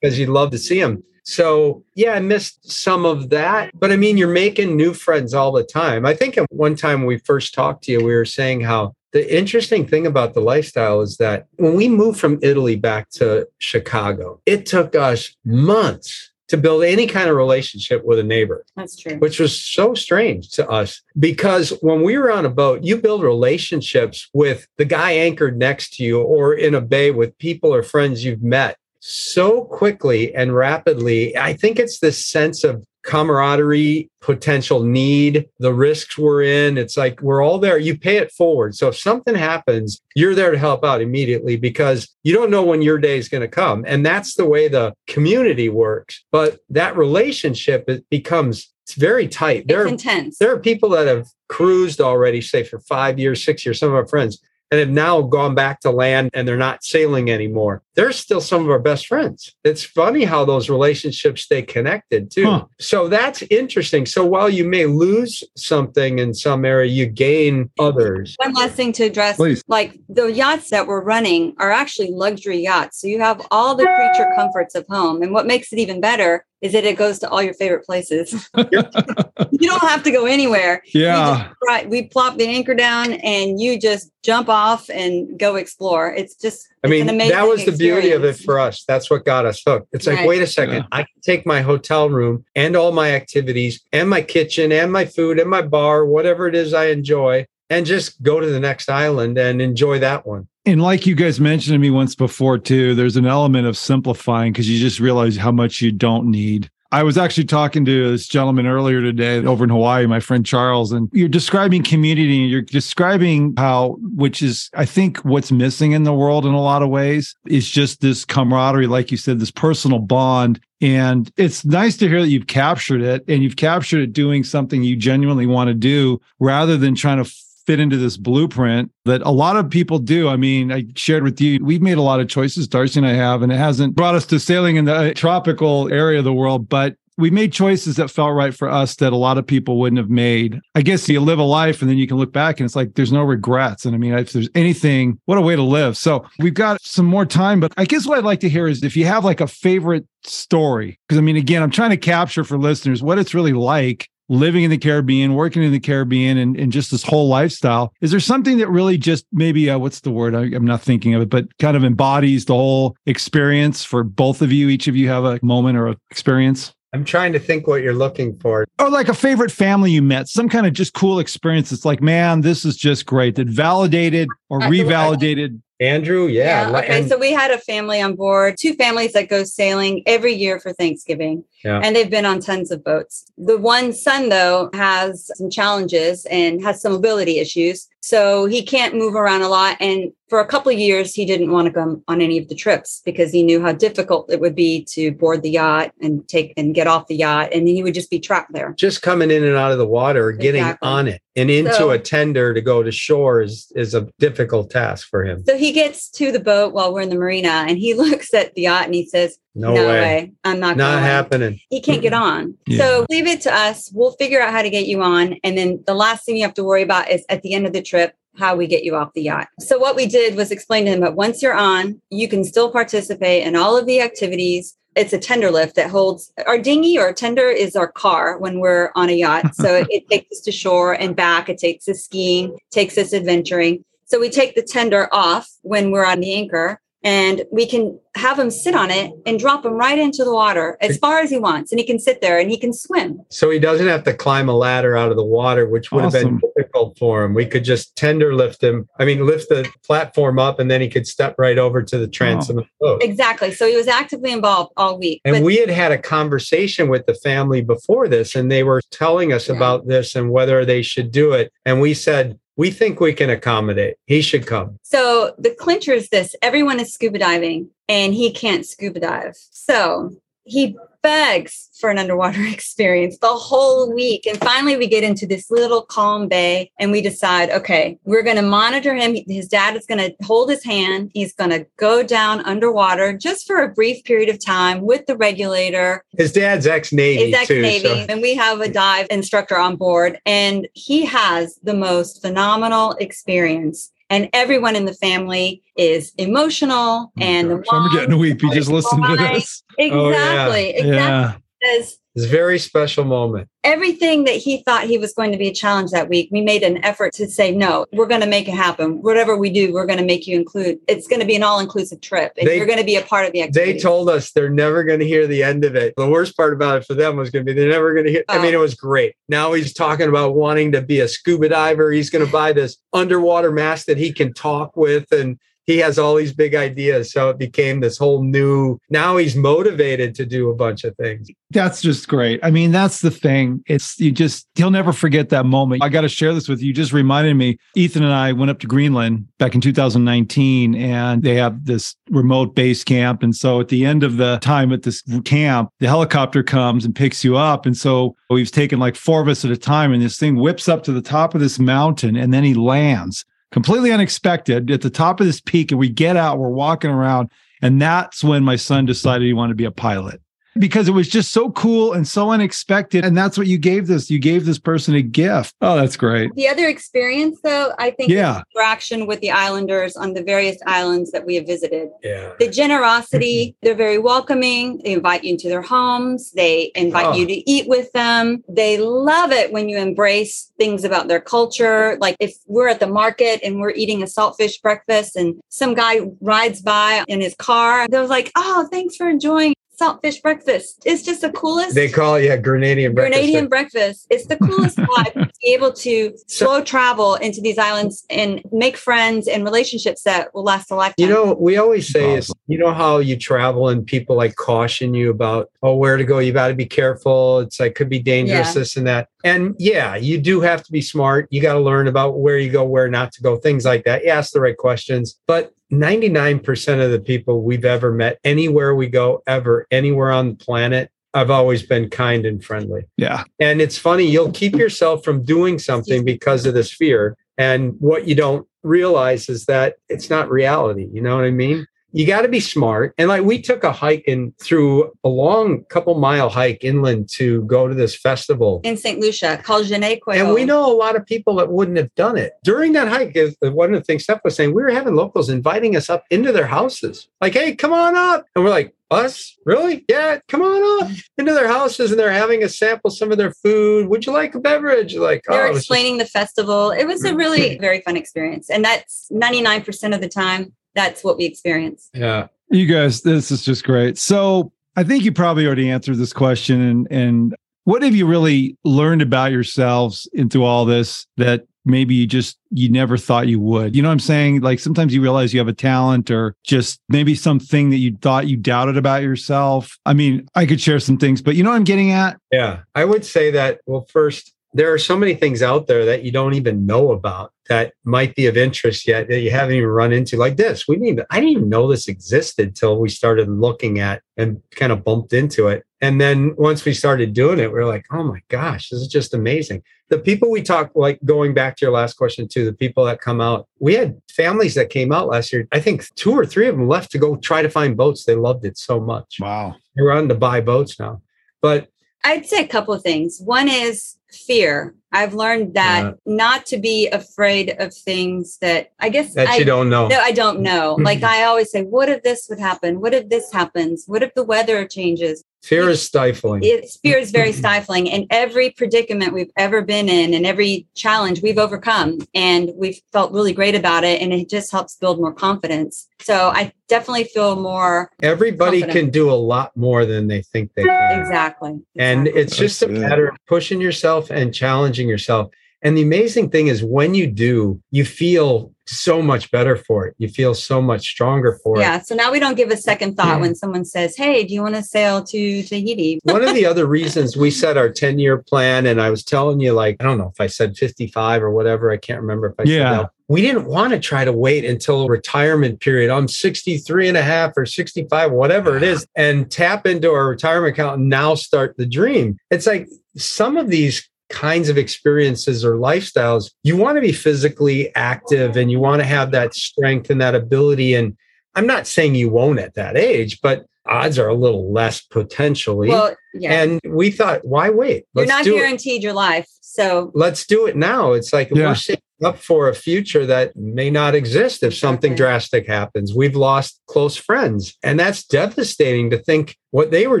because 0.00 0.18
you'd 0.18 0.28
love 0.28 0.50
to 0.52 0.58
see 0.58 0.80
them. 0.80 1.02
So 1.24 1.84
yeah, 1.94 2.12
I 2.14 2.20
missed 2.20 2.70
some 2.70 3.04
of 3.04 3.30
that. 3.30 3.70
But 3.74 3.90
I 3.92 3.96
mean, 3.96 4.16
you're 4.16 4.28
making 4.28 4.76
new 4.76 4.94
friends 4.94 5.34
all 5.34 5.52
the 5.52 5.64
time. 5.64 6.06
I 6.06 6.14
think 6.14 6.38
at 6.38 6.46
one 6.50 6.74
time 6.76 7.00
when 7.00 7.08
we 7.08 7.18
first 7.18 7.52
talked 7.54 7.84
to 7.84 7.92
you, 7.92 7.98
we 7.98 8.14
were 8.14 8.24
saying 8.24 8.60
how 8.62 8.92
the 9.12 9.34
interesting 9.36 9.86
thing 9.86 10.06
about 10.06 10.34
the 10.34 10.40
lifestyle 10.40 11.00
is 11.00 11.16
that 11.16 11.46
when 11.56 11.74
we 11.74 11.88
moved 11.88 12.20
from 12.20 12.38
Italy 12.42 12.76
back 12.76 13.08
to 13.10 13.46
Chicago, 13.58 14.40
it 14.46 14.66
took 14.66 14.94
us 14.94 15.34
months 15.44 16.27
to 16.48 16.56
build 16.56 16.82
any 16.82 17.06
kind 17.06 17.28
of 17.28 17.36
relationship 17.36 18.04
with 18.04 18.18
a 18.18 18.22
neighbor, 18.22 18.64
That's 18.74 18.96
true. 18.96 19.16
which 19.18 19.38
was 19.38 19.62
so 19.62 19.94
strange 19.94 20.50
to 20.52 20.68
us 20.68 21.02
because 21.18 21.70
when 21.80 22.02
we 22.02 22.16
were 22.18 22.32
on 22.32 22.46
a 22.46 22.50
boat, 22.50 22.82
you 22.82 22.96
build 22.96 23.22
relationships 23.22 24.28
with 24.32 24.66
the 24.76 24.84
guy 24.84 25.12
anchored 25.12 25.58
next 25.58 25.94
to 25.96 26.04
you 26.04 26.20
or 26.22 26.54
in 26.54 26.74
a 26.74 26.80
bay 26.80 27.10
with 27.10 27.36
people 27.38 27.74
or 27.74 27.82
friends 27.82 28.24
you've 28.24 28.42
met 28.42 28.76
so 29.00 29.62
quickly 29.64 30.34
and 30.34 30.54
rapidly. 30.54 31.36
I 31.36 31.52
think 31.52 31.78
it's 31.78 32.00
this 32.00 32.26
sense 32.26 32.64
of 32.64 32.84
camaraderie, 33.08 34.10
potential 34.20 34.82
need, 34.82 35.48
the 35.58 35.72
risks 35.72 36.18
we're 36.18 36.42
in. 36.42 36.76
It's 36.76 36.94
like 36.96 37.22
we're 37.22 37.42
all 37.42 37.58
there. 37.58 37.78
You 37.78 37.98
pay 37.98 38.18
it 38.18 38.30
forward. 38.30 38.74
So 38.74 38.88
if 38.88 38.98
something 38.98 39.34
happens, 39.34 39.98
you're 40.14 40.34
there 40.34 40.50
to 40.50 40.58
help 40.58 40.84
out 40.84 41.00
immediately 41.00 41.56
because 41.56 42.14
you 42.22 42.34
don't 42.34 42.50
know 42.50 42.62
when 42.62 42.82
your 42.82 42.98
day 42.98 43.16
is 43.16 43.30
going 43.30 43.40
to 43.40 43.48
come. 43.48 43.82
And 43.88 44.04
that's 44.04 44.34
the 44.34 44.44
way 44.44 44.68
the 44.68 44.92
community 45.06 45.70
works. 45.70 46.22
But 46.30 46.58
that 46.68 46.98
relationship 46.98 47.88
it 47.88 48.04
becomes 48.10 48.70
it's 48.84 48.94
very 48.94 49.26
tight. 49.28 49.68
There 49.68 49.82
It's 49.82 49.90
are 49.90 49.92
intense. 49.92 50.38
there 50.38 50.52
are 50.52 50.58
people 50.58 50.90
that 50.90 51.06
have 51.06 51.28
cruised 51.48 52.00
already, 52.02 52.42
say 52.42 52.62
for 52.62 52.78
five 52.80 53.18
years, 53.18 53.42
six 53.44 53.64
years, 53.64 53.78
some 53.78 53.88
of 53.88 53.94
our 53.94 54.06
friends, 54.06 54.38
and 54.70 54.80
have 54.80 54.90
now 54.90 55.22
gone 55.22 55.54
back 55.54 55.80
to 55.80 55.90
land 55.90 56.30
and 56.34 56.46
they're 56.46 56.56
not 56.56 56.84
sailing 56.84 57.30
anymore. 57.30 57.82
They're 57.94 58.12
still 58.12 58.40
some 58.40 58.62
of 58.62 58.70
our 58.70 58.78
best 58.78 59.06
friends. 59.06 59.54
It's 59.64 59.82
funny 59.82 60.24
how 60.24 60.44
those 60.44 60.70
relationships 60.70 61.42
stay 61.42 61.62
connected 61.62 62.30
too. 62.30 62.44
Huh. 62.44 62.64
So 62.78 63.08
that's 63.08 63.42
interesting. 63.42 64.06
So 64.06 64.24
while 64.24 64.48
you 64.48 64.64
may 64.64 64.86
lose 64.86 65.42
something 65.56 66.18
in 66.18 66.34
some 66.34 66.64
area, 66.64 66.90
you 66.90 67.06
gain 67.06 67.70
others. 67.78 68.36
One 68.38 68.54
last 68.54 68.74
thing 68.74 68.92
to 68.92 69.04
address 69.04 69.36
Please. 69.36 69.62
like 69.68 69.98
the 70.08 70.26
yachts 70.26 70.70
that 70.70 70.86
we're 70.86 71.02
running 71.02 71.54
are 71.58 71.70
actually 71.70 72.10
luxury 72.10 72.58
yachts. 72.58 73.00
So 73.00 73.06
you 73.06 73.20
have 73.20 73.46
all 73.50 73.74
the 73.74 73.84
creature 73.84 74.32
comforts 74.36 74.74
of 74.74 74.86
home. 74.88 75.22
And 75.22 75.32
what 75.32 75.46
makes 75.46 75.72
it 75.72 75.78
even 75.78 76.00
better 76.00 76.44
is 76.60 76.72
that 76.72 76.84
it 76.84 76.96
goes 76.96 77.18
to 77.20 77.28
all 77.30 77.42
your 77.42 77.54
favorite 77.54 77.84
places. 77.84 78.48
you 78.56 79.68
don't 79.68 79.82
have 79.82 80.02
to 80.02 80.10
go 80.10 80.26
anywhere. 80.26 80.82
Yeah. 80.86 81.50
right. 81.66 81.88
We 81.88 82.02
plop 82.02 82.36
the 82.36 82.46
anchor 82.46 82.74
down 82.74 83.12
and 83.12 83.60
you 83.60 83.78
just 83.78 84.10
jump 84.22 84.48
off 84.48 84.90
and 84.90 85.38
go 85.38 85.56
explore. 85.56 86.12
It's 86.12 86.34
just, 86.34 86.66
I 86.84 86.88
it's 86.88 86.90
mean, 86.90 87.02
an 87.02 87.14
amazing 87.14 87.36
that 87.36 87.46
was 87.46 87.64
the 87.64 87.72
beauty 87.72 88.12
of 88.12 88.24
it 88.24 88.36
for 88.38 88.58
us. 88.58 88.84
That's 88.86 89.10
what 89.10 89.24
got 89.24 89.46
us 89.46 89.62
hooked. 89.64 89.88
It's 89.92 90.06
like, 90.06 90.18
Right. 90.18 90.28
wait 90.28 90.42
a 90.42 90.46
second, 90.46 90.74
Yeah. 90.76 90.86
I 90.92 91.02
can 91.02 91.20
take 91.22 91.46
my 91.46 91.60
hotel 91.60 92.08
room 92.10 92.44
and 92.56 92.74
all 92.76 92.92
my 92.92 93.12
activities 93.12 93.80
and 93.92 94.10
my 94.10 94.22
kitchen 94.22 94.72
and 94.72 94.92
my 94.92 95.04
food 95.04 95.38
and 95.38 95.48
my 95.48 95.62
bar, 95.62 96.04
whatever 96.04 96.48
it 96.48 96.54
is 96.54 96.74
I 96.74 96.86
enjoy, 96.86 97.46
and 97.70 97.86
just 97.86 98.22
go 98.22 98.40
to 98.40 98.46
the 98.46 98.60
next 98.60 98.88
island 98.88 99.38
and 99.38 99.60
enjoy 99.62 99.98
that 100.00 100.26
one. 100.26 100.48
And 100.68 100.82
like 100.82 101.06
you 101.06 101.14
guys 101.14 101.40
mentioned 101.40 101.72
to 101.72 101.78
me 101.78 101.88
once 101.88 102.14
before, 102.14 102.58
too, 102.58 102.94
there's 102.94 103.16
an 103.16 103.24
element 103.24 103.66
of 103.66 103.74
simplifying 103.74 104.52
because 104.52 104.68
you 104.68 104.78
just 104.78 105.00
realize 105.00 105.34
how 105.34 105.50
much 105.50 105.80
you 105.80 105.90
don't 105.90 106.30
need. 106.30 106.70
I 106.92 107.04
was 107.04 107.16
actually 107.16 107.46
talking 107.46 107.86
to 107.86 108.10
this 108.10 108.28
gentleman 108.28 108.66
earlier 108.66 109.00
today 109.00 109.38
over 109.46 109.64
in 109.64 109.70
Hawaii, 109.70 110.04
my 110.04 110.20
friend 110.20 110.44
Charles, 110.44 110.92
and 110.92 111.08
you're 111.10 111.26
describing 111.26 111.82
community 111.82 112.42
and 112.42 112.50
you're 112.50 112.60
describing 112.60 113.54
how, 113.56 113.96
which 114.14 114.42
is, 114.42 114.68
I 114.74 114.84
think, 114.84 115.16
what's 115.18 115.50
missing 115.50 115.92
in 115.92 116.02
the 116.02 116.12
world 116.12 116.44
in 116.44 116.52
a 116.52 116.60
lot 116.60 116.82
of 116.82 116.90
ways 116.90 117.34
is 117.46 117.70
just 117.70 118.02
this 118.02 118.26
camaraderie, 118.26 118.88
like 118.88 119.10
you 119.10 119.16
said, 119.16 119.38
this 119.38 119.50
personal 119.50 120.00
bond. 120.00 120.60
And 120.82 121.32
it's 121.38 121.64
nice 121.64 121.96
to 121.96 122.08
hear 122.08 122.20
that 122.20 122.28
you've 122.28 122.46
captured 122.46 123.00
it 123.00 123.24
and 123.26 123.42
you've 123.42 123.56
captured 123.56 124.00
it 124.00 124.12
doing 124.12 124.44
something 124.44 124.82
you 124.82 124.96
genuinely 124.96 125.46
want 125.46 125.68
to 125.68 125.74
do 125.74 126.20
rather 126.40 126.76
than 126.76 126.94
trying 126.94 127.24
to 127.24 127.30
fit 127.68 127.80
into 127.80 127.98
this 127.98 128.16
blueprint 128.16 128.90
that 129.04 129.20
a 129.20 129.30
lot 129.30 129.54
of 129.54 129.68
people 129.68 129.98
do. 129.98 130.26
I 130.26 130.38
mean, 130.38 130.72
I 130.72 130.86
shared 130.96 131.22
with 131.22 131.38
you, 131.38 131.62
we've 131.62 131.82
made 131.82 131.98
a 131.98 132.02
lot 132.02 132.18
of 132.18 132.26
choices, 132.26 132.66
Darcy 132.66 132.98
and 132.98 133.06
I 133.06 133.12
have, 133.12 133.42
and 133.42 133.52
it 133.52 133.58
hasn't 133.58 133.94
brought 133.94 134.14
us 134.14 134.24
to 134.26 134.40
sailing 134.40 134.76
in 134.76 134.86
the 134.86 135.12
tropical 135.14 135.92
area 135.92 136.20
of 136.20 136.24
the 136.24 136.32
world, 136.32 136.66
but 136.66 136.96
we 137.18 137.30
made 137.30 137.52
choices 137.52 137.96
that 137.96 138.08
felt 138.08 138.34
right 138.34 138.54
for 138.54 138.70
us 138.70 138.94
that 138.96 139.12
a 139.12 139.16
lot 139.16 139.36
of 139.36 139.46
people 139.46 139.78
wouldn't 139.78 139.98
have 139.98 140.08
made. 140.08 140.58
I 140.74 140.80
guess 140.80 141.06
you 141.10 141.20
live 141.20 141.38
a 141.38 141.42
life 141.42 141.82
and 141.82 141.90
then 141.90 141.98
you 141.98 142.06
can 142.06 142.16
look 142.16 142.32
back 142.32 142.58
and 142.58 142.64
it's 142.64 142.74
like 142.76 142.94
there's 142.94 143.12
no 143.12 143.22
regrets. 143.22 143.84
And 143.84 143.94
I 143.94 143.98
mean, 143.98 144.14
if 144.14 144.32
there's 144.32 144.48
anything, 144.54 145.20
what 145.26 145.36
a 145.36 145.42
way 145.42 145.54
to 145.54 145.62
live. 145.62 145.98
So 145.98 146.24
we've 146.38 146.54
got 146.54 146.80
some 146.80 147.04
more 147.04 147.26
time, 147.26 147.60
but 147.60 147.74
I 147.76 147.84
guess 147.84 148.06
what 148.06 148.16
I'd 148.16 148.24
like 148.24 148.40
to 148.40 148.48
hear 148.48 148.66
is 148.66 148.82
if 148.82 148.96
you 148.96 149.04
have 149.04 149.26
like 149.26 149.42
a 149.42 149.46
favorite 149.46 150.06
story, 150.22 150.98
because 151.06 151.18
I 151.18 151.20
mean, 151.20 151.36
again, 151.36 151.62
I'm 151.62 151.70
trying 151.70 151.90
to 151.90 151.98
capture 151.98 152.44
for 152.44 152.56
listeners 152.56 153.02
what 153.02 153.18
it's 153.18 153.34
really 153.34 153.52
like 153.52 154.08
living 154.28 154.64
in 154.64 154.70
the 154.70 154.78
Caribbean, 154.78 155.34
working 155.34 155.62
in 155.62 155.72
the 155.72 155.80
Caribbean, 155.80 156.38
and, 156.38 156.58
and 156.58 156.72
just 156.72 156.90
this 156.90 157.02
whole 157.02 157.28
lifestyle. 157.28 157.92
Is 158.00 158.10
there 158.10 158.20
something 158.20 158.58
that 158.58 158.68
really 158.68 158.98
just 158.98 159.26
maybe, 159.32 159.70
uh, 159.70 159.78
what's 159.78 160.00
the 160.00 160.10
word? 160.10 160.34
I, 160.34 160.42
I'm 160.54 160.64
not 160.64 160.82
thinking 160.82 161.14
of 161.14 161.22
it, 161.22 161.30
but 161.30 161.56
kind 161.58 161.76
of 161.76 161.84
embodies 161.84 162.44
the 162.44 162.54
whole 162.54 162.96
experience 163.06 163.84
for 163.84 164.04
both 164.04 164.42
of 164.42 164.52
you? 164.52 164.68
Each 164.68 164.88
of 164.88 164.96
you 164.96 165.08
have 165.08 165.24
a 165.24 165.38
moment 165.42 165.78
or 165.78 165.88
a 165.88 165.96
experience? 166.10 166.74
I'm 166.94 167.04
trying 167.04 167.34
to 167.34 167.38
think 167.38 167.66
what 167.66 167.82
you're 167.82 167.92
looking 167.92 168.38
for. 168.38 168.64
Or 168.78 168.88
like 168.88 169.08
a 169.08 169.14
favorite 169.14 169.50
family 169.50 169.90
you 169.90 170.00
met, 170.00 170.26
some 170.26 170.48
kind 170.48 170.66
of 170.66 170.72
just 170.72 170.94
cool 170.94 171.18
experience. 171.18 171.70
It's 171.70 171.84
like, 171.84 172.00
man, 172.00 172.40
this 172.40 172.64
is 172.64 172.76
just 172.76 173.04
great. 173.04 173.34
That 173.34 173.48
validated 173.48 174.28
or 174.48 174.60
revalidated. 174.60 175.60
Andrew, 175.80 176.26
yeah. 176.26 176.70
li- 176.70 176.78
Okay. 176.78 176.98
and- 176.98 177.08
so 177.08 177.16
we 177.16 177.32
had 177.32 177.50
a 177.50 177.58
family 177.58 178.00
on 178.00 178.14
board, 178.14 178.56
two 178.58 178.74
families 178.74 179.12
that 179.12 179.28
go 179.28 179.44
sailing 179.44 180.02
every 180.06 180.34
year 180.34 180.58
for 180.58 180.72
Thanksgiving. 180.72 181.44
Yeah. 181.64 181.80
And 181.82 181.94
they've 181.94 182.10
been 182.10 182.26
on 182.26 182.40
tons 182.40 182.70
of 182.70 182.82
boats. 182.82 183.26
The 183.38 183.56
one 183.58 183.92
son, 183.92 184.28
though, 184.28 184.70
has 184.74 185.30
some 185.36 185.50
challenges 185.50 186.26
and 186.26 186.62
has 186.64 186.80
some 186.82 186.92
mobility 186.92 187.38
issues. 187.38 187.88
So 188.08 188.46
he 188.46 188.62
can't 188.62 188.94
move 188.94 189.14
around 189.14 189.42
a 189.42 189.48
lot. 189.50 189.76
And 189.80 190.12
for 190.30 190.40
a 190.40 190.46
couple 190.46 190.72
of 190.72 190.78
years, 190.78 191.14
he 191.14 191.26
didn't 191.26 191.50
want 191.50 191.66
to 191.66 191.72
come 191.72 192.02
on 192.08 192.22
any 192.22 192.38
of 192.38 192.48
the 192.48 192.54
trips 192.54 193.02
because 193.04 193.30
he 193.32 193.42
knew 193.42 193.60
how 193.60 193.72
difficult 193.72 194.30
it 194.32 194.40
would 194.40 194.54
be 194.54 194.84
to 194.92 195.12
board 195.12 195.42
the 195.42 195.50
yacht 195.50 195.92
and 196.00 196.26
take 196.26 196.54
and 196.56 196.74
get 196.74 196.86
off 196.86 197.06
the 197.06 197.16
yacht. 197.16 197.50
And 197.52 197.66
then 197.68 197.74
he 197.74 197.82
would 197.82 197.92
just 197.92 198.08
be 198.10 198.18
trapped 198.18 198.52
there. 198.54 198.72
just 198.78 199.02
coming 199.02 199.30
in 199.30 199.44
and 199.44 199.56
out 199.56 199.72
of 199.72 199.78
the 199.78 199.86
water 199.86 200.32
getting 200.32 200.62
Exactly. 200.62 200.88
on 200.88 201.08
it 201.08 201.20
and 201.36 201.50
into 201.50 201.74
So- 201.74 201.90
a 201.90 201.98
tender 201.98 202.54
to 202.54 202.60
go 202.62 202.82
to 202.82 202.90
shore 202.90 203.42
is, 203.42 203.70
is 203.76 203.94
a 203.94 204.08
difficult 204.18 204.70
task 204.70 205.06
for 205.08 205.22
him. 205.24 205.44
So 205.46 205.58
he 205.58 205.72
gets 205.72 206.08
to 206.12 206.32
the 206.32 206.40
boat 206.40 206.72
while 206.72 206.94
we're 206.94 207.02
in 207.02 207.10
the 207.10 207.16
marina 207.16 207.66
and 207.68 207.76
he 207.76 207.92
looks 208.04 208.32
at 208.32 208.54
the 208.54 208.62
yacht 208.62 208.86
and 208.86 208.94
he 208.94 209.04
says, 209.06 209.38
No, 209.58 209.74
No, 209.74 209.88
way. 209.88 210.00
way. 210.00 210.32
I'm 210.44 210.60
not 210.60 210.76
going. 210.76 210.90
Not 210.92 211.02
happening. 211.02 211.60
he 211.68 211.80
can't 211.80 212.00
get 212.00 212.12
on. 212.14 212.56
Yeah. 212.66 212.78
So 212.78 213.06
leave 213.10 213.26
it 213.26 213.40
to 213.42 213.52
us. 213.54 213.90
We'll 213.92 214.12
figure 214.12 214.40
out 214.40 214.52
how 214.52 214.62
to 214.62 214.70
get 214.70 214.86
you 214.86 215.02
on. 215.02 215.34
And 215.42 215.58
then 215.58 215.82
the 215.86 215.94
last 215.94 216.24
thing 216.24 216.36
you 216.36 216.44
have 216.44 216.54
to 216.54 216.64
worry 216.64 216.82
about 216.82 217.10
is 217.10 217.24
at 217.28 217.42
the 217.42 217.54
end 217.54 217.66
of 217.66 217.72
the 217.72 217.82
trip, 217.82 218.14
how 218.36 218.54
we 218.54 218.68
get 218.68 218.84
you 218.84 218.94
off 218.94 219.12
the 219.14 219.22
yacht. 219.22 219.48
So 219.58 219.78
what 219.78 219.96
we 219.96 220.06
did 220.06 220.36
was 220.36 220.52
explain 220.52 220.84
to 220.84 220.92
him 220.92 221.00
that 221.00 221.16
once 221.16 221.42
you're 221.42 221.54
on, 221.54 222.00
you 222.10 222.28
can 222.28 222.44
still 222.44 222.70
participate 222.70 223.44
in 223.44 223.56
all 223.56 223.76
of 223.76 223.84
the 223.86 224.00
activities. 224.00 224.76
It's 224.94 225.12
a 225.12 225.18
tender 225.18 225.50
lift 225.50 225.74
that 225.74 225.90
holds 225.90 226.32
our 226.46 226.56
dinghy 226.58 226.96
or 226.98 227.12
tender 227.12 227.48
is 227.48 227.74
our 227.74 227.90
car 227.90 228.38
when 228.38 228.60
we're 228.60 228.92
on 228.94 229.08
a 229.10 229.12
yacht. 229.12 229.46
So 229.56 229.74
it, 229.74 229.88
it 229.90 230.08
takes 230.08 230.30
us 230.38 230.40
to 230.44 230.52
shore 230.52 230.92
and 230.92 231.16
back. 231.16 231.48
It 231.48 231.58
takes 231.58 231.88
us 231.88 232.04
skiing, 232.04 232.56
takes 232.70 232.96
us 232.96 233.12
adventuring. 233.12 233.84
So 234.06 234.20
we 234.20 234.30
take 234.30 234.54
the 234.54 234.62
tender 234.62 235.08
off 235.12 235.48
when 235.62 235.90
we're 235.90 236.06
on 236.06 236.20
the 236.20 236.32
anchor 236.34 236.80
and 237.04 237.44
we 237.52 237.66
can 237.66 237.98
have 238.16 238.38
him 238.38 238.50
sit 238.50 238.74
on 238.74 238.90
it 238.90 239.12
and 239.24 239.38
drop 239.38 239.64
him 239.64 239.74
right 239.74 239.98
into 239.98 240.24
the 240.24 240.32
water 240.32 240.76
as 240.80 240.98
far 240.98 241.20
as 241.20 241.30
he 241.30 241.38
wants. 241.38 241.70
And 241.70 241.78
he 241.78 241.86
can 241.86 242.00
sit 242.00 242.20
there 242.20 242.38
and 242.38 242.50
he 242.50 242.58
can 242.58 242.72
swim. 242.72 243.20
So 243.30 243.50
he 243.50 243.60
doesn't 243.60 243.86
have 243.86 244.02
to 244.04 244.14
climb 244.14 244.48
a 244.48 244.54
ladder 244.54 244.96
out 244.96 245.10
of 245.10 245.16
the 245.16 245.24
water, 245.24 245.68
which 245.68 245.92
would 245.92 246.02
have 246.02 246.12
been 246.12 246.40
difficult 246.56 246.98
for 246.98 247.22
him. 247.22 247.34
We 247.34 247.46
could 247.46 247.62
just 247.62 247.94
tender 247.94 248.34
lift 248.34 248.62
him. 248.62 248.88
I 248.98 249.04
mean, 249.04 249.24
lift 249.24 249.48
the 249.48 249.70
platform 249.84 250.38
up 250.40 250.58
and 250.58 250.68
then 250.68 250.80
he 250.80 250.88
could 250.88 251.06
step 251.06 251.36
right 251.38 251.58
over 251.58 251.82
to 251.82 251.98
the 251.98 252.08
transom 252.08 252.58
of 252.58 252.64
the 252.64 252.70
boat. 252.80 253.02
Exactly. 253.04 253.52
So 253.52 253.68
he 253.68 253.76
was 253.76 253.86
actively 253.86 254.32
involved 254.32 254.72
all 254.76 254.98
week. 254.98 255.20
And 255.24 255.36
But 255.36 255.42
we 255.42 255.58
had 255.58 255.70
had 255.70 255.92
a 255.92 255.98
conversation 255.98 256.88
with 256.88 257.06
the 257.06 257.14
family 257.14 257.62
before 257.62 258.08
this, 258.08 258.34
and 258.34 258.50
they 258.50 258.64
were 258.64 258.82
telling 258.90 259.32
us 259.32 259.48
Yeah. 259.48 259.54
about 259.54 259.86
this 259.86 260.16
and 260.16 260.30
whether 260.30 260.64
they 260.64 260.82
should 260.82 261.12
do 261.12 261.32
it. 261.32 261.52
And 261.64 261.80
we 261.80 261.94
said, 261.94 262.38
we 262.58 262.70
think 262.70 263.00
we 263.00 263.14
can 263.14 263.30
accommodate. 263.30 263.96
He 264.06 264.20
should 264.20 264.46
come. 264.46 264.78
so 264.82 265.34
the 265.38 265.54
clincher 265.54 265.92
is 265.92 266.10
this 266.10 266.36
everyone 266.42 266.78
is 266.80 266.92
scuba 266.92 267.18
diving. 267.18 267.70
and 267.88 268.12
he 268.12 268.30
can't 268.30 268.66
scuba 268.66 269.00
dive. 269.00 269.36
So 269.50 270.10
he 270.44 270.76
begs 271.02 271.68
for 271.78 271.90
an 271.90 271.98
underwater 271.98 272.44
experience 272.46 273.18
the 273.18 273.28
whole 273.28 273.92
week. 273.92 274.26
And 274.26 274.38
finally, 274.38 274.76
we 274.76 274.86
get 274.86 275.04
into 275.04 275.26
this 275.26 275.50
little 275.50 275.82
calm 275.82 276.28
bay 276.28 276.70
and 276.78 276.90
we 276.90 277.00
decide, 277.00 277.50
okay, 277.50 277.98
we're 278.04 278.22
going 278.22 278.36
to 278.36 278.42
monitor 278.42 278.94
him. 278.94 279.16
His 279.26 279.48
dad 279.48 279.76
is 279.76 279.86
going 279.86 279.98
to 279.98 280.14
hold 280.24 280.50
his 280.50 280.64
hand. 280.64 281.10
He's 281.14 281.34
going 281.34 281.50
to 281.50 281.66
go 281.76 282.02
down 282.02 282.40
underwater 282.44 283.16
just 283.16 283.46
for 283.46 283.62
a 283.62 283.68
brief 283.68 284.04
period 284.04 284.28
of 284.28 284.44
time 284.44 284.82
with 284.82 285.06
the 285.06 285.16
regulator. 285.16 286.04
His 286.16 286.32
dad's 286.32 286.66
ex 286.66 286.92
Navy. 286.92 287.26
His 287.26 287.34
ex 287.34 287.50
Navy. 287.50 287.88
So. 287.88 288.06
And 288.08 288.20
we 288.20 288.34
have 288.34 288.60
a 288.60 288.68
dive 288.68 289.06
instructor 289.10 289.58
on 289.58 289.76
board. 289.76 290.18
And 290.26 290.68
he 290.74 291.04
has 291.04 291.58
the 291.62 291.74
most 291.74 292.20
phenomenal 292.20 292.92
experience 292.92 293.92
and 294.10 294.28
everyone 294.32 294.76
in 294.76 294.84
the 294.84 294.94
family 294.94 295.62
is 295.76 296.12
emotional 296.18 296.74
oh 296.74 297.12
and 297.18 297.48
gosh, 297.48 297.66
I'm 297.70 297.92
getting 297.92 298.12
a 298.12 298.16
weepy 298.16 298.48
just 298.50 298.70
listening 298.70 299.04
to 299.10 299.16
this. 299.16 299.62
Exactly. 299.78 299.96
Oh, 299.96 300.10
yeah. 300.10 300.48
Exactly. 300.48 300.90
Yeah. 300.90 301.34
Because 301.60 301.98
it's 302.18 302.26
a 302.26 302.30
very 302.30 302.58
special 302.58 303.04
moment. 303.04 303.48
Everything 303.62 304.24
that 304.24 304.34
he 304.34 304.62
thought 304.64 304.84
he 304.84 304.98
was 304.98 305.14
going 305.14 305.30
to 305.30 305.38
be 305.38 305.48
a 305.48 305.54
challenge 305.54 305.92
that 305.92 306.08
week, 306.08 306.28
we 306.32 306.40
made 306.40 306.64
an 306.64 306.84
effort 306.84 307.12
to 307.14 307.28
say, 307.28 307.52
no, 307.52 307.86
we're 307.92 308.06
going 308.06 308.22
to 308.22 308.26
make 308.26 308.48
it 308.48 308.54
happen. 308.54 309.02
Whatever 309.02 309.36
we 309.36 309.50
do, 309.50 309.72
we're 309.72 309.86
going 309.86 310.00
to 310.00 310.04
make 310.04 310.26
you 310.26 310.36
include. 310.36 310.78
It's 310.88 311.06
going 311.06 311.20
to 311.20 311.26
be 311.26 311.36
an 311.36 311.44
all 311.44 311.60
inclusive 311.60 312.00
trip 312.00 312.32
and 312.36 312.48
they, 312.48 312.56
you're 312.56 312.66
going 312.66 312.80
to 312.80 312.84
be 312.84 312.96
a 312.96 313.02
part 313.02 313.24
of 313.24 313.32
the 313.32 313.42
activity. 313.42 313.74
They 313.74 313.78
told 313.78 314.10
us 314.10 314.32
they're 314.32 314.50
never 314.50 314.82
going 314.82 314.98
to 314.98 315.06
hear 315.06 315.28
the 315.28 315.44
end 315.44 315.64
of 315.64 315.76
it. 315.76 315.94
The 315.96 316.08
worst 316.08 316.36
part 316.36 316.52
about 316.52 316.78
it 316.78 316.86
for 316.86 316.94
them 316.94 317.16
was 317.16 317.30
going 317.30 317.46
to 317.46 317.54
be 317.54 317.58
they're 317.58 317.70
never 317.70 317.94
going 317.94 318.06
to 318.06 318.10
hear. 318.10 318.24
Oh. 318.28 318.36
I 318.36 318.42
mean, 318.42 318.52
it 318.52 318.58
was 318.58 318.74
great. 318.74 319.14
Now 319.28 319.52
he's 319.52 319.72
talking 319.72 320.08
about 320.08 320.34
wanting 320.34 320.72
to 320.72 320.82
be 320.82 320.98
a 320.98 321.06
scuba 321.06 321.50
diver. 321.50 321.92
He's 321.92 322.10
going 322.10 322.26
to 322.26 322.32
buy 322.32 322.52
this 322.52 322.78
underwater 322.92 323.52
mask 323.52 323.86
that 323.86 323.96
he 323.96 324.12
can 324.12 324.32
talk 324.32 324.76
with 324.76 325.12
and 325.12 325.38
he 325.68 325.76
has 325.78 325.98
all 325.98 326.14
these 326.14 326.32
big 326.32 326.54
ideas. 326.54 327.12
So 327.12 327.28
it 327.28 327.38
became 327.38 327.80
this 327.80 327.98
whole 327.98 328.22
new, 328.22 328.80
now 328.88 329.18
he's 329.18 329.36
motivated 329.36 330.14
to 330.14 330.24
do 330.24 330.48
a 330.48 330.54
bunch 330.54 330.82
of 330.82 330.96
things. 330.96 331.28
That's 331.50 331.82
just 331.82 332.08
great. 332.08 332.40
I 332.42 332.50
mean, 332.50 332.72
that's 332.72 333.02
the 333.02 333.10
thing. 333.10 333.62
It's 333.66 334.00
you 334.00 334.10
just, 334.10 334.48
he'll 334.54 334.70
never 334.70 334.94
forget 334.94 335.28
that 335.28 335.44
moment. 335.44 335.84
I 335.84 335.90
got 335.90 336.00
to 336.00 336.08
share 336.08 336.32
this 336.32 336.48
with 336.48 336.62
you. 336.62 336.68
You 336.68 336.72
just 336.72 336.94
reminded 336.94 337.34
me, 337.34 337.58
Ethan 337.76 338.02
and 338.02 338.14
I 338.14 338.32
went 338.32 338.50
up 338.50 338.60
to 338.60 338.66
Greenland 338.66 339.28
back 339.36 339.54
in 339.54 339.60
2019, 339.60 340.74
and 340.74 341.22
they 341.22 341.34
have 341.34 341.66
this 341.66 341.94
remote 342.08 342.54
base 342.54 342.82
camp. 342.82 343.22
And 343.22 343.36
so 343.36 343.60
at 343.60 343.68
the 343.68 343.84
end 343.84 344.04
of 344.04 344.16
the 344.16 344.38
time 344.38 344.72
at 344.72 344.84
this 344.84 345.02
camp, 345.26 345.70
the 345.80 345.86
helicopter 345.86 346.42
comes 346.42 346.86
and 346.86 346.96
picks 346.96 347.22
you 347.22 347.36
up. 347.36 347.66
And 347.66 347.76
so 347.76 348.16
we've 348.30 348.50
taken 348.50 348.78
like 348.78 348.96
four 348.96 349.20
of 349.20 349.28
us 349.28 349.44
at 349.44 349.50
a 349.50 349.56
time, 349.56 349.92
and 349.92 350.02
this 350.02 350.18
thing 350.18 350.36
whips 350.36 350.66
up 350.66 350.82
to 350.84 350.92
the 350.92 351.02
top 351.02 351.34
of 351.34 351.42
this 351.42 351.58
mountain, 351.58 352.16
and 352.16 352.32
then 352.32 352.42
he 352.42 352.54
lands 352.54 353.26
completely 353.52 353.92
unexpected 353.92 354.70
at 354.70 354.82
the 354.82 354.90
top 354.90 355.20
of 355.20 355.26
this 355.26 355.40
peak. 355.40 355.70
And 355.70 355.78
we 355.78 355.88
get 355.88 356.16
out, 356.16 356.38
we're 356.38 356.48
walking 356.48 356.90
around. 356.90 357.30
And 357.62 357.80
that's 357.80 358.22
when 358.22 358.44
my 358.44 358.56
son 358.56 358.86
decided 358.86 359.26
he 359.26 359.32
wanted 359.32 359.52
to 359.52 359.56
be 359.56 359.64
a 359.64 359.70
pilot 359.70 360.20
because 360.58 360.88
it 360.88 360.92
was 360.92 361.08
just 361.08 361.32
so 361.32 361.50
cool 361.52 361.92
and 361.92 362.06
so 362.06 362.30
unexpected. 362.30 363.04
And 363.04 363.16
that's 363.16 363.38
what 363.38 363.46
you 363.46 363.58
gave 363.58 363.86
this. 363.86 364.10
You 364.10 364.18
gave 364.18 364.44
this 364.44 364.58
person 364.58 364.94
a 364.94 365.02
gift. 365.02 365.54
Oh, 365.60 365.76
that's 365.76 365.96
great. 365.96 366.34
The 366.34 366.48
other 366.48 366.68
experience, 366.68 367.40
though, 367.42 367.72
I 367.78 367.90
think, 367.90 368.10
yeah, 368.10 368.42
interaction 368.54 369.06
with 369.06 369.20
the 369.20 369.30
islanders 369.30 369.96
on 369.96 370.14
the 370.14 370.22
various 370.22 370.58
islands 370.66 371.10
that 371.12 371.24
we 371.24 371.34
have 371.36 371.46
visited. 371.46 371.88
Yeah, 372.02 372.32
the 372.38 372.48
generosity. 372.48 373.18
Mm-hmm. 373.18 373.58
they're 373.62 373.74
very 373.74 373.98
welcoming. 373.98 374.78
They 374.84 374.92
invite 374.92 375.24
you 375.24 375.32
into 375.32 375.48
their 375.48 375.62
homes. 375.62 376.32
They 376.32 376.72
invite 376.74 377.06
oh. 377.06 377.12
you 377.14 377.26
to 377.26 377.50
eat 377.50 377.68
with 377.68 377.90
them. 377.92 378.44
They 378.48 378.78
love 378.78 379.32
it 379.32 379.52
when 379.52 379.68
you 379.68 379.78
embrace 379.78 380.52
things 380.58 380.84
about 380.84 381.08
their 381.08 381.20
culture. 381.20 381.96
Like 382.00 382.16
if 382.20 382.34
we're 382.46 382.68
at 382.68 382.80
the 382.80 382.86
market 382.86 383.40
and 383.42 383.60
we're 383.60 383.70
eating 383.70 384.02
a 384.02 384.06
saltfish 384.06 384.60
breakfast, 384.60 385.16
and 385.16 385.40
some 385.48 385.74
guy 385.74 386.00
rides 386.20 386.62
by 386.62 387.04
in 387.08 387.20
his 387.20 387.34
car, 387.36 387.86
they're 387.88 388.06
like, 388.06 388.30
"Oh, 388.36 388.68
thanks 388.70 388.96
for 388.96 389.08
enjoying." 389.08 389.54
Saltfish 389.80 390.20
breakfast. 390.22 390.82
It's 390.84 391.02
just 391.02 391.20
the 391.20 391.30
coolest. 391.30 391.74
They 391.74 391.88
call 391.88 392.16
it, 392.16 392.24
yeah, 392.24 392.36
Grenadian 392.36 392.94
breakfast. 392.94 393.22
Grenadian 393.22 393.48
breakfast. 393.48 394.06
It's 394.10 394.26
the 394.26 394.36
coolest 394.36 394.76
vibe 394.78 395.12
to 395.12 395.32
be 395.40 395.54
able 395.54 395.72
to 395.72 396.16
slow 396.26 396.62
travel 396.62 397.14
into 397.16 397.40
these 397.40 397.58
islands 397.58 398.04
and 398.10 398.42
make 398.52 398.76
friends 398.76 399.28
and 399.28 399.44
relationships 399.44 400.02
that 400.02 400.34
will 400.34 400.44
last 400.44 400.70
a 400.70 400.74
lifetime. 400.74 400.94
You 400.98 401.08
know, 401.08 401.34
we 401.34 401.56
always 401.56 401.88
say 401.88 402.16
awesome. 402.16 402.18
is, 402.18 402.32
you 402.48 402.58
know 402.58 402.72
how 402.72 402.98
you 402.98 403.16
travel 403.16 403.68
and 403.68 403.86
people 403.86 404.16
like 404.16 404.36
caution 404.36 404.94
you 404.94 405.10
about, 405.10 405.50
oh, 405.62 405.76
where 405.76 405.96
to 405.96 406.04
go. 406.04 406.18
You 406.18 406.32
got 406.32 406.48
to 406.48 406.54
be 406.54 406.66
careful. 406.66 407.40
It's 407.40 407.60
like, 407.60 407.74
could 407.74 407.88
be 407.88 408.00
dangerous, 408.00 408.48
yeah. 408.48 408.52
this 408.54 408.76
and 408.76 408.86
that. 408.86 409.08
And 409.24 409.54
yeah, 409.58 409.96
you 409.96 410.18
do 410.18 410.40
have 410.40 410.62
to 410.64 410.72
be 410.72 410.80
smart. 410.80 411.28
You 411.30 411.40
got 411.40 411.54
to 411.54 411.60
learn 411.60 411.88
about 411.88 412.18
where 412.18 412.38
you 412.38 412.50
go, 412.50 412.64
where 412.64 412.88
not 412.88 413.12
to 413.12 413.22
go, 413.22 413.36
things 413.36 413.64
like 413.64 413.84
that. 413.84 414.04
You 414.04 414.10
ask 414.10 414.32
the 414.32 414.40
right 414.40 414.56
questions. 414.56 415.20
But 415.26 415.52
99% 415.72 416.84
of 416.84 416.90
the 416.90 417.00
people 417.00 417.42
we've 417.42 417.64
ever 417.64 417.92
met, 417.92 418.18
anywhere 418.24 418.74
we 418.74 418.86
go, 418.86 419.22
ever, 419.26 419.66
anywhere 419.70 420.10
on 420.10 420.30
the 420.30 420.34
planet, 420.36 420.90
I've 421.14 421.30
always 421.30 421.62
been 421.62 421.90
kind 421.90 422.26
and 422.26 422.44
friendly. 422.44 422.84
Yeah. 422.96 423.24
And 423.40 423.60
it's 423.60 423.78
funny, 423.78 424.04
you'll 424.04 424.32
keep 424.32 424.54
yourself 424.54 425.04
from 425.04 425.24
doing 425.24 425.58
something 425.58 426.04
because 426.04 426.46
of 426.46 426.54
this 426.54 426.72
fear. 426.72 427.16
And 427.36 427.74
what 427.78 428.06
you 428.06 428.14
don't 428.14 428.46
realize 428.62 429.28
is 429.28 429.46
that 429.46 429.76
it's 429.88 430.10
not 430.10 430.30
reality. 430.30 430.88
You 430.92 431.00
know 431.00 431.16
what 431.16 431.24
I 431.24 431.30
mean? 431.30 431.66
You 431.92 432.06
got 432.06 432.22
to 432.22 432.28
be 432.28 432.40
smart. 432.40 432.94
And 432.98 433.08
like 433.08 433.22
we 433.22 433.40
took 433.40 433.64
a 433.64 433.72
hike 433.72 434.04
in 434.06 434.32
through 434.40 434.92
a 435.04 435.08
long 435.08 435.64
couple 435.64 435.98
mile 435.98 436.28
hike 436.28 436.62
inland 436.62 437.08
to 437.14 437.42
go 437.42 437.66
to 437.68 437.74
this 437.74 437.96
festival 437.96 438.60
in 438.64 438.76
St. 438.76 439.00
Lucia 439.00 439.40
called 439.42 439.66
Genet 439.66 440.00
And 440.08 440.34
we 440.34 440.44
know 440.44 440.70
a 440.70 440.74
lot 440.74 440.96
of 440.96 441.06
people 441.06 441.36
that 441.36 441.50
wouldn't 441.50 441.78
have 441.78 441.94
done 441.94 442.16
it. 442.16 442.32
During 442.44 442.72
that 442.72 442.88
hike, 442.88 443.16
is 443.16 443.36
uh, 443.44 443.50
one 443.52 443.74
of 443.74 443.80
the 443.80 443.84
things 443.84 444.04
Steph 444.04 444.20
was 444.24 444.36
saying, 444.36 444.54
we 444.54 444.62
were 444.62 444.70
having 444.70 444.94
locals 444.94 445.28
inviting 445.28 445.76
us 445.76 445.88
up 445.88 446.04
into 446.10 446.32
their 446.32 446.46
houses. 446.46 447.08
Like, 447.20 447.34
hey, 447.34 447.54
come 447.54 447.72
on 447.72 447.96
up. 447.96 448.26
And 448.34 448.44
we're 448.44 448.50
like, 448.50 448.74
us? 448.90 449.36
Really? 449.44 449.84
Yeah, 449.88 450.18
come 450.28 450.42
on 450.42 450.82
up 450.82 450.90
into 451.18 451.32
their 451.32 451.48
houses 451.48 451.90
and 451.90 452.00
they're 452.00 452.10
having 452.10 452.42
us 452.42 452.58
sample 452.58 452.90
some 452.90 453.12
of 453.12 453.18
their 453.18 453.32
food. 453.32 453.88
Would 453.88 454.06
you 454.06 454.12
like 454.12 454.34
a 454.34 454.40
beverage? 454.40 454.96
Like 454.96 455.24
they're 455.28 455.48
oh, 455.48 455.56
explaining 455.56 455.98
just... 455.98 456.12
the 456.12 456.18
festival. 456.18 456.70
It 456.70 456.86
was 456.86 457.04
a 457.04 457.14
really 457.14 457.58
very 457.60 457.80
fun 457.82 457.96
experience. 457.96 458.48
And 458.50 458.64
that's 458.64 459.08
99% 459.12 459.94
of 459.94 460.00
the 460.00 460.08
time 460.08 460.54
that's 460.78 461.02
what 461.02 461.18
we 461.18 461.24
experience. 461.24 461.90
Yeah. 461.92 462.28
You 462.50 462.66
guys, 462.66 463.02
this 463.02 463.32
is 463.32 463.44
just 463.44 463.64
great. 463.64 463.98
So 463.98 464.52
I 464.76 464.84
think 464.84 465.02
you 465.02 465.10
probably 465.10 465.44
already 465.44 465.68
answered 465.68 465.96
this 465.96 466.12
question. 466.12 466.60
And, 466.60 466.86
and 466.88 467.34
what 467.64 467.82
have 467.82 467.96
you 467.96 468.06
really 468.06 468.56
learned 468.64 469.02
about 469.02 469.32
yourselves 469.32 470.08
into 470.12 470.44
all 470.44 470.64
this 470.64 471.04
that 471.16 471.46
maybe 471.64 471.96
you 471.96 472.06
just 472.06 472.38
you 472.50 472.70
never 472.70 472.96
thought 472.96 473.28
you 473.28 473.38
would 473.38 473.76
you 473.76 473.82
know 473.82 473.88
what 473.88 473.92
i'm 473.92 473.98
saying 473.98 474.40
like 474.40 474.58
sometimes 474.58 474.94
you 474.94 475.02
realize 475.02 475.34
you 475.34 475.38
have 475.38 475.48
a 475.48 475.52
talent 475.52 476.10
or 476.10 476.34
just 476.42 476.80
maybe 476.88 477.14
something 477.14 477.68
that 477.68 477.76
you 477.76 477.94
thought 478.00 478.26
you 478.26 478.38
doubted 478.38 478.78
about 478.78 479.02
yourself 479.02 479.76
i 479.84 479.92
mean 479.92 480.26
i 480.34 480.46
could 480.46 480.58
share 480.58 480.80
some 480.80 480.96
things 480.96 481.20
but 481.20 481.34
you 481.34 481.42
know 481.42 481.50
what 481.50 481.56
i'm 481.56 481.64
getting 481.64 481.90
at 481.90 482.18
yeah 482.32 482.60
i 482.74 482.86
would 482.86 483.04
say 483.04 483.30
that 483.30 483.60
well 483.66 483.86
first 483.90 484.32
there 484.52 484.72
are 484.72 484.78
so 484.78 484.96
many 484.96 485.14
things 485.14 485.42
out 485.42 485.66
there 485.66 485.84
that 485.84 486.04
you 486.04 486.10
don't 486.10 486.34
even 486.34 486.64
know 486.64 486.92
about 486.92 487.32
that 487.48 487.72
might 487.84 488.14
be 488.14 488.26
of 488.26 488.36
interest 488.36 488.86
yet 488.86 489.08
that 489.08 489.20
you 489.20 489.30
haven't 489.30 489.56
even 489.56 489.68
run 489.68 489.92
into 489.92 490.16
like 490.16 490.36
this. 490.36 490.66
We 490.66 490.76
didn't 490.76 490.88
even 490.88 491.04
i 491.10 491.20
didn't 491.20 491.32
even 491.32 491.48
know 491.48 491.68
this 491.68 491.88
existed 491.88 492.56
till 492.56 492.80
we 492.80 492.88
started 492.88 493.28
looking 493.28 493.78
at 493.78 494.02
and 494.16 494.40
kind 494.52 494.72
of 494.72 494.84
bumped 494.84 495.12
into 495.12 495.48
it. 495.48 495.64
And 495.80 496.00
then 496.00 496.34
once 496.36 496.64
we 496.64 496.74
started 496.74 497.12
doing 497.12 497.38
it 497.38 497.52
we 497.52 497.58
are 497.58 497.66
like 497.66 497.84
oh 497.92 498.02
my 498.02 498.20
gosh 498.28 498.70
this 498.70 498.80
is 498.80 498.88
just 498.88 499.14
amazing. 499.14 499.62
The 499.90 499.98
people 499.98 500.30
we 500.30 500.42
talk 500.42 500.72
like 500.74 500.98
going 501.04 501.34
back 501.34 501.56
to 501.56 501.66
your 501.66 501.72
last 501.72 501.94
question 501.94 502.26
too 502.26 502.44
the 502.44 502.52
people 502.52 502.84
that 502.86 503.00
come 503.00 503.20
out 503.20 503.48
we 503.58 503.74
had 503.74 504.00
families 504.10 504.54
that 504.54 504.70
came 504.70 504.92
out 504.92 505.08
last 505.08 505.32
year. 505.32 505.46
I 505.52 505.60
think 505.60 505.86
two 505.94 506.12
or 506.12 506.24
three 506.24 506.48
of 506.48 506.56
them 506.56 506.68
left 506.68 506.90
to 506.92 506.98
go 506.98 507.16
try 507.16 507.42
to 507.42 507.50
find 507.50 507.76
boats. 507.76 508.04
They 508.04 508.16
loved 508.16 508.44
it 508.44 508.56
so 508.56 508.80
much. 508.80 509.18
Wow. 509.20 509.56
They're 509.74 509.92
on 509.92 510.08
to 510.08 510.14
buy 510.14 510.40
boats 510.40 510.80
now. 510.80 511.02
But 511.40 511.68
i'd 512.04 512.26
say 512.26 512.42
a 512.42 512.48
couple 512.48 512.74
of 512.74 512.82
things 512.82 513.20
one 513.20 513.48
is 513.48 513.98
fear. 514.10 514.74
I've 514.92 515.14
learned 515.14 515.54
that 515.54 515.84
yeah. 515.84 515.92
not 516.06 516.46
to 516.46 516.58
be 516.58 516.88
afraid 516.88 517.54
of 517.58 517.74
things 517.74 518.38
that 518.38 518.72
I 518.80 518.88
guess 518.88 519.14
that 519.14 519.28
I, 519.28 519.36
you 519.36 519.44
don't 519.44 519.68
know. 519.68 519.88
No, 519.88 519.98
I 520.00 520.12
don't 520.12 520.40
know. 520.40 520.76
like 520.80 521.02
I 521.02 521.24
always 521.24 521.50
say, 521.50 521.62
what 521.62 521.88
if 521.88 522.02
this 522.02 522.26
would 522.28 522.38
happen? 522.38 522.80
What 522.80 522.94
if 522.94 523.08
this 523.08 523.30
happens? 523.32 523.84
What 523.86 524.02
if 524.02 524.14
the 524.14 524.24
weather 524.24 524.66
changes? 524.66 525.24
Fear 525.42 525.70
is 525.70 525.82
stifling. 525.82 526.42
It, 526.42 526.68
fear 526.82 526.98
is 526.98 527.10
very 527.10 527.32
stifling. 527.42 527.90
And 527.90 528.06
every 528.10 528.50
predicament 528.50 529.12
we've 529.12 529.30
ever 529.36 529.62
been 529.62 529.88
in 529.88 530.14
and 530.14 530.26
every 530.26 530.66
challenge 530.74 531.22
we've 531.22 531.38
overcome, 531.38 531.98
and 532.14 532.50
we've 532.56 532.80
felt 532.92 533.12
really 533.12 533.32
great 533.32 533.54
about 533.54 533.84
it. 533.84 534.02
And 534.02 534.12
it 534.12 534.28
just 534.28 534.50
helps 534.50 534.76
build 534.76 534.98
more 534.98 535.12
confidence. 535.12 535.86
So 536.00 536.28
I 536.28 536.52
definitely 536.68 537.04
feel 537.04 537.36
more. 537.36 537.90
Everybody 538.02 538.60
confident. 538.60 538.86
can 538.86 538.90
do 538.90 539.10
a 539.10 539.14
lot 539.14 539.56
more 539.56 539.86
than 539.86 540.08
they 540.08 540.22
think 540.22 540.52
they 540.54 540.64
can. 540.64 541.00
Exactly. 541.00 541.60
And 541.76 542.08
it's 542.08 542.36
just 542.36 542.62
a 542.62 542.68
matter 542.68 543.08
of 543.08 543.16
pushing 543.26 543.60
yourself 543.60 544.10
and 544.10 544.34
challenging 544.34 544.88
yourself. 544.88 545.30
And 545.62 545.76
the 545.76 545.82
amazing 545.82 546.30
thing 546.30 546.46
is 546.46 546.62
when 546.62 546.94
you 546.94 547.06
do, 547.06 547.60
you 547.70 547.84
feel 547.84 548.52
so 548.68 549.00
much 549.00 549.30
better 549.30 549.56
for 549.56 549.86
it. 549.86 549.94
You 549.98 550.08
feel 550.08 550.34
so 550.34 550.60
much 550.60 550.86
stronger 550.86 551.38
for 551.42 551.58
yeah, 551.58 551.62
it. 551.62 551.76
Yeah. 551.76 551.80
So 551.80 551.94
now 551.94 552.12
we 552.12 552.20
don't 552.20 552.36
give 552.36 552.50
a 552.50 552.56
second 552.56 552.96
thought 552.96 553.16
yeah. 553.16 553.20
when 553.20 553.34
someone 553.34 553.64
says, 553.64 553.96
Hey, 553.96 554.24
do 554.24 554.34
you 554.34 554.42
want 554.42 554.56
to 554.56 554.62
sail 554.62 555.02
to 555.04 555.42
Tahiti? 555.42 556.00
One 556.04 556.22
of 556.22 556.34
the 556.34 556.46
other 556.46 556.66
reasons 556.78 557.16
we 557.16 557.30
set 557.30 557.56
our 557.56 557.70
10 557.70 557.98
year 557.98 558.18
plan, 558.18 558.66
and 558.66 558.80
I 558.80 558.90
was 558.90 559.02
telling 559.02 559.40
you, 559.40 559.52
like, 559.52 559.76
I 559.80 559.84
don't 559.84 559.98
know 559.98 560.10
if 560.12 560.20
I 560.20 560.26
said 560.26 560.56
55 560.56 561.22
or 561.22 561.30
whatever, 561.30 561.70
I 561.70 561.78
can't 561.78 562.00
remember 562.00 562.28
if 562.28 562.34
I 562.38 562.42
yeah. 562.44 562.56
said 562.56 562.82
that. 562.84 562.90
we 563.08 563.22
didn't 563.22 563.46
want 563.46 563.72
to 563.72 563.78
try 563.78 564.04
to 564.04 564.12
wait 564.12 564.44
until 564.44 564.86
retirement 564.86 565.60
period. 565.60 565.90
I'm 565.90 566.08
63 566.08 566.88
and 566.88 566.96
a 566.96 567.02
half 567.02 567.32
or 567.36 567.46
65, 567.46 568.12
whatever 568.12 568.56
it 568.56 568.62
is, 568.62 568.86
and 568.94 569.30
tap 569.30 569.66
into 569.66 569.90
our 569.90 570.08
retirement 570.08 570.54
account 570.54 570.80
and 570.80 570.88
now 570.88 571.14
start 571.14 571.56
the 571.56 571.66
dream. 571.66 572.18
It's 572.30 572.46
like 572.46 572.68
some 572.96 573.36
of 573.36 573.48
these 573.48 573.88
kinds 574.10 574.48
of 574.48 574.56
experiences 574.58 575.44
or 575.44 575.54
lifestyles, 575.56 576.30
you 576.42 576.56
want 576.56 576.76
to 576.76 576.80
be 576.80 576.92
physically 576.92 577.74
active 577.74 578.36
and 578.36 578.50
you 578.50 578.58
want 578.58 578.80
to 578.80 578.86
have 578.86 579.10
that 579.12 579.34
strength 579.34 579.90
and 579.90 580.00
that 580.00 580.14
ability. 580.14 580.74
And 580.74 580.96
I'm 581.34 581.46
not 581.46 581.66
saying 581.66 581.94
you 581.94 582.08
won't 582.08 582.38
at 582.38 582.54
that 582.54 582.76
age, 582.76 583.20
but 583.22 583.44
odds 583.66 583.98
are 583.98 584.08
a 584.08 584.14
little 584.14 584.50
less 584.52 584.80
potentially. 584.80 585.68
Well, 585.68 585.94
yeah. 586.14 586.42
And 586.42 586.60
we 586.66 586.90
thought, 586.90 587.24
why 587.24 587.50
wait? 587.50 587.84
You're 587.94 588.06
not 588.06 588.24
do 588.24 588.34
it. 588.34 588.38
guaranteed 588.38 588.82
your 588.82 588.94
life. 588.94 589.26
So 589.42 589.90
Let's 589.94 590.26
do 590.26 590.46
it 590.46 590.56
now. 590.56 590.92
It's 590.92 591.12
like 591.12 591.30
Yeah. 591.30 591.48
we're 591.48 591.54
setting 591.54 591.82
up 592.04 592.18
for 592.18 592.48
a 592.48 592.54
future 592.54 593.04
that 593.06 593.34
may 593.36 593.70
not 593.70 593.94
exist 593.94 594.42
if 594.42 594.54
something 594.56 594.92
Exactly. 594.92 594.96
drastic 595.10 595.46
happens. 595.48 595.94
We've 595.94 596.14
lost 596.16 596.60
close 596.66 596.96
friends, 596.96 597.56
and 597.62 597.78
that's 597.78 598.04
devastating 598.04 598.88
to 598.90 598.98
think 598.98 599.36
what 599.50 599.70
they 599.70 599.86
were 599.86 600.00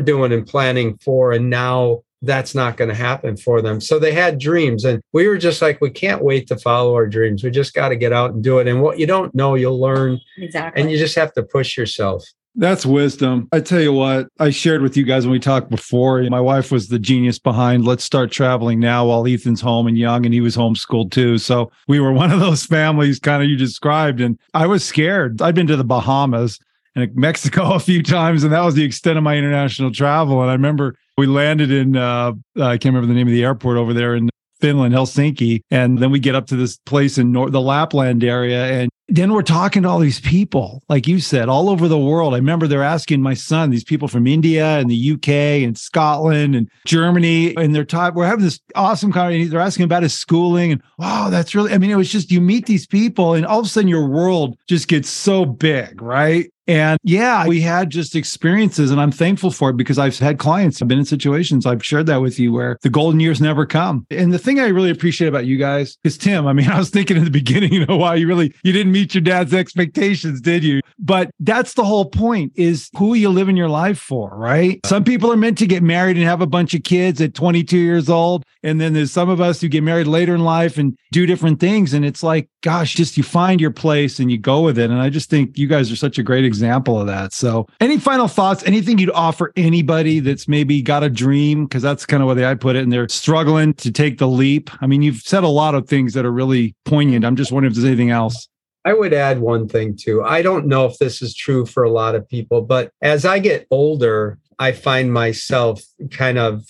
doing 0.00 0.32
and 0.32 0.46
planning 0.46 0.96
for, 1.04 1.32
and 1.32 1.50
now 1.50 2.02
that's 2.22 2.54
not 2.54 2.76
going 2.76 2.88
to 2.88 2.94
happen 2.94 3.36
for 3.36 3.62
them. 3.62 3.80
So 3.80 3.98
they 3.98 4.12
had 4.12 4.38
dreams, 4.38 4.84
and 4.84 5.00
we 5.12 5.28
were 5.28 5.38
just 5.38 5.62
like, 5.62 5.80
we 5.80 5.90
can't 5.90 6.22
wait 6.22 6.48
to 6.48 6.56
follow 6.56 6.94
our 6.94 7.06
dreams. 7.06 7.44
We 7.44 7.50
just 7.50 7.74
got 7.74 7.90
to 7.90 7.96
get 7.96 8.12
out 8.12 8.32
and 8.32 8.42
do 8.42 8.58
it. 8.58 8.66
And 8.66 8.82
what 8.82 8.98
you 8.98 9.06
don't 9.06 9.34
know, 9.34 9.54
you'll 9.54 9.80
learn, 9.80 10.20
exactly. 10.36 10.82
and 10.82 10.90
you 10.90 10.98
just 10.98 11.14
have 11.16 11.32
to 11.34 11.42
push 11.42 11.76
yourself. 11.76 12.24
That's 12.58 12.84
wisdom. 12.84 13.48
I 13.52 13.60
tell 13.60 13.80
you 13.80 13.92
what, 13.92 14.28
I 14.40 14.50
shared 14.50 14.82
with 14.82 14.96
you 14.96 15.04
guys 15.04 15.24
when 15.24 15.30
we 15.30 15.38
talked 15.38 15.70
before. 15.70 16.20
My 16.24 16.40
wife 16.40 16.72
was 16.72 16.88
the 16.88 16.98
genius 16.98 17.38
behind 17.38 17.84
Let's 17.84 18.02
Start 18.02 18.32
Traveling 18.32 18.80
Now 18.80 19.06
while 19.06 19.28
Ethan's 19.28 19.60
home 19.60 19.86
and 19.86 19.96
young, 19.96 20.24
and 20.24 20.34
he 20.34 20.40
was 20.40 20.56
homeschooled 20.56 21.12
too. 21.12 21.38
So 21.38 21.70
we 21.86 22.00
were 22.00 22.12
one 22.12 22.32
of 22.32 22.40
those 22.40 22.66
families 22.66 23.20
kind 23.20 23.44
of 23.44 23.48
you 23.48 23.56
described. 23.56 24.20
And 24.20 24.36
I 24.54 24.66
was 24.66 24.84
scared. 24.84 25.40
I'd 25.40 25.54
been 25.54 25.68
to 25.68 25.76
the 25.76 25.84
Bahamas 25.84 26.58
and 26.98 27.14
Mexico 27.16 27.74
a 27.74 27.80
few 27.80 28.02
times, 28.02 28.44
and 28.44 28.52
that 28.52 28.64
was 28.64 28.74
the 28.74 28.84
extent 28.84 29.18
of 29.18 29.24
my 29.24 29.36
international 29.36 29.92
travel. 29.92 30.40
And 30.42 30.50
I 30.50 30.54
remember 30.54 30.94
we 31.16 31.26
landed 31.26 31.70
in, 31.70 31.96
uh, 31.96 32.32
I 32.56 32.78
can't 32.78 32.94
remember 32.94 33.06
the 33.06 33.14
name 33.14 33.26
of 33.26 33.32
the 33.32 33.44
airport 33.44 33.76
over 33.76 33.92
there 33.92 34.14
in 34.14 34.30
Finland, 34.60 34.94
Helsinki. 34.94 35.60
And 35.70 35.98
then 35.98 36.10
we 36.10 36.18
get 36.18 36.34
up 36.34 36.46
to 36.48 36.56
this 36.56 36.76
place 36.78 37.18
in 37.18 37.32
Nor- 37.32 37.50
the 37.50 37.60
Lapland 37.60 38.24
area. 38.24 38.66
And 38.66 38.90
then 39.08 39.32
we're 39.32 39.42
talking 39.42 39.82
to 39.82 39.88
all 39.88 39.98
these 39.98 40.20
people, 40.20 40.82
like 40.88 41.06
you 41.06 41.18
said, 41.18 41.48
all 41.48 41.70
over 41.70 41.88
the 41.88 41.98
world. 41.98 42.34
I 42.34 42.38
remember 42.38 42.66
they're 42.66 42.82
asking 42.82 43.22
my 43.22 43.34
son, 43.34 43.70
these 43.70 43.84
people 43.84 44.06
from 44.06 44.26
India 44.26 44.78
and 44.78 44.90
the 44.90 45.12
UK 45.12 45.28
and 45.64 45.78
Scotland 45.78 46.54
and 46.54 46.68
Germany, 46.84 47.56
and 47.56 47.74
they're 47.74 47.84
talking, 47.84 48.16
we're 48.16 48.26
having 48.26 48.44
this 48.44 48.60
awesome 48.74 49.10
conversation. 49.10 49.50
They're 49.50 49.60
asking 49.60 49.84
about 49.84 50.02
his 50.02 50.14
schooling. 50.14 50.72
And 50.72 50.82
wow, 50.98 51.30
that's 51.30 51.54
really, 51.54 51.72
I 51.72 51.78
mean, 51.78 51.90
it 51.90 51.96
was 51.96 52.12
just 52.12 52.30
you 52.30 52.40
meet 52.40 52.66
these 52.66 52.86
people, 52.86 53.32
and 53.32 53.46
all 53.46 53.60
of 53.60 53.66
a 53.66 53.68
sudden 53.68 53.88
your 53.88 54.06
world 54.06 54.58
just 54.68 54.88
gets 54.88 55.08
so 55.08 55.46
big, 55.46 56.02
right? 56.02 56.52
And 56.68 56.98
yeah, 57.02 57.46
we 57.46 57.62
had 57.62 57.88
just 57.88 58.14
experiences, 58.14 58.90
and 58.90 59.00
I'm 59.00 59.10
thankful 59.10 59.50
for 59.50 59.70
it 59.70 59.78
because 59.78 59.98
I've 59.98 60.16
had 60.18 60.38
clients, 60.38 60.82
I've 60.82 60.88
been 60.88 60.98
in 60.98 61.06
situations, 61.06 61.64
I've 61.64 61.82
shared 61.82 62.04
that 62.06 62.20
with 62.20 62.38
you 62.38 62.52
where 62.52 62.78
the 62.82 62.90
golden 62.90 63.20
years 63.20 63.40
never 63.40 63.64
come. 63.64 64.06
And 64.10 64.34
the 64.34 64.38
thing 64.38 64.60
I 64.60 64.66
really 64.66 64.90
appreciate 64.90 65.28
about 65.28 65.46
you 65.46 65.56
guys 65.56 65.96
is 66.04 66.18
Tim. 66.18 66.46
I 66.46 66.52
mean, 66.52 66.68
I 66.70 66.78
was 66.78 66.90
thinking 66.90 67.16
in 67.16 67.24
the 67.24 67.30
beginning, 67.30 67.72
you 67.72 67.86
know, 67.86 67.96
why 67.96 68.16
you 68.16 68.28
really 68.28 68.54
you 68.62 68.72
didn't 68.72 68.92
meet 68.92 69.14
your 69.14 69.22
dad's 69.22 69.54
expectations, 69.54 70.42
did 70.42 70.62
you? 70.62 70.82
But 70.98 71.30
that's 71.40 71.72
the 71.72 71.84
whole 71.84 72.04
point 72.04 72.52
is 72.54 72.90
who 72.98 73.14
you 73.14 73.30
living 73.30 73.56
your 73.56 73.70
life 73.70 73.98
for, 73.98 74.36
right? 74.36 74.78
Some 74.84 75.04
people 75.04 75.32
are 75.32 75.36
meant 75.38 75.56
to 75.58 75.66
get 75.66 75.82
married 75.82 76.18
and 76.18 76.26
have 76.26 76.42
a 76.42 76.46
bunch 76.46 76.74
of 76.74 76.82
kids 76.82 77.20
at 77.22 77.32
22 77.32 77.78
years 77.78 78.10
old. 78.10 78.44
And 78.62 78.78
then 78.78 78.92
there's 78.92 79.12
some 79.12 79.30
of 79.30 79.40
us 79.40 79.60
who 79.60 79.68
get 79.68 79.84
married 79.84 80.08
later 80.08 80.34
in 80.34 80.44
life 80.44 80.76
and 80.76 80.98
do 81.12 81.24
different 81.24 81.60
things. 81.60 81.94
And 81.94 82.04
it's 82.04 82.22
like, 82.22 82.50
gosh, 82.60 82.94
just 82.94 83.16
you 83.16 83.22
find 83.22 83.60
your 83.60 83.70
place 83.70 84.18
and 84.18 84.30
you 84.30 84.36
go 84.36 84.60
with 84.60 84.78
it. 84.78 84.90
And 84.90 85.00
I 85.00 85.08
just 85.08 85.30
think 85.30 85.56
you 85.56 85.68
guys 85.68 85.90
are 85.90 85.96
such 85.96 86.18
a 86.18 86.22
great 86.22 86.44
example 86.44 86.57
of 86.62 87.06
that. 87.06 87.32
So, 87.32 87.66
any 87.80 87.98
final 87.98 88.28
thoughts? 88.28 88.62
Anything 88.64 88.98
you'd 88.98 89.10
offer 89.10 89.52
anybody 89.56 90.20
that's 90.20 90.48
maybe 90.48 90.82
got 90.82 91.02
a 91.02 91.10
dream? 91.10 91.66
Because 91.66 91.82
that's 91.82 92.06
kind 92.06 92.22
of 92.22 92.28
the 92.28 92.34
way 92.34 92.46
I 92.48 92.54
put 92.54 92.76
it. 92.76 92.82
And 92.82 92.92
they're 92.92 93.08
struggling 93.08 93.74
to 93.74 93.90
take 93.90 94.18
the 94.18 94.28
leap. 94.28 94.70
I 94.82 94.86
mean, 94.86 95.02
you've 95.02 95.22
said 95.22 95.44
a 95.44 95.48
lot 95.48 95.74
of 95.74 95.88
things 95.88 96.14
that 96.14 96.24
are 96.24 96.32
really 96.32 96.74
poignant. 96.84 97.24
I'm 97.24 97.36
just 97.36 97.52
wondering 97.52 97.72
if 97.72 97.76
there's 97.76 97.86
anything 97.86 98.10
else. 98.10 98.48
I 98.84 98.94
would 98.94 99.12
add 99.12 99.40
one 99.40 99.68
thing 99.68 99.96
too. 99.96 100.22
I 100.22 100.40
don't 100.40 100.66
know 100.66 100.86
if 100.86 100.98
this 100.98 101.20
is 101.20 101.34
true 101.34 101.66
for 101.66 101.82
a 101.82 101.90
lot 101.90 102.14
of 102.14 102.28
people, 102.28 102.62
but 102.62 102.90
as 103.02 103.24
I 103.24 103.38
get 103.38 103.66
older, 103.70 104.38
I 104.58 104.72
find 104.72 105.12
myself 105.12 105.82
kind 106.10 106.38
of 106.38 106.64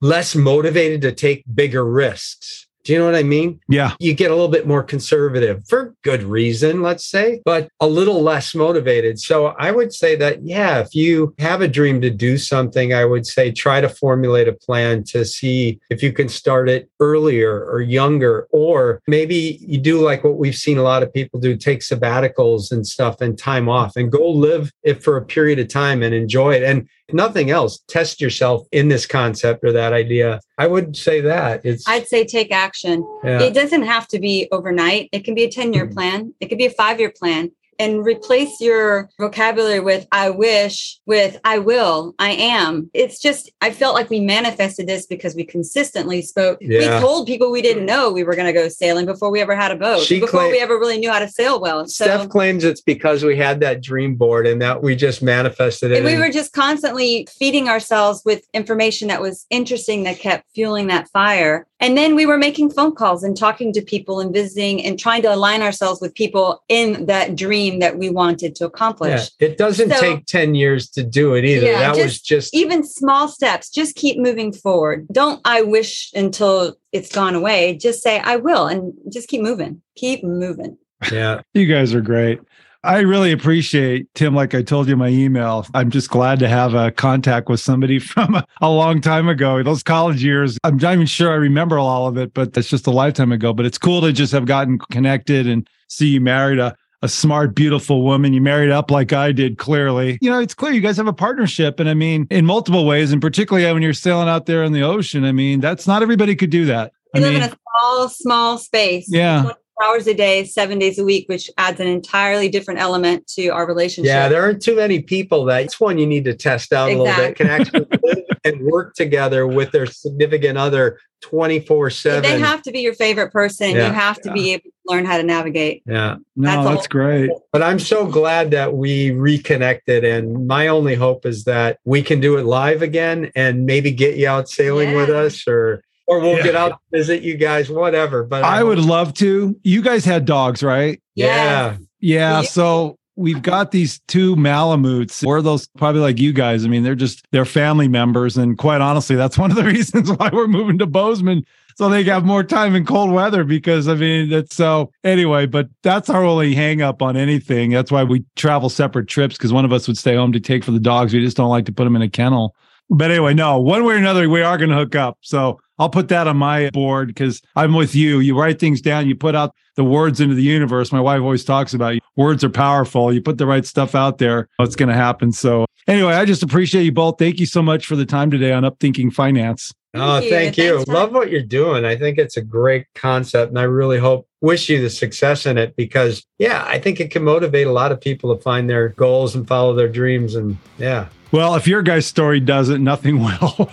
less 0.00 0.34
motivated 0.34 1.00
to 1.02 1.12
take 1.12 1.44
bigger 1.54 1.84
risks. 1.84 2.63
Do 2.84 2.92
you 2.92 2.98
know 2.98 3.06
what 3.06 3.14
I 3.14 3.22
mean? 3.22 3.60
Yeah. 3.68 3.94
You 3.98 4.12
get 4.12 4.30
a 4.30 4.34
little 4.34 4.50
bit 4.50 4.66
more 4.66 4.82
conservative 4.82 5.66
for 5.66 5.94
good 6.02 6.22
reason, 6.22 6.82
let's 6.82 7.04
say, 7.04 7.40
but 7.44 7.68
a 7.80 7.86
little 7.86 8.22
less 8.22 8.54
motivated. 8.54 9.18
So 9.18 9.46
I 9.58 9.70
would 9.70 9.92
say 9.92 10.16
that, 10.16 10.44
yeah, 10.44 10.80
if 10.80 10.94
you 10.94 11.34
have 11.38 11.62
a 11.62 11.68
dream 11.68 12.00
to 12.02 12.10
do 12.10 12.36
something, 12.36 12.92
I 12.92 13.06
would 13.06 13.26
say 13.26 13.50
try 13.50 13.80
to 13.80 13.88
formulate 13.88 14.48
a 14.48 14.52
plan 14.52 15.02
to 15.04 15.24
see 15.24 15.80
if 15.88 16.02
you 16.02 16.12
can 16.12 16.28
start 16.28 16.68
it 16.68 16.90
earlier 17.00 17.64
or 17.64 17.80
younger, 17.80 18.46
or 18.50 19.00
maybe 19.06 19.58
you 19.60 19.78
do 19.78 20.00
like 20.00 20.22
what 20.22 20.36
we've 20.36 20.54
seen 20.54 20.76
a 20.76 20.82
lot 20.82 21.02
of 21.02 21.12
people 21.12 21.40
do 21.40 21.56
take 21.56 21.80
sabbaticals 21.80 22.70
and 22.70 22.86
stuff 22.86 23.20
and 23.20 23.38
time 23.38 23.68
off 23.68 23.96
and 23.96 24.12
go 24.12 24.28
live 24.28 24.70
it 24.82 25.02
for 25.02 25.16
a 25.16 25.24
period 25.24 25.58
of 25.58 25.68
time 25.68 26.02
and 26.02 26.14
enjoy 26.14 26.54
it. 26.54 26.62
And 26.62 26.86
nothing 27.12 27.50
else, 27.50 27.80
test 27.88 28.20
yourself 28.20 28.66
in 28.72 28.88
this 28.88 29.06
concept 29.06 29.64
or 29.64 29.72
that 29.72 29.92
idea. 29.92 30.40
I 30.58 30.66
would 30.66 30.96
say 30.96 31.20
that 31.20 31.64
it's, 31.64 31.86
I'd 31.88 32.08
say 32.08 32.24
take 32.24 32.50
action. 32.52 33.06
yeah. 33.22 33.40
It 33.42 33.54
doesn't 33.54 33.82
have 33.82 34.08
to 34.08 34.18
be 34.18 34.48
overnight. 34.52 35.08
It 35.12 35.24
can 35.24 35.34
be 35.34 35.44
a 35.44 35.50
10 35.50 35.72
year 35.72 35.86
Mhm. 35.86 35.92
plan, 35.94 36.34
it 36.40 36.46
could 36.48 36.58
be 36.58 36.66
a 36.66 36.70
five 36.70 36.98
year 36.98 37.12
plan. 37.14 37.50
And 37.78 38.04
replace 38.04 38.60
your 38.60 39.10
vocabulary 39.18 39.80
with 39.80 40.06
I 40.12 40.30
wish, 40.30 40.98
with 41.06 41.38
I 41.44 41.58
will, 41.58 42.14
I 42.18 42.30
am. 42.30 42.90
It's 42.94 43.20
just, 43.20 43.50
I 43.60 43.70
felt 43.70 43.94
like 43.94 44.10
we 44.10 44.20
manifested 44.20 44.86
this 44.86 45.06
because 45.06 45.34
we 45.34 45.44
consistently 45.44 46.22
spoke. 46.22 46.58
Yeah. 46.60 46.96
We 46.96 47.00
told 47.00 47.26
people 47.26 47.50
we 47.50 47.62
didn't 47.62 47.86
know 47.86 48.12
we 48.12 48.24
were 48.24 48.34
going 48.34 48.46
to 48.46 48.52
go 48.52 48.68
sailing 48.68 49.06
before 49.06 49.30
we 49.30 49.40
ever 49.40 49.54
had 49.54 49.70
a 49.70 49.76
boat, 49.76 50.02
She 50.02 50.20
before 50.20 50.48
we 50.48 50.60
ever 50.60 50.78
really 50.78 50.98
knew 50.98 51.10
how 51.10 51.18
to 51.18 51.28
sail 51.28 51.60
well. 51.60 51.86
So, 51.86 52.04
Steph 52.04 52.28
claims 52.28 52.64
it's 52.64 52.80
because 52.80 53.24
we 53.24 53.36
had 53.36 53.60
that 53.60 53.82
dream 53.82 54.14
board 54.14 54.46
and 54.46 54.60
that 54.62 54.82
we 54.82 54.96
just 54.96 55.22
manifested 55.22 55.92
it. 55.92 55.98
and 55.98 56.04
we 56.04 56.18
were 56.18 56.30
just 56.30 56.52
constantly 56.52 57.26
feeding 57.38 57.68
ourselves 57.68 58.22
with 58.24 58.44
information 58.52 59.08
that 59.08 59.20
was 59.20 59.46
interesting 59.50 60.04
that 60.04 60.18
kept 60.18 60.46
fueling 60.54 60.88
that 60.88 61.08
fire. 61.10 61.66
And 61.84 61.98
then 61.98 62.14
we 62.14 62.24
were 62.24 62.38
making 62.38 62.70
phone 62.70 62.94
calls 62.94 63.22
and 63.22 63.36
talking 63.36 63.70
to 63.74 63.82
people 63.82 64.18
and 64.18 64.32
visiting 64.32 64.82
and 64.82 64.98
trying 64.98 65.20
to 65.20 65.34
align 65.34 65.60
ourselves 65.60 66.00
with 66.00 66.14
people 66.14 66.64
in 66.70 67.04
that 67.06 67.36
dream 67.36 67.78
that 67.80 67.98
we 67.98 68.08
wanted 68.08 68.54
to 68.54 68.64
accomplish. 68.64 69.30
yeah, 69.38 69.48
it 69.48 69.58
doesn't 69.58 69.90
So- 69.90 70.00
take 70.00 70.24
10 70.24 70.54
years 70.54 70.88
to 70.90 71.02
do 71.02 71.34
it 71.34 71.44
either. 71.44 71.66
Yeah, 71.66 71.80
that 71.80 71.96
was 71.96 72.14
just 72.22 72.24
just 72.24 72.54
Even 72.54 72.84
small 72.84 73.28
steps, 73.28 73.68
just 73.68 73.96
keep 73.96 74.18
moving 74.18 74.50
forward. 74.50 75.06
Don't 75.12 75.42
I 75.44 75.60
wish 75.60 76.10
until 76.14 76.76
it's 76.90 77.12
gone 77.14 77.34
away. 77.34 77.76
Just 77.76 78.02
say 78.02 78.18
I 78.18 78.36
will 78.36 78.66
and 78.66 78.94
just 79.12 79.28
keep 79.28 79.42
moving. 79.42 79.82
Keep 79.94 80.24
moving. 80.24 80.78
yeah. 81.12 81.42
You 81.52 81.66
guys 81.66 81.92
are 81.94 82.00
great. 82.00 82.40
I 82.84 83.00
really 83.00 83.32
appreciate 83.32 84.12
Tim. 84.14 84.34
Like 84.34 84.54
I 84.54 84.62
told 84.62 84.88
you 84.88 84.96
my 84.96 85.08
email, 85.08 85.66
I'm 85.72 85.90
just 85.90 86.10
glad 86.10 86.38
to 86.40 86.48
have 86.48 86.74
a 86.74 86.90
contact 86.90 87.48
with 87.48 87.60
somebody 87.60 87.98
from 88.00 88.34
a, 88.34 88.46
a 88.60 88.70
long 88.70 89.00
time 89.00 89.28
ago. 89.28 89.62
Those 89.62 89.82
college 89.82 90.22
years, 90.22 90.58
I'm 90.64 90.76
not 90.76 90.92
even 90.92 91.06
sure 91.06 91.32
I 91.32 91.36
remember 91.36 91.78
all 91.78 92.06
of 92.06 92.18
it, 92.18 92.34
but 92.34 92.52
that's 92.52 92.68
just 92.68 92.86
a 92.86 92.90
lifetime 92.90 93.32
ago. 93.32 93.52
But 93.54 93.64
it's 93.64 93.78
cool 93.78 94.02
to 94.02 94.12
just 94.12 94.32
have 94.32 94.44
gotten 94.44 94.78
connected 94.90 95.46
and 95.46 95.66
see 95.88 96.08
you 96.08 96.20
married 96.20 96.58
a, 96.58 96.76
a 97.00 97.08
smart, 97.08 97.54
beautiful 97.54 98.02
woman. 98.02 98.34
You 98.34 98.42
married 98.42 98.70
up 98.70 98.90
like 98.90 99.14
I 99.14 99.32
did, 99.32 99.56
clearly. 99.56 100.18
You 100.20 100.30
know, 100.30 100.40
it's 100.40 100.54
clear 100.54 100.72
you 100.72 100.82
guys 100.82 100.98
have 100.98 101.06
a 101.06 101.12
partnership. 101.12 101.80
And 101.80 101.88
I 101.88 101.94
mean, 101.94 102.26
in 102.30 102.44
multiple 102.44 102.86
ways, 102.86 103.12
and 103.12 103.20
particularly 103.20 103.70
when 103.72 103.82
you're 103.82 103.94
sailing 103.94 104.28
out 104.28 104.44
there 104.44 104.62
in 104.62 104.72
the 104.72 104.82
ocean, 104.82 105.24
I 105.24 105.32
mean, 105.32 105.60
that's 105.60 105.86
not 105.86 106.02
everybody 106.02 106.36
could 106.36 106.50
do 106.50 106.66
that. 106.66 106.92
I 107.14 107.18
We 107.18 107.24
live 107.24 107.32
mean, 107.32 107.42
in 107.44 107.48
a 107.48 107.56
small, 107.80 108.08
small 108.10 108.58
space. 108.58 109.06
Yeah. 109.08 109.52
24 109.76 109.84
hours 109.84 110.06
a 110.06 110.14
day, 110.14 110.44
seven 110.44 110.78
days 110.78 110.98
a 110.98 111.04
week, 111.04 111.28
which 111.28 111.50
adds 111.58 111.80
an 111.80 111.86
entirely 111.86 112.48
different 112.48 112.80
element 112.80 113.26
to 113.28 113.48
our 113.48 113.66
relationship. 113.66 114.08
Yeah, 114.08 114.28
there 114.28 114.42
aren't 114.42 114.62
too 114.62 114.76
many 114.76 115.02
people 115.02 115.44
that 115.46 115.62
it's 115.62 115.80
one 115.80 115.98
you 115.98 116.06
need 116.06 116.24
to 116.24 116.34
test 116.34 116.72
out 116.72 116.90
a 116.90 116.96
little 116.96 117.14
bit, 117.14 117.36
can 117.36 117.48
actually 117.48 117.86
live 118.02 118.18
and 118.44 118.60
work 118.62 118.94
together 118.94 119.46
with 119.46 119.72
their 119.72 119.86
significant 119.86 120.58
other 120.58 120.98
24 121.22 121.90
7. 121.90 122.22
They 122.22 122.38
have 122.38 122.60
to 122.62 122.70
be 122.70 122.80
your 122.80 122.94
favorite 122.94 123.32
person. 123.32 123.70
Yeah. 123.70 123.88
You 123.88 123.92
have 123.94 124.20
to 124.22 124.32
be 124.32 124.52
able 124.52 124.64
to 124.64 124.70
learn 124.86 125.06
how 125.06 125.16
to 125.16 125.22
navigate. 125.22 125.82
Yeah. 125.86 126.16
no, 126.36 126.50
that's 126.50 126.68
that's 126.68 126.80
all. 126.80 126.86
great. 126.90 127.30
But 127.50 127.62
I'm 127.62 127.78
so 127.78 128.06
glad 128.06 128.50
that 128.50 128.74
we 128.74 129.10
reconnected. 129.10 130.04
And 130.04 130.46
my 130.46 130.68
only 130.68 130.94
hope 130.94 131.24
is 131.24 131.44
that 131.44 131.78
we 131.84 132.02
can 132.02 132.20
do 132.20 132.36
it 132.36 132.44
live 132.44 132.82
again 132.82 133.32
and 133.34 133.64
maybe 133.64 133.90
get 133.90 134.16
you 134.16 134.28
out 134.28 134.48
sailing 134.48 134.94
with 134.94 135.08
us 135.08 135.48
or 135.48 135.82
or 136.06 136.20
we'll 136.20 136.36
Yeah. 136.36 136.42
get 136.42 136.56
out 136.56 136.68
to 136.70 136.76
visit 136.98 137.22
you 137.22 137.36
guys, 137.36 137.70
whatever. 137.70 138.24
But 138.24 138.44
I 138.44 138.60
um, 138.60 138.68
would 138.68 138.78
love 138.78 139.14
to. 139.14 139.56
You 139.62 139.82
guys 139.82 140.04
had 140.04 140.24
dogs, 140.24 140.62
right? 140.62 141.00
yeah. 141.14 141.76
Yeah. 142.00 142.40
you- 142.40 142.46
So 142.46 142.98
we've 143.16 143.40
got 143.42 143.70
these 143.70 144.00
two 144.08 144.34
Malamutes. 144.36 145.24
We're 145.24 145.40
those 145.40 145.68
probably 145.78 146.00
like 146.00 146.18
you 146.18 146.32
guys. 146.32 146.64
I 146.64 146.68
mean, 146.68 146.82
they're 146.82 146.94
just 146.94 147.24
they're 147.32 147.44
family 147.44 147.88
members. 147.88 148.36
And 148.36 148.58
quite 148.58 148.80
honestly, 148.80 149.16
that's 149.16 149.38
one 149.38 149.50
of 149.50 149.56
the 149.56 149.64
reasons 149.74 150.10
why 150.12 150.30
we're 150.32 150.46
moving 150.48 150.78
to 150.78 150.86
Bozeman. 150.86 151.44
so 151.76 151.88
they 151.88 152.04
got 152.04 152.24
more 152.24 152.44
time 152.44 152.74
in 152.76 152.84
cold 152.84 153.10
weather 153.10 153.42
because 153.42 153.88
I 153.88 153.94
mean 153.94 154.28
that's 154.30 154.54
so 154.54 154.90
anyway, 155.02 155.46
but 155.46 155.68
that's 155.82 156.10
our 156.10 156.24
only 156.24 156.54
hang 156.54 156.82
up 156.82 157.00
on 157.02 157.16
anything. 157.16 157.70
That's 157.70 157.90
why 157.90 158.04
we 158.04 158.24
travel 158.36 158.68
separate 158.68 159.08
trips 159.08 159.36
because 159.36 159.52
one 159.52 159.64
of 159.64 159.72
us 159.72 159.86
would 159.88 159.96
stay 159.98 160.14
home 160.16 160.32
to 160.32 160.40
take 160.40 160.62
for 160.64 160.70
the 160.72 160.78
dogs. 160.80 161.14
We 161.14 161.20
just 161.20 161.36
don't 161.36 161.48
like 161.50 161.64
to 161.66 161.72
put 161.72 161.84
them 161.84 161.96
in 161.96 162.02
a 162.02 162.10
kennel. 162.10 162.54
But 162.90 163.10
anyway, 163.10 163.34
no, 163.34 163.58
one 163.58 163.84
way 163.84 163.94
or 163.94 163.98
another, 163.98 164.28
we 164.28 164.42
are 164.42 164.58
going 164.58 164.70
to 164.70 164.76
hook 164.76 164.94
up. 164.94 165.18
So 165.22 165.58
I'll 165.78 165.90
put 165.90 166.08
that 166.08 166.26
on 166.26 166.36
my 166.36 166.70
board 166.70 167.08
because 167.08 167.40
I'm 167.56 167.74
with 167.74 167.94
you. 167.94 168.20
You 168.20 168.38
write 168.38 168.60
things 168.60 168.80
down, 168.80 169.08
you 169.08 169.16
put 169.16 169.34
out 169.34 169.54
the 169.76 169.84
words 169.84 170.20
into 170.20 170.34
the 170.34 170.42
universe. 170.42 170.92
My 170.92 171.00
wife 171.00 171.20
always 171.20 171.44
talks 171.44 171.74
about 171.74 171.98
words 172.16 172.44
are 172.44 172.50
powerful. 172.50 173.12
You 173.12 173.20
put 173.20 173.38
the 173.38 173.46
right 173.46 173.66
stuff 173.66 173.94
out 173.94 174.18
there, 174.18 174.48
what's 174.56 174.76
going 174.76 174.90
to 174.90 174.94
happen. 174.94 175.32
So 175.32 175.66
anyway, 175.88 176.14
I 176.14 176.24
just 176.24 176.42
appreciate 176.42 176.84
you 176.84 176.92
both. 176.92 177.16
Thank 177.18 177.40
you 177.40 177.46
so 177.46 177.62
much 177.62 177.86
for 177.86 177.96
the 177.96 178.06
time 178.06 178.30
today 178.30 178.52
on 178.52 178.62
Upthinking 178.62 179.12
Finance. 179.12 179.72
Oh, 179.96 180.20
thank 180.20 180.56
you. 180.58 180.76
Thanks, 180.76 180.88
Love 180.88 181.12
what 181.12 181.30
you're 181.30 181.42
doing. 181.42 181.84
I 181.84 181.96
think 181.96 182.18
it's 182.18 182.36
a 182.36 182.42
great 182.42 182.86
concept. 182.94 183.50
And 183.50 183.58
I 183.58 183.62
really 183.62 183.98
hope, 183.98 184.28
wish 184.40 184.68
you 184.68 184.82
the 184.82 184.90
success 184.90 185.46
in 185.46 185.56
it 185.56 185.74
because, 185.76 186.24
yeah, 186.38 186.64
I 186.66 186.78
think 186.78 187.00
it 187.00 187.10
can 187.10 187.24
motivate 187.24 187.66
a 187.66 187.72
lot 187.72 187.92
of 187.92 188.00
people 188.00 188.34
to 188.34 188.42
find 188.42 188.68
their 188.68 188.90
goals 188.90 189.34
and 189.34 189.46
follow 189.46 189.72
their 189.72 189.88
dreams. 189.88 190.34
And 190.34 190.58
yeah. 190.78 191.06
Well, 191.34 191.56
if 191.56 191.66
your 191.66 191.82
guy's 191.82 192.06
story 192.06 192.38
doesn't, 192.38 192.84
nothing 192.84 193.18
will. 193.18 193.64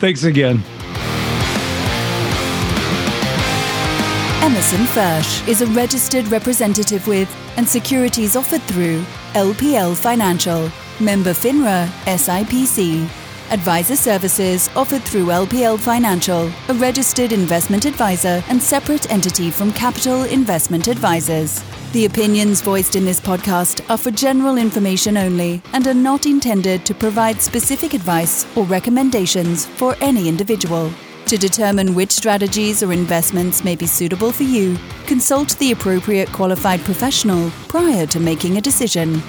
Thanks 0.00 0.24
again. 0.24 0.64
Emerson 4.42 4.84
Fersch 4.86 5.46
is 5.46 5.62
a 5.62 5.66
registered 5.66 6.26
representative 6.26 7.06
with 7.06 7.32
and 7.56 7.68
securities 7.68 8.34
offered 8.34 8.62
through 8.62 9.04
LPL 9.34 9.94
Financial, 9.94 10.68
member 10.98 11.32
FINRA, 11.32 11.86
SIPC. 12.06 13.04
Advisor 13.52 13.94
services 13.94 14.70
offered 14.74 15.02
through 15.02 15.26
LPL 15.26 15.78
Financial, 15.78 16.50
a 16.68 16.74
registered 16.74 17.30
investment 17.30 17.84
advisor 17.84 18.42
and 18.48 18.60
separate 18.60 19.08
entity 19.12 19.52
from 19.52 19.72
Capital 19.72 20.24
Investment 20.24 20.88
Advisors. 20.88 21.62
The 21.92 22.04
opinions 22.04 22.60
voiced 22.60 22.96
in 22.96 23.06
this 23.06 23.18
podcast 23.18 23.80
are 23.88 23.96
for 23.96 24.10
general 24.10 24.58
information 24.58 25.16
only 25.16 25.62
and 25.72 25.86
are 25.86 25.94
not 25.94 26.26
intended 26.26 26.84
to 26.84 26.94
provide 26.94 27.40
specific 27.40 27.94
advice 27.94 28.46
or 28.58 28.64
recommendations 28.64 29.64
for 29.64 29.96
any 30.02 30.28
individual. 30.28 30.92
To 31.28 31.38
determine 31.38 31.94
which 31.94 32.10
strategies 32.10 32.82
or 32.82 32.92
investments 32.92 33.64
may 33.64 33.74
be 33.74 33.86
suitable 33.86 34.32
for 34.32 34.42
you, 34.42 34.76
consult 35.06 35.56
the 35.58 35.72
appropriate 35.72 36.30
qualified 36.30 36.80
professional 36.80 37.50
prior 37.68 38.06
to 38.08 38.20
making 38.20 38.58
a 38.58 38.62
decision. 38.62 39.22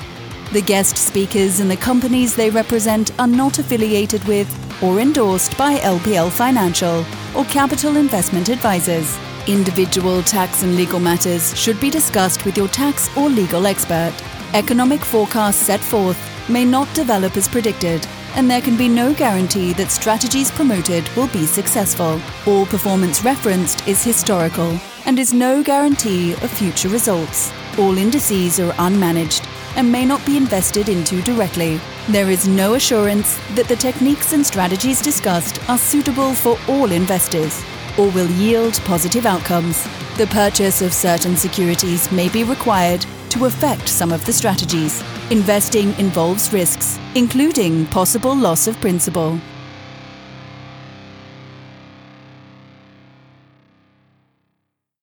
The 0.51 0.62
guest 0.62 0.97
speakers 0.97 1.62
and 1.62 1.72
the 1.72 1.78
companies 1.78 2.36
they 2.36 2.49
represent 2.49 3.18
are 3.20 3.28
not 3.28 3.60
affiliated 3.60 4.22
with 4.26 4.49
or 4.84 4.99
endorsed 4.99 5.57
by 5.57 5.78
LPL 5.78 6.30
Financial 6.30 7.05
or 7.38 7.45
Capital 7.45 7.95
Investment 7.95 8.49
Advisors. 8.49 9.18
Individual 9.50 10.22
tax 10.22 10.62
and 10.62 10.76
legal 10.76 11.00
matters 11.00 11.60
should 11.60 11.80
be 11.82 11.89
discussed 11.89 12.45
with 12.45 12.56
your 12.56 12.68
tax 12.68 13.10
or 13.18 13.32
legal 13.32 13.66
expert. 13.66 14.14
Economic 14.54 15.04
forecasts 15.04 15.58
set 15.58 15.80
forth 15.80 16.20
may 16.47 16.64
not 16.64 16.88
develop 16.93 17.36
as 17.36 17.47
predicted, 17.47 18.06
and 18.36 18.47
there 18.47 18.62
can 18.62 18.78
be 18.78 18.88
no 18.88 19.12
guarantee 19.12 19.74
that 19.74 19.89
strategies 19.89 20.52
promoted 20.52 21.10
will 21.16 21.30
be 21.30 21.47
successful. 21.47 22.22
All 22.45 22.68
performance 22.68 23.24
referenced 23.24 23.88
is 23.88 24.04
historical 24.04 24.80
and 25.08 25.18
is 25.18 25.34
no 25.34 25.64
guarantee 25.64 26.34
of 26.34 26.52
future 26.52 26.89
results. 26.89 27.52
All 27.80 27.97
indices 27.97 28.60
are 28.60 28.74
unmanaged 28.74 29.50
and 29.78 29.91
may 29.91 30.06
not 30.06 30.24
be 30.28 30.38
invested 30.38 30.89
into 30.89 31.24
directly. 31.24 31.82
There 32.10 32.30
is 32.30 32.47
no 32.47 32.76
assurance 32.76 33.39
that 33.56 33.68
the 33.68 33.76
techniques 33.76 34.32
and 34.32 34.45
strategies 34.45 35.02
discussed 35.02 35.60
are 35.68 35.78
suitable 35.80 36.36
for 36.36 36.56
all 36.68 36.91
investors 36.91 37.64
or 37.98 38.10
will 38.10 38.30
yield 38.32 38.80
positive 38.86 39.26
outcomes. 39.26 39.84
The 40.18 40.28
purchase 40.28 40.82
of 40.82 40.94
certain 40.94 41.36
securities 41.36 42.12
may 42.12 42.30
be 42.30 42.44
required 42.44 43.06
to 43.30 43.46
affect 43.46 43.88
some 43.88 44.12
of 44.12 44.26
the 44.26 44.34
strategies. 44.34 45.04
Investing 45.32 45.94
involves 46.00 46.52
risks, 46.52 47.00
including 47.16 47.86
possible 47.88 48.36
loss 48.36 48.68
of 48.68 48.80
principal. 48.82 49.40